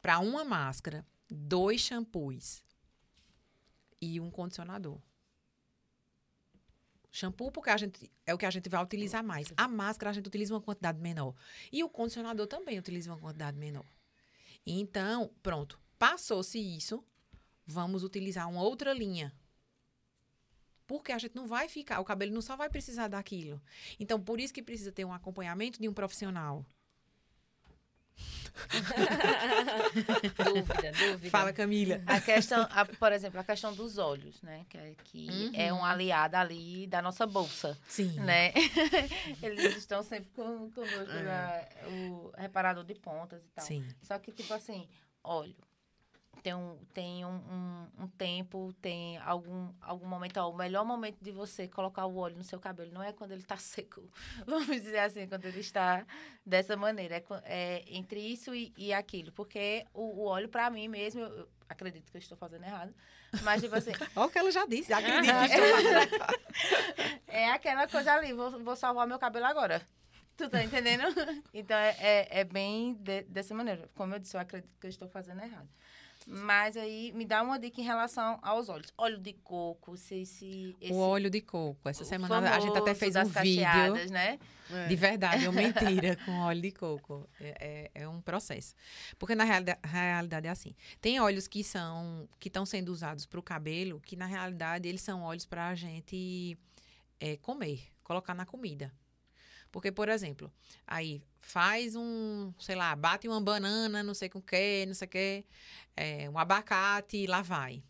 para 0.00 0.18
uma 0.18 0.44
máscara 0.44 1.06
dois 1.28 1.80
shampoos 1.80 2.62
e 4.00 4.20
um 4.20 4.30
condicionador. 4.30 5.00
Shampoo 7.12 7.52
porque 7.52 7.68
a 7.68 7.76
gente 7.76 8.10
é 8.24 8.32
o 8.32 8.38
que 8.38 8.46
a 8.46 8.50
gente 8.50 8.70
vai 8.70 8.82
utilizar 8.82 9.22
mais. 9.22 9.52
A 9.54 9.68
máscara 9.68 10.10
a 10.10 10.14
gente 10.14 10.26
utiliza 10.26 10.54
uma 10.54 10.62
quantidade 10.62 10.98
menor 10.98 11.34
e 11.70 11.84
o 11.84 11.88
condicionador 11.88 12.46
também 12.46 12.78
utiliza 12.78 13.10
uma 13.10 13.18
quantidade 13.18 13.58
menor. 13.58 13.84
Então, 14.66 15.30
pronto, 15.42 15.80
passou-se 15.98 16.58
isso, 16.58 17.04
vamos 17.66 18.04
utilizar 18.04 18.48
uma 18.48 18.62
outra 18.62 18.92
linha. 18.92 19.34
Porque 20.86 21.12
a 21.12 21.18
gente 21.18 21.34
não 21.34 21.46
vai 21.46 21.68
ficar, 21.68 22.00
o 22.00 22.04
cabelo 22.04 22.32
não 22.32 22.42
só 22.42 22.56
vai 22.56 22.68
precisar 22.68 23.08
daquilo. 23.08 23.60
Então, 23.98 24.20
por 24.20 24.38
isso 24.38 24.52
que 24.52 24.62
precisa 24.62 24.92
ter 24.92 25.04
um 25.04 25.12
acompanhamento 25.12 25.80
de 25.80 25.88
um 25.88 25.94
profissional. 25.94 26.66
dúvida, 30.44 30.92
dúvida. 30.92 31.30
Fala, 31.30 31.52
Camila. 31.52 32.00
A 32.06 32.20
questão, 32.20 32.66
a- 32.70 32.84
por 32.84 33.12
exemplo, 33.12 33.40
a 33.40 33.44
questão 33.44 33.74
dos 33.74 33.98
olhos, 33.98 34.40
né? 34.42 34.64
Que, 34.68 34.78
é- 34.78 34.94
que 35.04 35.28
Uhum. 35.28 35.50
é 35.54 35.72
um 35.72 35.84
aliado 35.84 36.36
ali 36.36 36.86
da 36.86 37.00
nossa 37.02 37.26
bolsa, 37.26 37.78
Sim. 37.88 38.12
né? 38.20 38.52
Eles 39.42 39.76
estão 39.76 40.02
sempre 40.02 40.30
com, 40.34 40.70
conosco, 40.70 41.12
na- 41.24 41.64
o 41.90 42.32
reparador 42.36 42.84
de 42.84 42.94
pontas 42.94 43.42
e 43.44 43.48
tal. 43.54 43.64
Sim. 43.64 43.86
Só 44.02 44.18
que, 44.18 44.30
tipo 44.32 44.52
assim, 44.54 44.88
óleo. 45.24 45.56
Tem 46.42 46.54
um, 46.54 46.76
tem 46.92 47.24
um, 47.24 47.28
um, 47.28 48.04
um 48.04 48.08
tempo, 48.08 48.72
tem 48.80 49.18
algum, 49.18 49.72
algum 49.80 50.06
momento. 50.06 50.38
Ó, 50.38 50.50
o 50.50 50.56
melhor 50.56 50.84
momento 50.84 51.18
de 51.20 51.30
você 51.30 51.68
colocar 51.68 52.06
o 52.06 52.16
óleo 52.16 52.36
no 52.36 52.44
seu 52.44 52.58
cabelo 52.58 52.90
não 52.92 53.02
é 53.02 53.12
quando 53.12 53.32
ele 53.32 53.42
está 53.42 53.56
seco, 53.58 54.02
vamos 54.46 54.66
dizer 54.66 54.98
assim, 54.98 55.26
quando 55.28 55.44
ele 55.44 55.60
está 55.60 56.04
dessa 56.44 56.76
maneira. 56.76 57.16
É, 57.16 57.22
é 57.44 57.84
entre 57.88 58.20
isso 58.20 58.54
e, 58.54 58.72
e 58.76 58.92
aquilo. 58.92 59.30
Porque 59.32 59.86
o, 59.92 60.22
o 60.22 60.24
óleo, 60.24 60.48
para 60.48 60.68
mim 60.70 60.88
mesmo, 60.88 61.20
eu, 61.20 61.28
eu 61.28 61.48
acredito 61.68 62.10
que 62.10 62.16
eu 62.16 62.20
estou 62.20 62.36
fazendo 62.36 62.64
errado. 62.64 62.94
Mas, 63.42 63.62
tipo 63.62 63.74
assim, 63.74 63.92
Olha 64.16 64.26
o 64.26 64.30
que 64.30 64.38
ela 64.38 64.50
já 64.50 64.66
disse. 64.66 64.92
Acredito 64.92 65.32
que 65.32 65.54
estou 65.54 65.68
fazendo. 65.68 67.20
é 67.28 67.50
aquela 67.50 67.86
coisa 67.86 68.12
ali, 68.14 68.32
vou, 68.32 68.62
vou 68.62 68.76
salvar 68.76 69.06
meu 69.06 69.18
cabelo 69.18 69.46
agora. 69.46 69.80
Tu 70.36 70.48
tá 70.48 70.62
entendendo? 70.64 71.04
Então, 71.52 71.76
é, 71.76 71.96
é, 72.00 72.40
é 72.40 72.44
bem 72.44 72.94
de- 72.94 73.22
dessa 73.24 73.54
maneira. 73.54 73.88
Como 73.94 74.14
eu 74.14 74.18
disse, 74.18 74.36
eu 74.36 74.40
acredito 74.40 74.70
que 74.80 74.86
eu 74.86 74.90
estou 74.90 75.08
fazendo 75.08 75.42
errado. 75.42 75.68
Mas 76.26 76.76
aí, 76.76 77.12
me 77.12 77.24
dá 77.24 77.42
uma 77.42 77.58
dica 77.58 77.80
em 77.80 77.84
relação 77.84 78.38
aos 78.42 78.68
óleos. 78.68 78.92
Óleo 78.96 79.18
de 79.18 79.32
coco, 79.32 79.96
se... 79.96 80.24
se 80.26 80.76
esse, 80.80 80.92
O 80.92 80.96
óleo 80.96 81.30
de 81.30 81.40
coco. 81.40 81.88
Essa 81.88 82.04
semana 82.04 82.54
a 82.54 82.60
gente 82.60 82.76
até 82.76 82.94
fez 82.94 83.16
um 83.16 83.24
vídeo 83.24 84.10
né? 84.10 84.38
de 84.88 84.96
verdade 84.96 85.46
ou 85.46 85.52
mentira 85.52 86.16
com 86.24 86.38
óleo 86.40 86.62
de 86.62 86.70
coco. 86.70 87.28
É, 87.40 87.90
é, 87.94 88.02
é 88.02 88.08
um 88.08 88.20
processo. 88.20 88.74
Porque 89.18 89.34
na 89.34 89.44
realida- 89.44 89.78
realidade 89.82 90.46
é 90.46 90.50
assim. 90.50 90.74
Tem 91.00 91.20
óleos 91.20 91.46
que 91.46 91.62
são 91.62 92.28
que 92.38 92.48
estão 92.48 92.64
sendo 92.64 92.90
usados 92.90 93.26
para 93.26 93.40
o 93.40 93.42
cabelo, 93.42 94.00
que 94.00 94.16
na 94.16 94.26
realidade 94.26 94.88
eles 94.88 95.02
são 95.02 95.22
óleos 95.22 95.44
para 95.44 95.68
a 95.68 95.74
gente 95.74 96.58
é, 97.20 97.36
comer, 97.36 97.88
colocar 98.02 98.34
na 98.34 98.46
comida. 98.46 98.92
Porque, 99.70 99.90
por 99.90 100.08
exemplo, 100.08 100.52
aí 100.86 101.22
faz 101.42 101.94
um, 101.94 102.52
sei 102.58 102.74
lá, 102.74 102.96
bate 102.96 103.28
uma 103.28 103.40
banana, 103.40 104.02
não 104.02 104.14
sei 104.14 104.28
com 104.28 104.38
o 104.38 104.42
que, 104.42 104.86
não 104.86 104.94
sei 104.94 105.06
o 105.06 105.10
que, 105.10 105.44
é, 105.96 106.30
um 106.30 106.38
abacate, 106.38 107.26
lá 107.26 107.42
vai. 107.42 107.82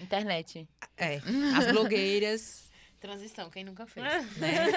Internet. 0.00 0.68
É, 0.96 1.16
as 1.56 1.66
blogueiras 1.72 2.68
Transição, 3.00 3.48
quem 3.48 3.62
nunca 3.62 3.86
fez? 3.86 4.04
né? 4.38 4.70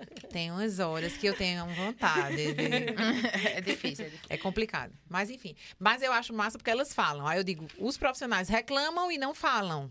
É, 0.00 0.04
tem 0.28 0.50
umas 0.50 0.80
horas 0.80 1.16
que 1.16 1.24
eu 1.24 1.36
tenho 1.36 1.66
vontade. 1.68 2.52
de- 2.52 2.62
é 3.54 3.60
difícil, 3.60 4.06
é 4.06 4.08
difícil. 4.08 4.26
É 4.28 4.36
complicado. 4.36 4.92
Mas, 5.08 5.30
enfim. 5.30 5.54
Mas 5.78 6.02
eu 6.02 6.12
acho 6.12 6.32
massa 6.34 6.58
porque 6.58 6.70
elas 6.70 6.92
falam. 6.92 7.26
Aí 7.28 7.38
eu 7.38 7.44
digo, 7.44 7.68
os 7.78 7.96
profissionais 7.96 8.48
reclamam 8.48 9.12
e 9.12 9.18
não 9.18 9.34
falam. 9.34 9.88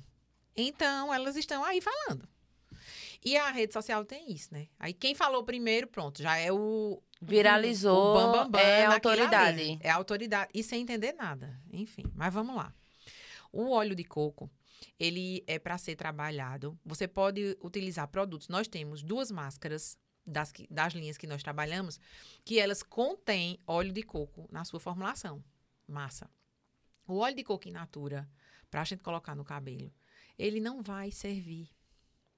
Então, 0.58 1.14
elas 1.14 1.38
estão 1.38 1.64
aí 1.64 1.80
falando. 1.80 2.28
E 3.24 3.38
a 3.38 3.50
rede 3.50 3.72
social 3.72 4.04
tem 4.04 4.30
isso, 4.32 4.54
né? 4.54 4.68
Aí 4.78 4.92
quem 4.94 5.16
falou 5.16 5.44
primeiro, 5.44 5.88
pronto, 5.88 6.22
já 6.22 6.36
é 6.38 6.52
o. 6.52 7.02
Viralizou, 7.22 8.12
o 8.12 8.14
bambambam 8.14 8.62
é 8.62 8.88
naquilo 8.88 9.14
autoridade. 9.14 9.62
ali. 9.62 9.80
É 9.82 9.90
autoridade. 9.90 10.52
E 10.54 10.64
sem 10.64 10.82
entender 10.82 11.14
nada. 11.14 11.60
Enfim, 11.72 12.04
mas 12.16 12.34
vamos 12.34 12.56
lá. 12.56 12.74
O 13.52 13.72
óleo 13.72 13.96
de 13.96 14.04
coco, 14.04 14.50
ele 15.00 15.44
é 15.48 15.58
para 15.58 15.78
ser 15.78 15.96
trabalhado. 15.96 16.78
Você 16.86 17.08
pode 17.08 17.58
utilizar 17.62 18.08
produtos. 18.08 18.48
Nós 18.48 18.68
temos 18.68 19.02
duas 19.02 19.32
máscaras 19.32 19.98
das, 20.26 20.52
que- 20.52 20.68
das 20.70 20.94
linhas 20.94 21.18
que 21.18 21.26
nós 21.26 21.42
trabalhamos, 21.42 22.00
que 22.44 22.60
elas 22.60 22.84
contêm 22.84 23.60
óleo 23.66 23.92
de 23.94 24.04
coco 24.04 24.48
na 24.52 24.64
sua 24.66 24.80
formulação. 24.80 25.44
Massa. 25.88 26.30
O 27.08 27.18
óleo 27.20 27.36
de 27.38 27.44
coco 27.44 27.68
in 27.68 27.72
natura, 27.72 28.30
para 28.70 28.82
a 28.82 28.84
gente 28.84 29.02
colocar 29.02 29.34
no 29.36 29.46
cabelo, 29.46 29.92
ele 30.38 30.60
não 30.60 30.82
vai 30.84 31.10
servir. 31.12 31.70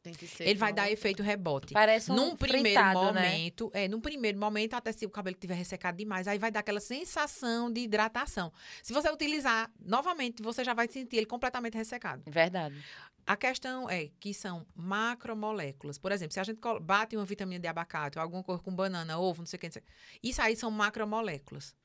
Tem 0.02 0.14
que 0.14 0.28
ser 0.28 0.48
Ele 0.48 0.58
vai 0.58 0.72
dar 0.72 0.90
efeito 0.90 1.22
rebote. 1.22 1.74
Parece 1.74 2.12
um 2.12 2.16
num 2.16 2.36
primeiro 2.36 2.70
fritado, 2.70 3.12
né? 3.12 3.30
momento, 3.30 3.70
é, 3.74 3.88
num 3.88 4.00
primeiro 4.00 4.40
momento, 4.40 4.74
até 4.74 4.92
se 4.92 5.06
o 5.06 5.10
cabelo 5.10 5.36
estiver 5.36 5.56
ressecado 5.56 5.98
demais, 5.98 6.28
aí 6.28 6.40
vai 6.40 6.50
dar 6.52 6.62
aquela 6.62 6.80
sensação 6.80 7.72
de 7.72 7.82
hidratação. 7.82 8.52
Se 8.82 8.94
você 8.94 9.10
utilizar 9.10 9.70
novamente, 9.80 10.42
você 10.42 10.64
já 10.64 10.74
vai 10.74 10.88
sentir 10.88 11.18
ele 11.18 11.26
completamente 11.26 11.76
ressecado. 11.76 12.24
Verdade. 12.28 12.82
A 13.28 13.36
questão 13.36 13.90
é 13.90 14.10
que 14.20 14.34
são 14.34 14.66
macromoléculas. 14.74 15.98
Por 15.98 16.12
exemplo, 16.12 16.34
se 16.34 16.40
a 16.40 16.44
gente 16.44 16.60
bate 16.82 17.16
uma 17.16 17.26
vitamina 17.26 17.60
de 17.60 17.68
abacate, 17.68 18.18
ou 18.18 18.24
alguma 18.24 18.42
coisa 18.42 18.64
com 18.64 18.74
banana, 18.74 19.20
ovo, 19.20 19.42
não 19.42 19.46
sei 19.46 19.58
o 19.58 19.60
que, 19.60 19.68
não 19.68 19.74
sei 19.74 19.82
o 19.82 19.86
que, 19.86 20.30
isso 20.30 20.42
aí 20.42 20.56
são 20.56 20.72
macromoléculas. 20.72 21.76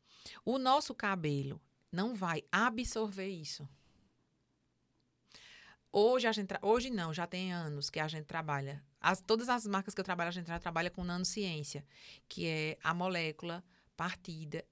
O 0.45 0.57
nosso 0.59 0.95
cabelo 0.95 1.61
não 1.93 2.15
vai 2.15 2.43
absorver 2.51 3.29
isso. 3.29 3.69
Hoje 5.97 6.27
a 6.27 6.33
gente, 6.33 6.49
tra- 6.49 6.59
hoje 6.61 6.91
não, 6.91 7.15
já 7.15 7.25
tem 7.25 7.53
anos 7.53 7.89
que 7.89 8.01
a 8.01 8.09
gente 8.09 8.25
trabalha. 8.25 8.83
As, 9.01 9.21
todas 9.21 9.49
as 9.49 9.65
marcas 9.65 9.95
que 9.95 10.01
eu 10.01 10.05
trabalho, 10.05 10.27
a 10.27 10.33
gente 10.33 10.49
já 10.49 10.59
trabalha 10.59 10.91
com 10.91 11.05
nanociência, 11.05 11.87
que 12.29 12.49
é 12.49 12.77
a 12.83 12.93
molécula 12.93 13.63
partida 13.97 14.65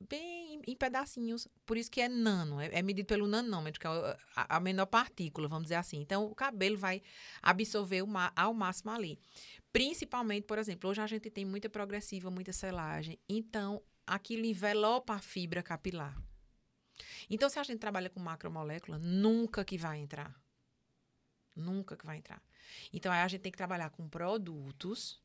bem 0.00 0.62
em, 0.66 0.74
pedacinhos. 0.74 1.46
Por 1.66 1.76
isso 1.76 1.90
que 1.90 2.00
é 2.00 2.08
nano, 2.08 2.58
é, 2.58 2.70
é 2.72 2.80
medido 2.80 3.06
pelo 3.06 3.26
nanômetro, 3.26 3.78
que 3.78 3.86
é 3.86 3.90
a, 4.34 4.56
a 4.56 4.60
menor 4.60 4.86
partícula, 4.86 5.46
vamos 5.46 5.64
dizer 5.64 5.74
assim. 5.74 6.00
Então, 6.00 6.24
o 6.24 6.34
cabelo 6.34 6.78
vai 6.78 7.02
absorver 7.42 8.02
ao 8.34 8.54
máximo 8.54 8.92
ali. 8.92 9.18
Principalmente, 9.74 10.46
por 10.46 10.56
exemplo, 10.56 10.88
hoje 10.88 11.02
a 11.02 11.06
gente 11.06 11.28
tem 11.28 11.44
muita 11.44 11.68
progressiva, 11.68 12.30
muita 12.30 12.50
selagem. 12.54 13.18
Então, 13.28 13.82
aquilo 14.06 14.46
envelopa 14.46 15.12
a 15.12 15.18
fibra 15.18 15.62
capilar. 15.62 16.16
Então, 17.28 17.50
se 17.50 17.58
a 17.58 17.62
gente 17.62 17.78
trabalha 17.78 18.08
com 18.08 18.20
macromolécula, 18.20 18.98
nunca 18.98 19.62
que 19.66 19.76
vai 19.76 19.98
entrar. 19.98 20.41
Nunca 21.54 21.96
que 21.96 22.06
vai 22.06 22.18
entrar. 22.18 22.42
Então, 22.92 23.12
aí 23.12 23.20
a 23.20 23.28
gente 23.28 23.42
tem 23.42 23.52
que 23.52 23.58
trabalhar 23.58 23.90
com 23.90 24.08
produtos 24.08 25.20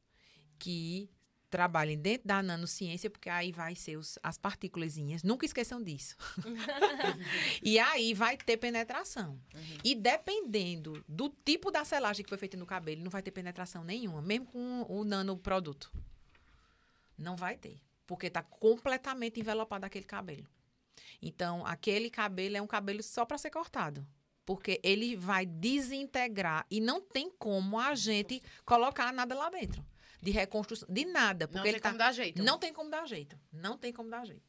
que 0.59 1.09
trabalhem 1.49 1.97
dentro 1.97 2.28
da 2.28 2.43
nanociência, 2.43 3.09
porque 3.09 3.30
aí 3.30 3.51
vai 3.51 3.75
ser 3.75 3.97
os, 3.97 4.19
as 4.21 4.38
partículazinhas. 4.38 5.23
Nunca 5.23 5.45
esqueçam 5.45 5.82
disso. 5.82 6.15
e 7.63 7.80
aí 7.80 8.13
vai 8.13 8.38
ter 8.38 8.57
penetração. 8.57 9.39
E 9.84 9.95
dependendo 9.95 11.03
do 11.07 11.30
tipo 11.30 11.71
da 11.71 11.86
selagem 11.86 12.23
que 12.23 12.30
foi 12.30 12.38
feita 12.38 12.57
no 12.57 12.65
cabelo, 12.65 13.01
não 13.01 13.09
vai 13.09 13.21
ter 13.21 13.32
penetração 13.32 13.84
nenhuma, 13.84 14.21
mesmo 14.21 14.47
com 14.47 14.86
o 14.89 15.03
nanoproduto. 15.03 15.91
Não 17.17 17.36
vai 17.36 17.57
ter. 17.57 17.82
Porque 18.05 18.28
está 18.28 18.43
completamente 18.43 19.39
envelopado 19.39 19.86
aquele 19.86 20.05
cabelo. 20.05 20.47
Então, 21.21 21.65
aquele 21.65 22.09
cabelo 22.09 22.57
é 22.57 22.61
um 22.61 22.67
cabelo 22.67 23.01
só 23.01 23.25
para 23.25 23.38
ser 23.38 23.49
cortado. 23.49 24.05
Porque 24.47 24.79
ele 24.81 25.13
vai 25.17 25.45
desintegrar 25.45 26.65
e 26.71 26.79
não 26.79 27.01
tem 27.01 27.29
como 27.37 27.77
a 27.77 27.93
gente 27.95 28.41
colocar 28.63 29.11
nada 29.11 29.35
lá 29.35 29.49
dentro. 29.49 29.85
De 30.21 30.31
reconstrução, 30.31 30.87
de 30.89 31.03
nada. 31.03 31.49
Porque 31.49 31.59
Não 31.59 31.65
ele 31.65 31.73
tem 31.73 31.81
tá, 31.81 31.89
como 31.89 31.99
dar 31.99 32.13
jeito. 32.13 32.41
não 32.41 32.57
tem 32.57 32.73
como 32.73 32.89
dar 32.89 33.05
jeito. 33.05 33.37
Não 33.51 33.77
tem 33.77 33.91
como 33.91 34.09
dar 34.09 34.25
jeito. 34.25 34.47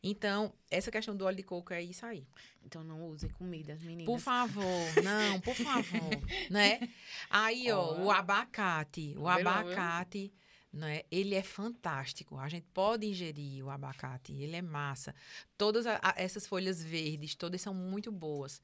Então, 0.00 0.52
essa 0.70 0.92
questão 0.92 1.16
do 1.16 1.24
óleo 1.24 1.36
de 1.38 1.42
coco 1.42 1.72
é 1.74 1.82
isso 1.82 2.06
aí. 2.06 2.24
Então 2.64 2.84
não 2.84 3.08
use 3.08 3.28
comida, 3.30 3.76
meninas. 3.82 4.06
Por 4.06 4.20
favor, 4.20 4.62
não, 5.02 5.40
por 5.40 5.54
favor, 5.56 6.10
né? 6.48 6.88
Aí, 7.28 7.70
ó, 7.72 7.96
o 8.00 8.10
abacate, 8.12 9.14
o 9.18 9.26
abacate, 9.28 10.32
né? 10.72 11.02
Ele 11.10 11.34
é 11.34 11.42
fantástico. 11.42 12.38
A 12.38 12.48
gente 12.48 12.66
pode 12.72 13.06
ingerir 13.06 13.64
o 13.64 13.70
abacate, 13.70 14.32
ele 14.32 14.56
é 14.56 14.62
massa. 14.62 15.14
Todas 15.58 15.86
a- 15.86 16.00
a- 16.02 16.14
essas 16.16 16.46
folhas 16.46 16.82
verdes, 16.82 17.34
todas 17.34 17.60
são 17.60 17.74
muito 17.74 18.10
boas 18.10 18.60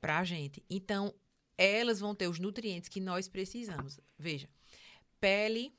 pra 0.00 0.24
gente. 0.24 0.62
Então, 0.68 1.14
elas 1.56 2.00
vão 2.00 2.14
ter 2.14 2.26
os 2.28 2.38
nutrientes 2.40 2.88
que 2.88 3.00
nós 3.00 3.28
precisamos. 3.28 4.00
Veja, 4.18 4.48
pele, 5.20 5.72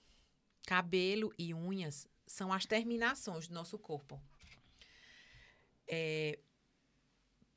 cabelo 0.65 1.33
e 1.37 1.53
unhas 1.53 2.07
são 2.25 2.53
as 2.53 2.65
terminações 2.65 3.47
do 3.47 3.53
nosso 3.53 3.77
corpo. 3.77 4.21
É, 5.87 6.39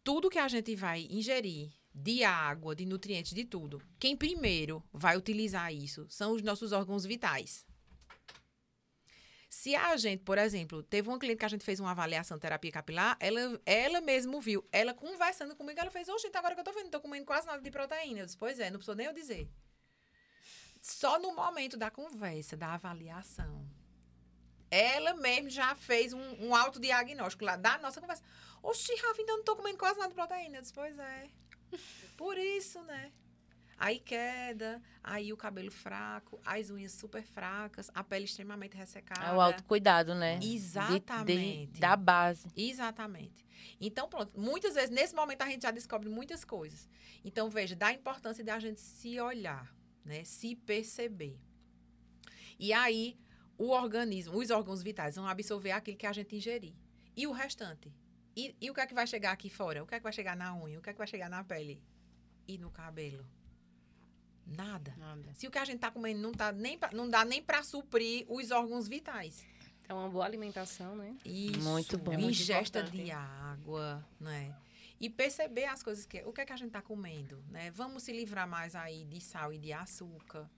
tudo 0.05 0.29
que 0.29 0.39
a 0.39 0.49
gente 0.49 0.75
vai 0.75 1.07
ingerir 1.11 1.73
de 1.95 2.23
água, 2.23 2.75
de 2.77 2.85
nutrientes, 2.85 3.33
de 3.33 3.45
tudo, 3.45 3.81
quem 3.99 4.17
primeiro 4.17 4.83
vai 4.93 5.17
utilizar 5.17 5.73
isso 5.73 6.07
são 6.09 6.33
os 6.35 6.43
nossos 6.43 6.73
órgãos 6.73 7.05
vitais. 7.05 7.67
Se 9.49 9.75
a 9.75 9.97
gente, 9.97 10.23
por 10.25 10.37
exemplo, 10.37 10.83
teve 10.83 11.09
uma 11.09 11.19
cliente 11.19 11.39
que 11.39 11.45
a 11.45 11.49
gente 11.49 11.65
fez 11.65 11.81
uma 11.81 11.93
avaliação 11.93 12.39
terapia 12.39 12.71
capilar, 12.71 13.17
ela, 13.19 13.61
ela 13.65 14.01
mesmo 14.03 14.41
viu, 14.41 14.67
ela 14.71 14.93
conversando 14.93 15.57
comigo, 15.57 15.81
ela 15.81 15.91
fez, 15.91 16.07
gente, 16.07 16.37
agora 16.37 16.55
que 16.55 16.61
eu 16.61 16.65
tô 16.65 16.73
vendo, 16.73 16.85
não 16.85 16.91
tô 16.91 17.01
comendo 17.01 17.25
quase 17.25 17.47
nada 17.47 17.63
de 17.63 17.71
proteína. 17.71 18.21
Eu 18.21 18.27
disse, 18.27 18.37
pois 18.37 18.61
é, 18.61 18.71
não 18.71 18.79
precisou 18.79 18.95
nem 18.95 19.07
eu 19.07 19.13
dizer. 19.15 19.51
Só 20.83 21.19
no 21.19 21.35
momento 21.35 21.77
da 21.77 21.91
conversa, 21.91 22.57
da 22.57 22.75
avaliação. 22.75 23.67
Ela 24.71 25.15
mesmo 25.15 25.49
já 25.49 25.75
fez 25.75 26.13
um, 26.13 26.47
um 26.47 26.55
autodiagnóstico 26.55 27.45
lá 27.45 27.57
da 27.57 27.79
nossa 27.79 28.01
conversa. 28.01 28.23
Oxi, 28.63 28.95
Rafa, 28.97 29.23
então 29.23 29.35
eu 29.35 29.39
não 29.39 29.45
tô 29.45 29.57
comendo 29.57 29.79
quase 29.79 29.99
nada 29.99 30.11
de 30.11 30.15
proteína. 30.15 30.59
Eu 30.59 30.61
disse, 30.61 30.75
pois 30.75 30.99
é. 30.99 31.31
Por 32.19 32.37
isso, 32.37 32.83
né? 32.83 33.13
Aí 33.81 34.01
queda, 34.01 34.83
aí 35.05 35.33
o 35.33 35.37
cabelo 35.37 35.71
fraco, 35.71 36.41
as 36.45 36.69
unhas 36.69 36.91
super 36.93 37.23
fracas, 37.23 37.89
a 37.95 38.03
pele 38.03 38.25
extremamente 38.25 38.77
ressecada. 38.77 39.25
É 39.27 39.33
o 39.33 39.41
autocuidado, 39.41 40.15
né? 40.17 40.37
De- 40.39 40.49
de- 40.49 40.55
Exatamente. 40.57 41.81
da 41.81 41.95
base. 41.95 42.49
Exatamente. 42.57 43.47
Então, 43.81 44.09
pronto. 44.09 44.39
Muitas 44.39 44.75
vezes, 44.75 44.91
nesse 44.91 45.15
momento, 45.15 45.43
a 45.43 45.47
gente 45.49 45.63
já 45.63 45.71
descobre 45.71 46.09
muitas 46.09 46.45
coisas. 46.45 46.89
Então, 47.25 47.49
veja, 47.49 47.77
dá 47.77 47.87
a 47.89 47.93
importância 47.93 48.43
de 48.43 48.51
a 48.51 48.59
gente 48.59 48.81
se 48.81 49.21
olhar, 49.21 49.73
né? 50.05 50.25
Se 50.25 50.57
perceber. 50.57 51.39
E 52.59 52.73
aí, 52.73 53.17
o 53.57 53.69
organismo, 53.71 54.37
os 54.37 54.51
órgãos 54.51 54.83
vitais 54.83 55.15
vão 55.15 55.27
absorver 55.29 55.71
aquilo 55.71 55.97
que 55.97 56.07
a 56.07 56.13
gente 56.13 56.35
ingerir. 56.35 56.75
E 57.17 57.27
o 57.29 57.33
restante? 57.33 57.93
E, 58.37 58.57
e 58.61 58.71
o 58.71 58.75
que 58.75 58.81
é 58.81 58.87
que 58.87 58.95
vai 58.95 59.07
chegar 59.07 59.33
aqui 59.33 59.49
fora? 59.49 59.83
O 59.83 59.87
que 59.87 59.95
é 59.95 59.99
que 59.99 60.05
vai 60.05 60.13
chegar 60.13 60.37
na 60.37 60.55
unha? 60.57 60.79
O 60.79 60.83
que 60.83 60.91
é 60.91 60.93
que 60.93 60.99
vai 60.99 61.07
chegar 61.07 61.29
na 61.29 61.43
pele? 61.45 61.81
E 62.47 62.57
no 62.59 62.71
cabelo? 62.71 63.25
Nada. 64.57 64.95
Nada. 64.97 65.31
Se 65.35 65.47
o 65.47 65.51
que 65.51 65.59
a 65.59 65.65
gente 65.65 65.79
tá 65.79 65.91
comendo 65.91 66.21
não, 66.21 66.33
tá 66.33 66.51
nem 66.53 66.79
pra- 66.79 66.91
não 66.93 67.09
dá 67.09 67.25
nem 67.25 67.43
para 67.43 67.63
suprir 67.63 68.25
os 68.29 68.51
órgãos 68.51 68.89
vitais. 68.89 69.45
Então, 69.83 69.99
uma 69.99 70.09
boa 70.09 70.25
alimentação, 70.25 70.97
né? 70.97 71.17
Isso. 71.25 71.61
Muito 71.61 71.97
bom. 71.99 72.13
É 72.13 72.17
muito 72.17 72.31
Ingesta 72.39 72.81
importante. 72.81 73.05
de 73.05 73.11
água, 73.11 74.05
né? 74.21 74.55
E 75.01 75.09
perceber 75.09 75.65
as 75.67 75.83
coisas 75.83 76.05
que... 76.05 76.23
O 76.25 76.33
que 76.33 76.41
é 76.41 76.45
que 76.45 76.53
a 76.53 76.57
gente 76.57 76.73
tá 76.73 76.83
comendo, 76.83 77.43
né? 77.51 77.71
Vamos 77.71 78.03
se 78.03 78.13
livrar 78.13 78.49
mais 78.49 78.75
aí 78.75 79.05
de 79.05 79.21
sal 79.21 79.53
e 79.53 79.59
de 79.59 79.73
açúcar, 79.73 80.51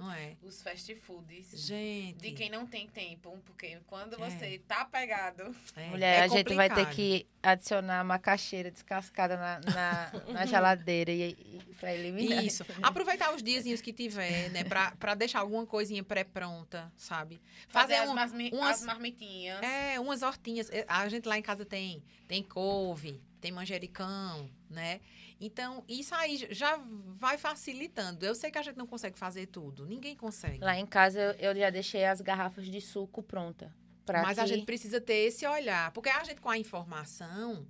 não 0.00 0.12
é? 0.12 0.36
Os 0.42 0.62
fast 0.62 0.94
foods. 0.96 1.50
Gente... 1.66 2.18
De 2.18 2.32
quem 2.32 2.48
não 2.50 2.66
tem 2.66 2.88
tempo, 2.88 3.38
porque 3.44 3.78
quando 3.86 4.14
É. 4.14 4.16
você 4.30 4.58
tá 4.66 4.84
pegado. 4.84 5.54
é- 5.76 5.86
Mulher, 5.88 6.16
é 6.18 6.22
a 6.22 6.28
gente 6.28 6.54
vai 6.54 6.68
ter 6.68 6.88
que 6.90 7.26
adicionar 7.42 8.02
macaxeira 8.04 8.70
descascada 8.70 9.36
na, 9.36 9.60
na, 9.60 10.12
na 10.32 10.46
geladeira 10.46 11.10
e, 11.10 11.30
e 11.32 11.74
para 11.78 11.94
eliminar. 11.94 12.44
Isso. 12.44 12.64
Aproveitar 12.82 13.34
os 13.34 13.42
diazinhos 13.42 13.80
que 13.80 13.92
tiver, 13.92 14.50
né? 14.50 14.64
Pra, 14.64 14.92
pra 14.92 15.14
deixar 15.14 15.40
alguma 15.40 15.66
coisinha 15.66 16.02
pré-pronta, 16.02 16.92
sabe? 16.96 17.40
Fazer, 17.68 17.94
as, 17.94 18.08
um- 18.10 18.14
marmi- 18.14 18.50
umas- 18.52 18.80
as 18.80 18.84
marmitinhas. 18.86 19.62
É, 19.62 20.00
umas 20.00 20.22
hortinhas. 20.22 20.70
É, 20.70 20.84
A 20.88 21.08
gente 21.08 21.26
lá 21.28 21.38
em 21.38 21.42
casa 21.42 21.64
tem, 21.64 22.02
tem 22.26 22.42
couve, 22.42 23.20
tem 23.40 23.50
manjericão, 23.52 24.50
né? 24.68 25.00
Então, 25.40 25.82
isso 25.88 26.14
aí 26.14 26.36
já 26.50 26.76
vai 27.16 27.38
facilitando. 27.38 28.24
Eu 28.26 28.34
sei 28.34 28.50
que 28.50 28.58
a 28.58 28.62
gente 28.62 28.76
não 28.76 28.86
consegue 28.86 29.18
fazer 29.18 29.46
tudo. 29.46 29.86
Ninguém 29.86 30.14
consegue. 30.14 30.58
Lá 30.62 30.78
em 30.78 30.86
casa 30.86 31.18
eu, 31.20 31.50
eu 31.50 31.56
já 31.60 31.70
deixei 31.70 32.04
as 32.04 32.20
garrafas 32.20 32.66
de 32.66 32.80
suco 32.80 33.22
pronta. 33.22 33.74
Mas 34.12 34.38
a 34.38 34.42
que- 34.42 34.48
gente 34.48 34.64
precisa 34.66 35.00
ter 35.00 35.14
esse 35.26 35.46
olhar. 35.46 35.92
Porque 35.92 36.08
a 36.08 36.22
gente, 36.24 36.40
com 36.40 36.50
a 36.50 36.58
informação, 36.58 37.66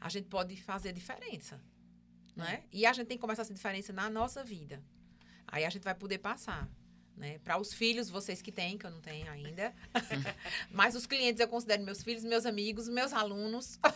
a 0.00 0.08
gente 0.08 0.26
pode 0.26 0.56
fazer 0.60 0.92
diferença. 0.92 1.60
Né? 2.36 2.64
E 2.72 2.84
a 2.86 2.92
gente 2.92 3.06
tem 3.06 3.16
que 3.16 3.20
começar 3.20 3.42
essa 3.42 3.54
diferença 3.54 3.92
na 3.92 4.08
nossa 4.10 4.44
vida. 4.44 4.82
Aí 5.46 5.64
a 5.64 5.70
gente 5.70 5.82
vai 5.82 5.94
poder 5.94 6.18
passar. 6.18 6.68
Né? 7.18 7.38
Para 7.44 7.58
os 7.58 7.74
filhos, 7.74 8.08
vocês 8.08 8.40
que 8.40 8.52
têm, 8.52 8.78
que 8.78 8.86
eu 8.86 8.90
não 8.90 9.00
tenho 9.00 9.28
ainda. 9.30 9.74
Mas 10.70 10.94
os 10.94 11.04
clientes 11.06 11.40
eu 11.40 11.48
considero 11.48 11.82
meus 11.82 12.02
filhos, 12.02 12.22
meus 12.24 12.46
amigos, 12.46 12.88
meus 12.88 13.12
alunos. 13.12 13.78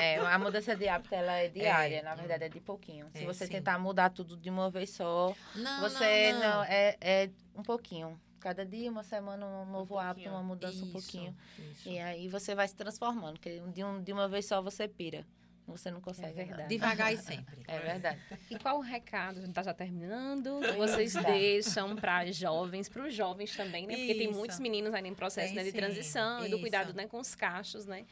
É, 0.00 0.18
a 0.18 0.38
mudança 0.38 0.74
de 0.74 0.88
hábito 0.88 1.14
ela 1.14 1.32
é 1.34 1.48
diária, 1.48 2.02
na 2.02 2.14
verdade 2.14 2.44
é 2.44 2.48
de 2.48 2.60
pouquinho. 2.60 3.08
Se 3.12 3.22
É, 3.22 3.26
você 3.26 3.46
sim. 3.46 3.52
tentar 3.52 3.78
mudar 3.78 4.10
tudo 4.10 4.36
de 4.36 4.50
uma 4.50 4.70
vez 4.70 4.90
só, 4.90 5.34
Não, 5.54 5.80
você 5.80 6.32
não, 6.32 6.40
não, 6.40 6.50
não. 6.56 6.64
é, 6.64 6.96
é 7.00 7.30
um 7.54 7.62
pouquinho. 7.62 8.20
Cada 8.40 8.64
dia, 8.66 8.90
uma 8.90 9.02
semana, 9.02 9.46
um 9.46 9.64
novo 9.66 9.98
hábito, 9.98 10.24
pouquinho. 10.24 10.34
uma 10.34 10.42
mudança 10.42 10.78
um 10.78 10.82
Isso, 10.84 10.92
pouquinho. 10.92 11.36
isso. 11.58 11.88
E 11.88 11.98
aí 11.98 12.28
você 12.28 12.54
vai 12.54 12.66
se 12.68 12.74
transformando, 12.74 13.34
porque 13.34 13.60
de, 13.72 13.84
um, 13.84 14.02
de 14.02 14.12
uma 14.12 14.28
vez 14.28 14.46
só 14.46 14.60
você 14.60 14.86
pira. 14.88 15.24
Você 15.66 15.90
não 15.90 16.00
consegue. 16.00 16.38
É 16.40 16.44
verdade. 16.44 16.68
Devagar 16.68 17.12
e 17.12 17.16
sempre. 17.16 17.56
É 17.66 17.78
verdade. 17.78 18.20
E 18.50 18.58
qual 18.58 18.78
o 18.78 18.80
recado? 18.82 19.38
A 19.38 19.42
gente 19.42 19.54
tá 19.54 19.62
já 19.62 19.72
terminando. 19.72 20.60
que 20.60 20.72
Vocês 20.72 21.12
Tá. 21.14 21.22
deixam 21.22 21.96
para 21.96 22.30
jovens, 22.30 22.88
para 22.88 23.06
os 23.06 23.14
jovens 23.14 23.56
também, 23.56 23.86
né? 23.86 23.96
Porque 23.96 24.14
tem 24.14 24.28
Isso. 24.28 24.38
muitos 24.38 24.60
meninos 24.60 24.92
ainda 24.92 25.08
em 25.08 25.14
processo 25.14 25.48
Tem 25.48 25.56
né, 25.56 25.64
de 25.64 25.70
sim, 25.70 25.76
transição 25.78 26.40
e 26.44 26.48
do 26.48 26.56
isso. 26.56 26.60
cuidado 26.60 26.92
né, 26.92 27.06
com 27.06 27.18
os 27.18 27.34
cachos, 27.34 27.86
né? 27.86 28.04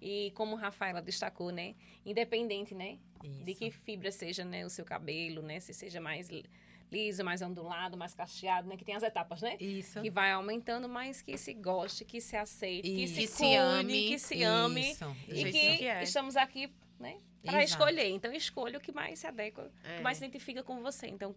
E 0.00 0.30
como 0.34 0.56
a 0.56 0.60
Rafaela 0.60 1.00
destacou, 1.02 1.50
né? 1.50 1.74
Independente, 2.04 2.74
né? 2.74 2.98
De 3.44 3.50
Isso. 3.52 3.58
que 3.58 3.70
fibra 3.70 4.12
seja 4.12 4.44
né, 4.44 4.64
o 4.64 4.70
seu 4.70 4.84
cabelo, 4.84 5.42
né? 5.42 5.58
Se 5.60 5.74
seja 5.74 6.00
mais 6.00 6.28
li- 6.28 6.44
liso, 6.92 7.24
mais 7.24 7.42
ondulado, 7.42 7.96
mais 7.96 8.14
cacheado, 8.14 8.68
né? 8.68 8.76
Que 8.76 8.84
tem 8.84 8.94
as 8.94 9.02
etapas, 9.02 9.42
né? 9.42 9.56
Isso. 9.58 10.00
Que 10.00 10.08
vai 10.08 10.30
aumentando, 10.30 10.88
mas 10.88 11.20
que 11.20 11.36
se 11.36 11.52
goste, 11.52 12.04
que 12.04 12.20
se 12.20 12.36
aceite, 12.36 12.82
que 12.88 13.04
Isso. 13.04 13.14
se, 13.14 13.20
Que 13.22 13.26
se 13.26 13.36
cuide, 13.38 13.56
ame. 13.56 14.08
que 14.08 14.18
se 14.18 14.42
ame. 14.44 14.90
Isso. 14.92 15.16
E 15.28 15.44
que, 15.50 15.76
que 15.78 15.86
é. 15.88 16.02
estamos 16.04 16.36
aqui, 16.36 16.72
né? 16.98 17.18
Para 17.44 17.62
escolher. 17.62 18.08
Então, 18.08 18.32
escolha 18.32 18.78
o 18.78 18.80
que 18.80 18.92
mais 18.92 19.20
se 19.20 19.26
adequa, 19.26 19.62
o 19.84 19.88
É. 19.88 19.96
que 19.96 20.02
mais 20.02 20.18
se 20.18 20.24
identifica 20.24 20.62
com 20.62 20.82
você. 20.82 21.06
Então, 21.06 21.34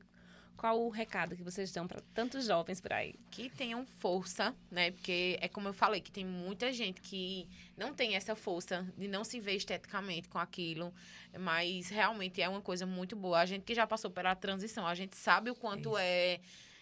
qual 0.57 0.79
o 0.79 0.89
recado 0.89 1.35
que 1.35 1.41
vocês 1.43 1.71
dão 1.71 1.87
para 1.87 2.01
tantos 2.13 2.45
jovens 2.45 2.81
por 2.81 2.91
aí? 2.93 3.15
que 3.31 3.49
tenham 3.49 3.85
força, 3.85 4.55
né? 4.69 4.91
Porque 4.91 5.37
é 5.41 5.47
como 5.47 5.67
eu 5.69 5.73
falei, 5.73 6.01
que 6.01 6.11
tem 6.11 6.25
muita 6.25 6.71
gente 6.73 7.01
que 7.01 7.47
não 7.77 7.93
tem 7.93 8.15
essa 8.15 8.35
força 8.35 8.85
de 8.97 9.07
não 9.07 9.23
se 9.23 9.39
ver 9.39 9.55
esteticamente 9.55 10.27
com 10.27 10.37
aquilo, 10.37 10.93
mas 11.39 11.89
realmente 11.89 12.41
é 12.41 12.49
uma 12.49 12.61
coisa 12.61 12.85
muito 12.85 13.15
boa. 13.15 13.39
A 13.39 13.45
gente 13.45 13.63
que 13.63 13.73
já 13.73 13.87
passou 13.87 14.11
pela 14.11 14.35
transição, 14.35 14.85
a 14.85 14.93
gente 14.93 15.15
sabe 15.15 15.49
o 15.49 15.55
quanto 15.55 15.89
Isso. 15.89 15.97
é 15.97 16.39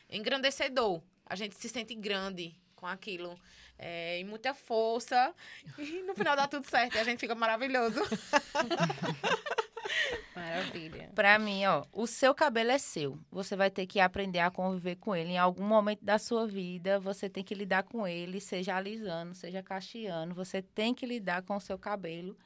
engrandecedor. 0.09 1.01
A 1.25 1.35
gente 1.35 1.55
se 1.55 1.69
sente 1.69 1.93
grande 1.95 2.55
com 2.75 2.87
aquilo. 2.87 3.39
É, 3.81 4.19
e 4.19 4.25
muita 4.25 4.53
força. 4.53 5.33
E 5.77 6.03
no 6.03 6.13
final 6.13 6.35
dá 6.35 6.47
tudo 6.47 6.69
certo 6.69 6.95
e 6.95 6.99
a 6.99 7.03
gente 7.05 7.19
fica 7.19 7.33
maravilhoso. 7.33 7.99
Maravilha. 10.35 11.09
Pra 11.15 11.39
mim, 11.39 11.65
ó, 11.65 11.85
o 11.91 12.05
seu 12.05 12.35
cabelo 12.35 12.71
é 12.71 12.77
seu. 12.77 13.17
Você 13.31 13.55
vai 13.55 13.71
ter 13.71 13.87
que 13.87 13.99
aprender 13.99 14.39
a 14.39 14.51
conviver 14.51 14.97
com 14.97 15.15
ele. 15.15 15.31
Em 15.31 15.37
algum 15.37 15.63
momento 15.63 16.03
da 16.03 16.19
sua 16.19 16.45
vida, 16.45 16.99
você 16.99 17.29
tem 17.29 17.43
que 17.43 17.55
lidar 17.55 17.83
com 17.83 18.05
ele, 18.05 18.41
seja 18.41 18.75
alisando, 18.75 19.33
seja 19.33 19.63
cacheando. 19.63 20.35
Você 20.35 20.61
tem 20.61 20.93
que 20.93 21.05
lidar 21.05 21.41
com 21.43 21.55
o 21.55 21.61
seu 21.61 21.77
cabelo 21.77 22.37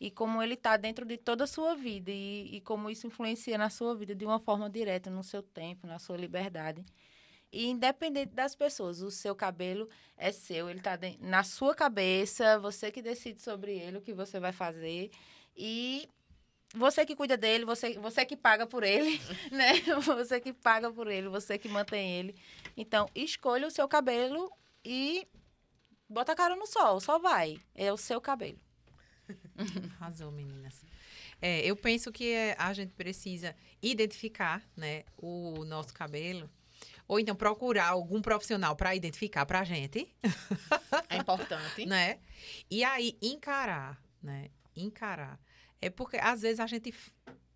e 0.00 0.10
como 0.10 0.42
ele 0.42 0.56
tá 0.56 0.76
dentro 0.76 1.04
de 1.04 1.16
toda 1.16 1.44
a 1.44 1.46
sua 1.46 1.74
vida 1.74 2.10
e, 2.10 2.56
e 2.56 2.60
como 2.60 2.88
isso 2.88 3.06
influencia 3.06 3.58
na 3.58 3.68
sua 3.68 3.94
vida 3.94 4.14
de 4.14 4.24
uma 4.24 4.38
forma 4.38 4.70
direta, 4.70 5.10
no 5.10 5.22
seu 5.22 5.42
tempo, 5.42 5.86
na 5.86 5.98
sua 5.98 6.16
liberdade. 6.16 6.84
E 7.50 7.66
independente 7.68 8.34
das 8.34 8.54
pessoas, 8.54 9.00
o 9.00 9.10
seu 9.10 9.34
cabelo 9.34 9.88
é 10.16 10.30
seu, 10.30 10.68
ele 10.68 10.80
tá 10.80 10.96
den- 10.96 11.18
na 11.20 11.42
sua 11.42 11.74
cabeça, 11.74 12.58
você 12.58 12.90
que 12.90 13.00
decide 13.00 13.40
sobre 13.40 13.78
ele, 13.78 13.98
o 13.98 14.02
que 14.02 14.12
você 14.12 14.38
vai 14.38 14.52
fazer. 14.52 15.10
E 15.56 16.08
você 16.74 17.06
que 17.06 17.16
cuida 17.16 17.36
dele, 17.36 17.64
você, 17.64 17.98
você 17.98 18.26
que 18.26 18.36
paga 18.36 18.66
por 18.66 18.82
ele, 18.82 19.18
né? 19.50 19.80
Você 20.04 20.38
que 20.40 20.52
paga 20.52 20.92
por 20.92 21.06
ele, 21.08 21.28
você 21.28 21.58
que 21.58 21.68
mantém 21.68 22.18
ele. 22.18 22.34
Então, 22.76 23.08
escolha 23.14 23.66
o 23.66 23.70
seu 23.70 23.88
cabelo 23.88 24.52
e 24.84 25.26
bota 26.08 26.32
a 26.32 26.36
cara 26.36 26.54
no 26.54 26.66
sol, 26.66 27.00
só 27.00 27.18
vai. 27.18 27.58
É 27.74 27.90
o 27.90 27.96
seu 27.96 28.20
cabelo. 28.20 28.58
Arrasou, 29.98 30.30
meninas. 30.30 30.84
É, 31.40 31.60
eu 31.60 31.76
penso 31.76 32.10
que 32.12 32.34
a 32.58 32.72
gente 32.72 32.92
precisa 32.92 33.54
identificar 33.80 34.62
né, 34.76 35.04
o 35.16 35.64
nosso 35.64 35.94
cabelo. 35.94 36.50
Ou 37.08 37.18
então 37.18 37.34
procurar 37.34 37.88
algum 37.88 38.20
profissional 38.20 38.76
para 38.76 38.94
identificar 38.94 39.46
para 39.46 39.60
a 39.60 39.64
gente, 39.64 40.14
É 41.08 41.16
importante. 41.16 41.84
né? 41.88 42.18
E 42.70 42.84
aí 42.84 43.16
encarar, 43.22 43.98
né? 44.22 44.50
Encarar. 44.76 45.40
É 45.80 45.88
porque 45.88 46.18
às 46.18 46.42
vezes 46.42 46.60
a 46.60 46.66
gente, 46.66 46.94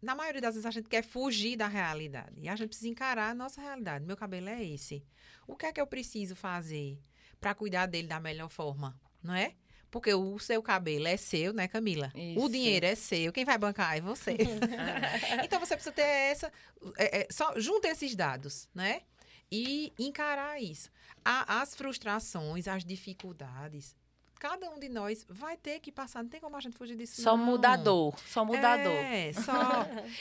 na 0.00 0.14
maioria 0.14 0.40
das 0.40 0.54
vezes 0.54 0.64
a 0.64 0.70
gente 0.70 0.88
quer 0.88 1.04
fugir 1.04 1.56
da 1.56 1.68
realidade. 1.68 2.40
E 2.40 2.48
a 2.48 2.56
gente 2.56 2.68
precisa 2.68 2.88
encarar 2.88 3.30
a 3.30 3.34
nossa 3.34 3.60
realidade. 3.60 4.06
Meu 4.06 4.16
cabelo 4.16 4.48
é 4.48 4.64
esse. 4.64 5.04
O 5.46 5.54
que 5.54 5.66
é 5.66 5.72
que 5.72 5.80
eu 5.80 5.86
preciso 5.86 6.34
fazer 6.34 6.98
para 7.38 7.54
cuidar 7.54 7.86
dele 7.86 8.08
da 8.08 8.18
melhor 8.18 8.48
forma, 8.48 8.98
não 9.22 9.34
é? 9.34 9.54
Porque 9.90 10.14
o 10.14 10.38
seu 10.38 10.62
cabelo 10.62 11.06
é 11.06 11.18
seu, 11.18 11.52
né, 11.52 11.68
Camila? 11.68 12.10
Isso. 12.14 12.42
O 12.42 12.48
dinheiro 12.48 12.86
é 12.86 12.94
seu. 12.94 13.30
Quem 13.30 13.44
vai 13.44 13.58
bancar 13.58 13.94
é 13.94 14.00
você. 14.00 14.38
então 15.44 15.60
você 15.60 15.74
precisa 15.74 15.92
ter 15.92 16.00
essa. 16.00 16.50
é, 16.96 17.20
é, 17.20 17.28
só 17.30 17.52
junta 17.60 17.88
esses 17.88 18.16
dados, 18.16 18.70
né? 18.74 19.02
E 19.54 19.92
encarar 19.98 20.62
isso. 20.62 20.90
As 21.22 21.74
frustrações, 21.74 22.66
as 22.66 22.82
dificuldades. 22.82 23.94
Cada 24.40 24.68
um 24.70 24.80
de 24.80 24.88
nós 24.88 25.26
vai 25.28 25.58
ter 25.58 25.78
que 25.78 25.92
passar. 25.92 26.22
Não 26.22 26.30
tem 26.30 26.40
como 26.40 26.56
a 26.56 26.60
gente 26.60 26.76
fugir 26.76 26.96
disso. 26.96 27.20
Só 27.20 27.36
não. 27.36 27.44
muda 27.44 27.72
a 27.72 27.76
dor. 27.76 28.18
Só 28.26 28.44
muda 28.46 28.72
a 28.72 28.76
dor. 28.78 28.92
É, 28.92 29.32
só. 29.34 29.52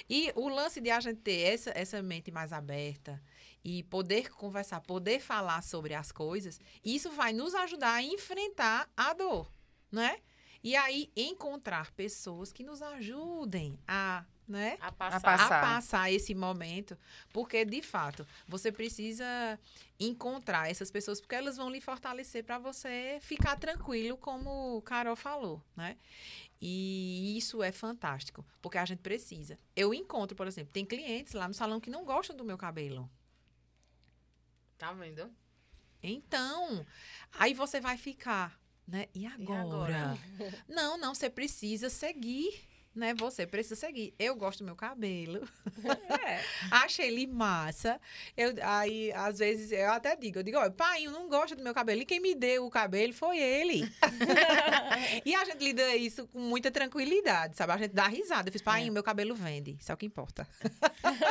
e 0.07 0.31
o 0.35 0.49
lance 0.49 0.81
de 0.81 0.91
a 0.91 0.99
gente 0.99 1.21
ter 1.21 1.53
essa, 1.53 1.71
essa 1.73 2.03
mente 2.03 2.29
mais 2.29 2.51
aberta 2.51 3.23
e 3.63 3.83
poder 3.83 4.29
conversar, 4.31 4.81
poder 4.81 5.21
falar 5.21 5.63
sobre 5.63 5.93
as 5.93 6.11
coisas, 6.11 6.59
isso 6.83 7.09
vai 7.11 7.31
nos 7.31 7.55
ajudar 7.55 7.93
a 7.93 8.03
enfrentar 8.03 8.89
a 8.97 9.13
dor, 9.13 9.51
né? 9.91 10.17
E 10.63 10.75
aí 10.75 11.11
encontrar 11.15 11.91
pessoas 11.91 12.51
que 12.51 12.63
nos 12.63 12.81
ajudem 12.81 13.79
a, 13.87 14.25
né? 14.51 14.77
A 14.79 14.91
passar. 14.91 15.21
passar. 15.21 15.57
a 15.57 15.61
passar 15.61 16.11
esse 16.11 16.35
momento, 16.35 16.97
porque 17.31 17.65
de 17.65 17.81
fato 17.81 18.27
você 18.47 18.71
precisa 18.71 19.25
encontrar 19.99 20.69
essas 20.69 20.91
pessoas, 20.91 21.19
porque 21.21 21.35
elas 21.35 21.57
vão 21.57 21.69
lhe 21.69 21.81
fortalecer 21.81 22.43
para 22.43 22.59
você 22.59 23.17
ficar 23.21 23.55
tranquilo, 23.55 24.17
como 24.17 24.77
o 24.77 24.81
Carol 24.81 25.15
falou, 25.15 25.63
né? 25.75 25.97
E 26.61 27.35
isso 27.37 27.63
é 27.63 27.71
fantástico, 27.71 28.45
porque 28.61 28.77
a 28.77 28.85
gente 28.85 28.99
precisa. 28.99 29.57
Eu 29.75 29.93
encontro, 29.93 30.35
por 30.35 30.45
exemplo, 30.45 30.71
tem 30.71 30.85
clientes 30.85 31.33
lá 31.33 31.47
no 31.47 31.53
salão 31.53 31.79
que 31.79 31.89
não 31.89 32.05
gostam 32.05 32.35
do 32.35 32.43
meu 32.43 32.57
cabelo. 32.57 33.09
Tá 34.77 34.93
vendo? 34.93 35.31
Então, 36.03 36.85
aí 37.33 37.53
você 37.53 37.79
vai 37.79 37.97
ficar, 37.97 38.59
né? 38.87 39.07
E 39.13 39.25
agora? 39.25 39.61
agora? 39.61 40.17
Não, 40.67 40.97
não, 40.97 41.13
você 41.13 41.29
precisa 41.29 41.89
seguir. 41.89 42.70
Né? 42.95 43.13
Você 43.15 43.45
precisa 43.47 43.75
seguir. 43.75 44.13
Eu 44.19 44.35
gosto 44.35 44.59
do 44.59 44.65
meu 44.65 44.75
cabelo. 44.75 45.47
É. 46.25 46.41
Acho 46.71 47.01
ele 47.01 47.25
massa. 47.27 47.99
Eu, 48.35 48.53
aí, 48.63 49.11
às 49.13 49.39
vezes, 49.39 49.71
eu 49.71 49.91
até 49.91 50.15
digo, 50.15 50.39
eu 50.39 50.43
digo, 50.43 50.57
olha, 50.57 50.71
pai, 50.71 51.05
eu 51.05 51.11
não 51.11 51.27
gosto 51.29 51.55
do 51.55 51.63
meu 51.63 51.73
cabelo. 51.73 52.01
E 52.01 52.05
quem 52.05 52.19
me 52.19 52.35
deu 52.35 52.65
o 52.65 52.69
cabelo 52.69 53.13
foi 53.13 53.37
ele. 53.39 53.81
e 55.25 55.33
a 55.35 55.45
gente 55.45 55.63
lida 55.63 55.95
isso 55.95 56.27
com 56.27 56.39
muita 56.39 56.69
tranquilidade, 56.71 57.55
sabe? 57.57 57.71
A 57.73 57.77
gente 57.77 57.93
dá 57.93 58.07
risada. 58.07 58.49
Eu 58.49 58.53
fiz, 58.53 58.61
pai, 58.61 58.89
o 58.89 58.93
meu 58.93 59.03
cabelo 59.03 59.33
vende. 59.35 59.77
Isso 59.79 59.91
é 59.91 59.95
o 59.95 59.97
que 59.97 60.05
importa. 60.05 60.47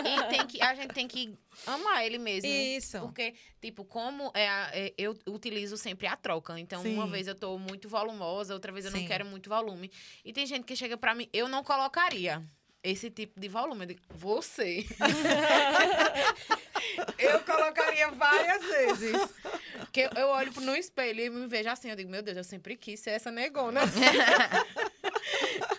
E 0.03 0.23
tem 0.29 0.47
que, 0.47 0.63
a 0.63 0.75
gente 0.75 0.93
tem 0.95 1.07
que 1.07 1.39
amar 1.67 2.05
ele 2.05 2.19
mesmo. 2.19 2.49
Isso. 2.49 2.99
Porque, 3.01 3.35
tipo, 3.61 3.85
como 3.85 4.31
é, 4.35 4.49
a- 4.49 4.71
é, 4.73 4.93
eu 4.97 5.17
utilizo 5.29 5.77
sempre 5.77 6.07
a 6.07 6.17
troca. 6.17 6.59
Então, 6.59 6.83
Sim. 6.83 6.95
uma 6.95 7.07
vez 7.07 7.27
eu 7.27 7.35
tô 7.35 7.59
muito 7.59 7.89
volumosa, 7.89 8.55
outra 8.55 8.73
vez 8.73 8.85
eu 8.85 8.91
Sim. 8.91 9.01
não 9.01 9.07
quero 9.07 9.25
muito 9.27 9.49
volume. 9.49 9.91
E 10.25 10.33
tem 10.33 10.47
gente 10.47 10.65
que 10.65 10.75
chega 10.75 10.97
pra 10.97 11.15
mim, 11.15 11.29
eu 11.33 11.49
não 11.51 11.63
colocaria 11.63 12.43
esse 12.83 13.11
tipo 13.11 13.39
de 13.39 13.49
volume. 13.49 13.83
Eu 13.83 13.87
digo, 13.89 14.01
você. 14.11 14.87
eu 17.19 17.41
colocaria 17.41 18.11
várias 18.11 18.63
vezes. 18.63 19.17
Que 19.93 20.09
eu, 20.17 20.29
olho 20.29 20.53
no 20.61 20.77
espelho 20.77 21.21
e 21.21 21.31
me 21.31 21.47
vejo 21.47 21.69
assim, 21.69 21.91
eu 21.91 21.97
digo, 21.97 22.11
meu 22.11 22.23
Deus, 22.23 22.37
eu 22.37 22.45
sempre 22.45 22.77
quis 22.77 23.01
ser 23.01 23.11
essa 23.11 23.31
negona. 23.31 23.81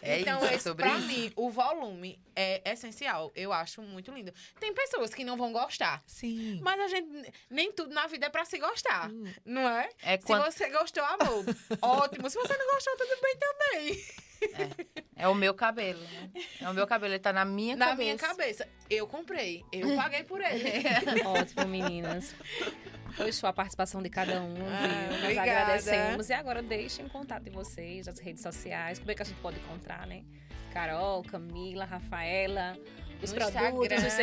É 0.03 0.19
então, 0.19 0.43
isso, 0.45 0.53
esse, 0.53 0.75
pra 0.75 0.97
isso. 0.97 1.07
mim, 1.07 1.31
o 1.35 1.49
volume 1.49 2.19
é 2.35 2.61
essencial. 2.71 3.31
Eu 3.35 3.53
acho 3.53 3.81
muito 3.81 4.11
lindo. 4.11 4.33
Tem 4.59 4.73
pessoas 4.73 5.13
que 5.13 5.23
não 5.23 5.37
vão 5.37 5.53
gostar. 5.53 6.03
Sim. 6.07 6.59
Mas 6.61 6.79
a 6.79 6.87
gente, 6.87 7.31
nem 7.49 7.71
tudo 7.71 7.93
na 7.93 8.07
vida 8.07 8.25
é 8.25 8.29
pra 8.29 8.43
se 8.43 8.57
gostar, 8.57 9.09
não 9.45 9.69
é? 9.69 9.89
É 10.01 10.17
Se 10.17 10.25
você 10.25 10.69
gostou, 10.69 11.03
amor, 11.03 11.45
ótimo. 11.81 12.29
Se 12.29 12.37
você 12.37 12.57
não 12.57 12.73
gostou, 12.73 12.97
tudo 12.97 13.21
bem 13.21 13.37
também. 13.37 14.05
É 15.15 15.27
o 15.27 15.35
meu 15.35 15.53
cabelo, 15.53 15.99
né? 15.99 16.31
É 16.59 16.69
o 16.69 16.73
meu 16.73 16.87
cabelo, 16.87 17.13
ele 17.13 17.19
tá 17.19 17.31
na 17.31 17.45
minha 17.45 17.75
Na 17.75 17.87
cabeça. 17.89 18.03
minha 18.03 18.17
cabeça, 18.17 18.67
eu 18.89 19.05
comprei, 19.07 19.63
eu 19.71 19.95
paguei 19.95 20.23
por 20.23 20.41
ele. 20.41 20.63
Ótimo, 21.25 21.67
meninas. 21.67 22.33
Foi 23.11 23.31
sua 23.31 23.49
a 23.49 23.53
participação 23.53 24.01
de 24.01 24.09
cada 24.09 24.41
um, 24.41 24.53
viu? 24.53 24.63
Nós 24.65 25.21
obrigada. 25.21 25.51
agradecemos. 25.51 26.29
E 26.29 26.33
agora 26.33 26.61
deixem 26.63 27.07
contato 27.07 27.43
de 27.43 27.49
vocês, 27.51 28.07
as 28.07 28.19
redes 28.19 28.41
sociais, 28.41 28.97
como 28.99 29.11
é 29.11 29.15
que 29.15 29.21
a 29.21 29.25
gente 29.25 29.39
pode 29.41 29.59
encontrar, 29.59 30.07
né? 30.07 30.23
Carol, 30.73 31.21
Camila, 31.23 31.83
Rafaela, 31.85 32.77
os 33.21 33.31
No 33.31 33.37
produtos, 33.37 34.03
Instagram. 34.03 34.07
os 34.07 34.13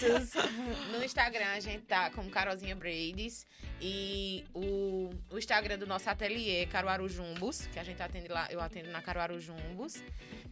serviços. 0.00 0.30
No 0.92 1.04
Instagram 1.04 1.46
a 1.54 1.60
gente 1.60 1.82
tá 1.82 2.10
com 2.10 2.28
Carolzinha 2.30 2.74
Braids 2.76 3.46
e 3.80 4.44
o, 4.54 5.10
o 5.30 5.38
Instagram 5.38 5.78
do 5.78 5.86
nosso 5.86 6.08
ateliê, 6.10 6.66
Caruaru 6.66 7.08
Jumbos, 7.08 7.66
que 7.66 7.78
a 7.78 7.84
gente 7.84 8.02
atende 8.02 8.28
lá, 8.28 8.46
eu 8.50 8.60
atendo 8.60 8.90
na 8.90 9.00
Caruaru 9.00 9.40
Jumbos. 9.40 10.02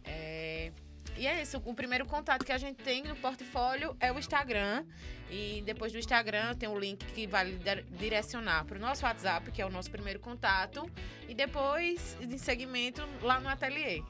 É, 0.03 0.71
e 1.17 1.27
é 1.27 1.41
isso, 1.41 1.61
o 1.65 1.73
primeiro 1.73 2.05
contato 2.05 2.45
que 2.45 2.51
a 2.51 2.57
gente 2.57 2.77
tem 2.81 3.03
no 3.03 3.15
portfólio 3.15 3.95
é 3.99 4.11
o 4.11 4.17
Instagram. 4.19 4.85
E 5.29 5.61
depois 5.65 5.91
do 5.91 5.99
Instagram 5.99 6.55
tem 6.55 6.67
um 6.67 6.79
link 6.79 7.05
que 7.13 7.27
vai 7.27 7.51
dir- 7.51 7.83
direcionar 7.91 8.65
para 8.65 8.77
o 8.77 8.79
nosso 8.79 9.05
WhatsApp, 9.05 9.51
que 9.51 9.61
é 9.61 9.65
o 9.65 9.69
nosso 9.69 9.91
primeiro 9.91 10.19
contato. 10.19 10.89
E 11.27 11.35
depois, 11.35 12.17
em 12.21 12.37
seguimento, 12.37 13.07
lá 13.21 13.39
no 13.39 13.47
ateliê. 13.49 14.01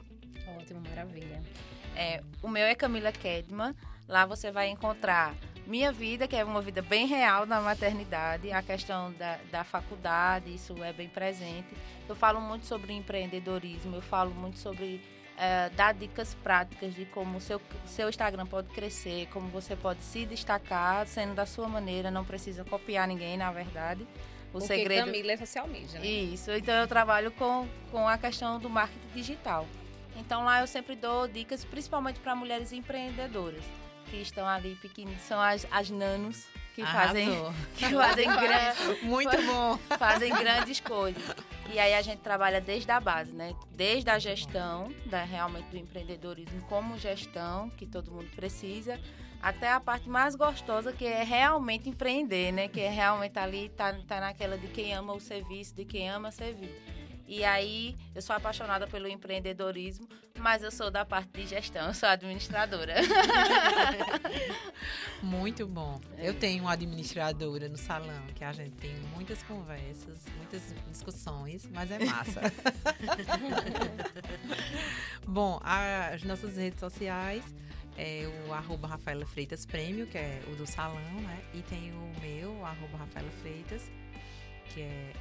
Ótimo, 0.56 0.80
maravilha. 0.88 1.42
É, 1.96 2.22
o 2.42 2.48
meu 2.48 2.64
é 2.64 2.74
Camila 2.74 3.12
Kedman. 3.12 3.74
Lá 4.08 4.26
você 4.26 4.50
vai 4.50 4.68
encontrar 4.68 5.34
minha 5.66 5.92
vida, 5.92 6.26
que 6.26 6.34
é 6.34 6.44
uma 6.44 6.60
vida 6.60 6.82
bem 6.82 7.06
real 7.06 7.46
na 7.46 7.60
maternidade, 7.60 8.50
a 8.50 8.60
questão 8.60 9.12
da, 9.12 9.38
da 9.52 9.62
faculdade, 9.62 10.52
isso 10.52 10.82
é 10.82 10.92
bem 10.92 11.08
presente. 11.08 11.68
Eu 12.08 12.16
falo 12.16 12.40
muito 12.40 12.66
sobre 12.66 12.92
empreendedorismo, 12.92 13.94
eu 13.94 14.02
falo 14.02 14.34
muito 14.34 14.58
sobre 14.58 15.00
é, 15.38 15.70
dar 15.70 15.94
dicas 15.94 16.34
práticas 16.34 16.92
de 16.92 17.04
como 17.04 17.38
o 17.38 17.40
seu, 17.40 17.60
seu 17.86 18.08
Instagram 18.08 18.46
pode 18.46 18.68
crescer, 18.70 19.28
como 19.32 19.48
você 19.48 19.76
pode 19.76 20.02
se 20.02 20.26
destacar 20.26 21.06
sendo 21.06 21.34
da 21.34 21.46
sua 21.46 21.68
maneira, 21.68 22.10
não 22.10 22.24
precisa 22.24 22.64
copiar 22.64 23.06
ninguém, 23.06 23.36
na 23.36 23.52
verdade. 23.52 24.02
O 24.52 24.58
Porque 24.58 24.66
segredo 24.66 25.06
Camila 25.06 25.32
é 25.32 25.36
social 25.36 25.68
media, 25.68 26.00
né? 26.00 26.06
isso, 26.06 26.50
então 26.50 26.74
eu 26.74 26.88
trabalho 26.88 27.30
com, 27.30 27.68
com 27.92 28.08
a 28.08 28.18
questão 28.18 28.58
do 28.58 28.68
marketing 28.68 29.06
digital. 29.14 29.66
Então 30.20 30.44
lá 30.44 30.60
eu 30.60 30.66
sempre 30.66 30.94
dou 30.94 31.26
dicas, 31.26 31.64
principalmente 31.64 32.20
para 32.20 32.34
mulheres 32.36 32.72
empreendedoras, 32.72 33.64
que 34.10 34.16
estão 34.18 34.46
ali 34.46 34.74
pequeninas, 34.76 35.20
são 35.22 35.40
as, 35.40 35.66
as 35.70 35.88
nanos 35.90 36.46
que 36.74 36.84
fazem, 36.84 37.28
Arrasou. 37.28 37.52
que 37.76 37.88
fazem, 37.88 38.26
gran- 38.28 38.74
Muito 39.02 39.42
bom. 39.42 39.78
fazem 39.98 40.32
grandes 40.34 40.78
coisas. 40.80 41.22
E 41.72 41.78
aí 41.78 41.94
a 41.94 42.02
gente 42.02 42.18
trabalha 42.20 42.60
desde 42.60 42.90
a 42.90 43.00
base, 43.00 43.32
né? 43.32 43.54
Desde 43.72 44.10
a 44.10 44.18
gestão, 44.18 44.92
da, 45.06 45.22
realmente 45.24 45.66
do 45.66 45.76
empreendedorismo 45.76 46.60
como 46.68 46.98
gestão, 46.98 47.70
que 47.70 47.86
todo 47.86 48.10
mundo 48.10 48.28
precisa, 48.34 49.00
até 49.40 49.70
a 49.72 49.80
parte 49.80 50.08
mais 50.08 50.34
gostosa, 50.34 50.92
que 50.92 51.06
é 51.06 51.22
realmente 51.22 51.88
empreender, 51.88 52.52
né? 52.52 52.68
Que 52.68 52.80
é 52.80 52.90
realmente 52.90 53.38
ali, 53.38 53.68
tá, 53.70 53.94
tá 54.06 54.20
naquela 54.20 54.58
de 54.58 54.66
quem 54.68 54.92
ama 54.92 55.12
o 55.14 55.20
serviço, 55.20 55.74
de 55.74 55.84
quem 55.84 56.10
ama 56.10 56.30
servir. 56.30 56.74
E 57.30 57.44
aí, 57.44 57.96
eu 58.12 58.20
sou 58.20 58.34
apaixonada 58.34 58.88
pelo 58.88 59.06
empreendedorismo, 59.06 60.08
mas 60.36 60.64
eu 60.64 60.70
sou 60.72 60.90
da 60.90 61.04
parte 61.04 61.30
de 61.30 61.46
gestão, 61.46 61.86
eu 61.86 61.94
sou 61.94 62.08
administradora. 62.08 62.96
Muito 65.22 65.64
bom. 65.64 66.00
Eu 66.18 66.34
tenho 66.34 66.64
uma 66.64 66.72
administradora 66.72 67.68
no 67.68 67.76
salão, 67.76 68.26
que 68.34 68.42
a 68.42 68.50
gente 68.50 68.72
tem 68.72 68.92
muitas 69.14 69.40
conversas, 69.44 70.24
muitas 70.38 70.74
discussões, 70.90 71.68
mas 71.72 71.92
é 71.92 72.04
massa. 72.04 72.40
bom, 75.24 75.60
as 75.62 76.24
nossas 76.24 76.56
redes 76.56 76.80
sociais 76.80 77.44
é 77.96 78.24
o 78.48 78.52
arroba 78.52 78.88
Rafaela 78.88 79.24
Freitas 79.24 79.64
Prêmio, 79.64 80.08
que 80.08 80.18
é 80.18 80.42
o 80.52 80.56
do 80.56 80.66
salão, 80.66 81.20
né? 81.20 81.38
E 81.54 81.62
tem 81.62 81.92
o 81.92 82.20
meu, 82.20 82.56
o 82.56 82.64
arroba 82.64 82.98
Rafaela 82.98 83.30
Freitas, 83.40 83.88
que 84.74 84.80
é 84.80 85.12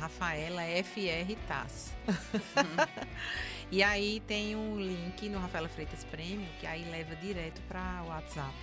Rafaela 0.00 0.62
FR 0.82 1.34
Taz. 1.48 1.94
e 3.70 3.82
aí 3.82 4.20
tem 4.26 4.54
um 4.56 4.76
link 4.78 5.28
no 5.28 5.38
Rafaela 5.38 5.68
Freitas 5.68 6.04
Prêmio, 6.04 6.46
que 6.60 6.66
aí 6.66 6.84
leva 6.90 7.14
direto 7.16 7.60
para 7.68 8.02
o 8.04 8.08
WhatsApp. 8.08 8.54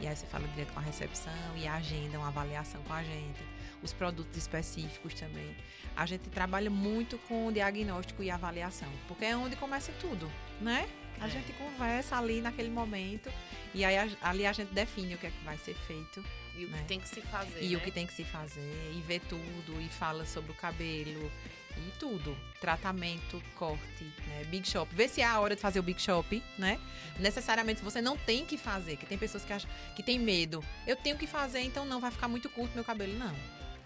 E 0.00 0.06
aí 0.06 0.16
você 0.16 0.26
fala 0.26 0.46
direto 0.48 0.72
com 0.72 0.80
a 0.80 0.82
recepção 0.82 1.32
e 1.56 1.66
agenda 1.66 2.18
uma 2.18 2.28
avaliação 2.28 2.82
com 2.82 2.92
a 2.92 3.02
gente. 3.04 3.40
Os 3.82 3.92
produtos 3.92 4.36
específicos 4.36 5.14
também. 5.14 5.56
A 5.96 6.06
gente 6.06 6.28
trabalha 6.30 6.70
muito 6.70 7.18
com 7.28 7.46
o 7.46 7.52
diagnóstico 7.52 8.22
e 8.22 8.30
avaliação, 8.30 8.88
porque 9.06 9.24
é 9.26 9.36
onde 9.36 9.54
começa 9.56 9.92
tudo, 10.00 10.30
né? 10.60 10.88
A 11.20 11.26
É. 11.26 11.30
gente 11.30 11.52
conversa 11.52 12.16
ali 12.16 12.40
naquele 12.40 12.70
momento 12.70 13.30
e 13.74 13.84
aí 13.84 13.96
ali 14.22 14.44
a 14.46 14.52
gente 14.52 14.72
define 14.72 15.14
o 15.14 15.18
que 15.18 15.26
é 15.26 15.30
que 15.30 15.44
vai 15.44 15.56
ser 15.58 15.74
feito 15.86 16.24
E 16.56 16.64
o 16.64 16.68
que 16.68 16.74
Né? 16.74 16.84
tem 16.86 17.00
que 17.00 17.08
se 17.08 17.20
fazer. 17.22 17.62
e 17.62 17.68
né? 17.70 17.76
o 17.76 17.80
que 17.80 17.90
tem 17.90 18.06
que 18.06 18.12
se 18.12 18.24
fazer, 18.24 18.92
e 18.94 19.02
vê 19.06 19.18
tudo, 19.20 19.80
e 19.80 19.88
fala 19.88 20.24
sobre 20.26 20.52
o 20.52 20.54
cabelo, 20.54 21.30
e 21.76 21.90
tudo. 21.98 22.36
Tratamento, 22.60 23.42
corte, 23.56 24.04
né? 24.26 24.44
Big 24.48 24.68
Shop. 24.68 24.94
Vê 24.94 25.08
se 25.08 25.20
é 25.22 25.24
a 25.24 25.40
hora 25.40 25.56
de 25.56 25.60
fazer 25.62 25.80
o 25.80 25.82
Big 25.82 26.00
Shop, 26.00 26.42
né? 26.58 26.78
Necessariamente 27.18 27.82
você 27.82 28.02
não 28.02 28.16
tem 28.16 28.44
que 28.44 28.58
fazer, 28.58 28.96
que 28.96 29.06
tem 29.06 29.16
pessoas 29.16 29.44
que 29.44 29.52
acham 29.52 29.70
que 29.96 30.02
tem 30.02 30.18
medo. 30.18 30.62
Eu 30.86 30.96
tenho 30.96 31.16
que 31.16 31.26
fazer, 31.26 31.60
então 31.60 31.84
não 31.86 32.00
vai 32.00 32.10
ficar 32.10 32.28
muito 32.28 32.48
curto 32.50 32.74
meu 32.74 32.84
cabelo. 32.84 33.18
Não. 33.18 33.34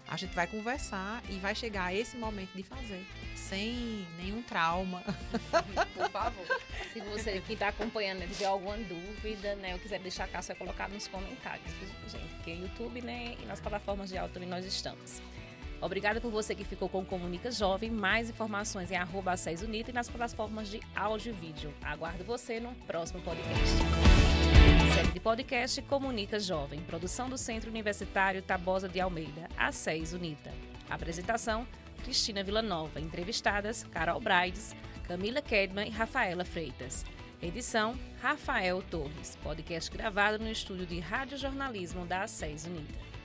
A 0.07 0.15
gente 0.15 0.33
vai 0.33 0.47
conversar 0.47 1.21
e 1.29 1.33
vai 1.33 1.53
chegar 1.53 1.85
a 1.85 1.93
esse 1.93 2.15
momento 2.15 2.51
de 2.55 2.63
fazer, 2.63 3.05
sem 3.35 4.07
nenhum 4.17 4.41
trauma. 4.41 5.03
Por 5.93 6.09
favor. 6.09 6.45
Se 6.93 7.01
você 7.01 7.41
que 7.41 7.53
está 7.53 7.67
acompanhando 7.67 8.21
tiver 8.27 8.45
alguma 8.45 8.77
dúvida, 8.77 9.55
né, 9.55 9.73
ou 9.73 9.79
quiser 9.79 9.99
deixar 9.99 10.27
cá, 10.27 10.41
só 10.41 10.53
é 10.53 10.55
colocar 10.55 10.87
nos 10.87 11.07
comentários, 11.07 11.71
gente? 12.07 12.33
Porque 12.35 12.51
YouTube, 12.51 13.01
né, 13.01 13.35
e 13.41 13.45
nas 13.45 13.59
plataformas 13.59 14.09
de 14.09 14.17
áudio 14.17 14.33
também 14.33 14.49
nós 14.49 14.65
estamos. 14.65 15.21
Obrigada 15.79 16.19
por 16.19 16.31
você 16.31 16.55
que 16.55 16.63
ficou 16.63 16.89
com 16.89 17.01
o 17.01 17.05
Comunica 17.05 17.51
Jovem. 17.51 17.91
Mais 17.91 18.29
informações 18.29 18.91
em 18.91 18.95
arroba 18.95 19.35
Unita 19.63 19.91
e 19.91 19.93
nas 19.93 20.09
plataformas 20.09 20.69
de 20.69 20.79
áudio 20.95 21.31
e 21.31 21.35
vídeo. 21.35 21.73
Aguardo 21.83 22.23
você 22.23 22.59
no 22.59 22.73
próximo 22.87 23.21
podcast. 23.21 24.66
Série 24.97 25.11
de 25.11 25.19
podcast 25.19 25.79
Comunica 25.83 26.39
Jovem. 26.39 26.79
Produção 26.79 27.29
do 27.29 27.37
Centro 27.37 27.69
Universitário 27.69 28.41
Tabosa 28.41 28.89
de 28.89 28.99
Almeida, 28.99 29.47
Acés 29.55 30.11
Unita. 30.11 30.51
Apresentação, 30.89 31.67
Cristina 32.03 32.43
Villanova. 32.43 32.99
Entrevistadas, 32.99 33.83
Carol 33.91 34.19
Braides, 34.19 34.75
Camila 35.07 35.39
Kedman 35.39 35.87
e 35.87 35.91
Rafaela 35.91 36.43
Freitas. 36.43 37.05
Edição, 37.39 37.93
Rafael 38.19 38.81
Torres. 38.89 39.37
Podcast 39.43 39.91
gravado 39.91 40.43
no 40.43 40.49
estúdio 40.49 40.87
de 40.87 40.99
Rádio 40.99 41.37
Jornalismo 41.37 42.03
da 42.03 42.23
Acés 42.23 42.65
Unita. 42.65 43.16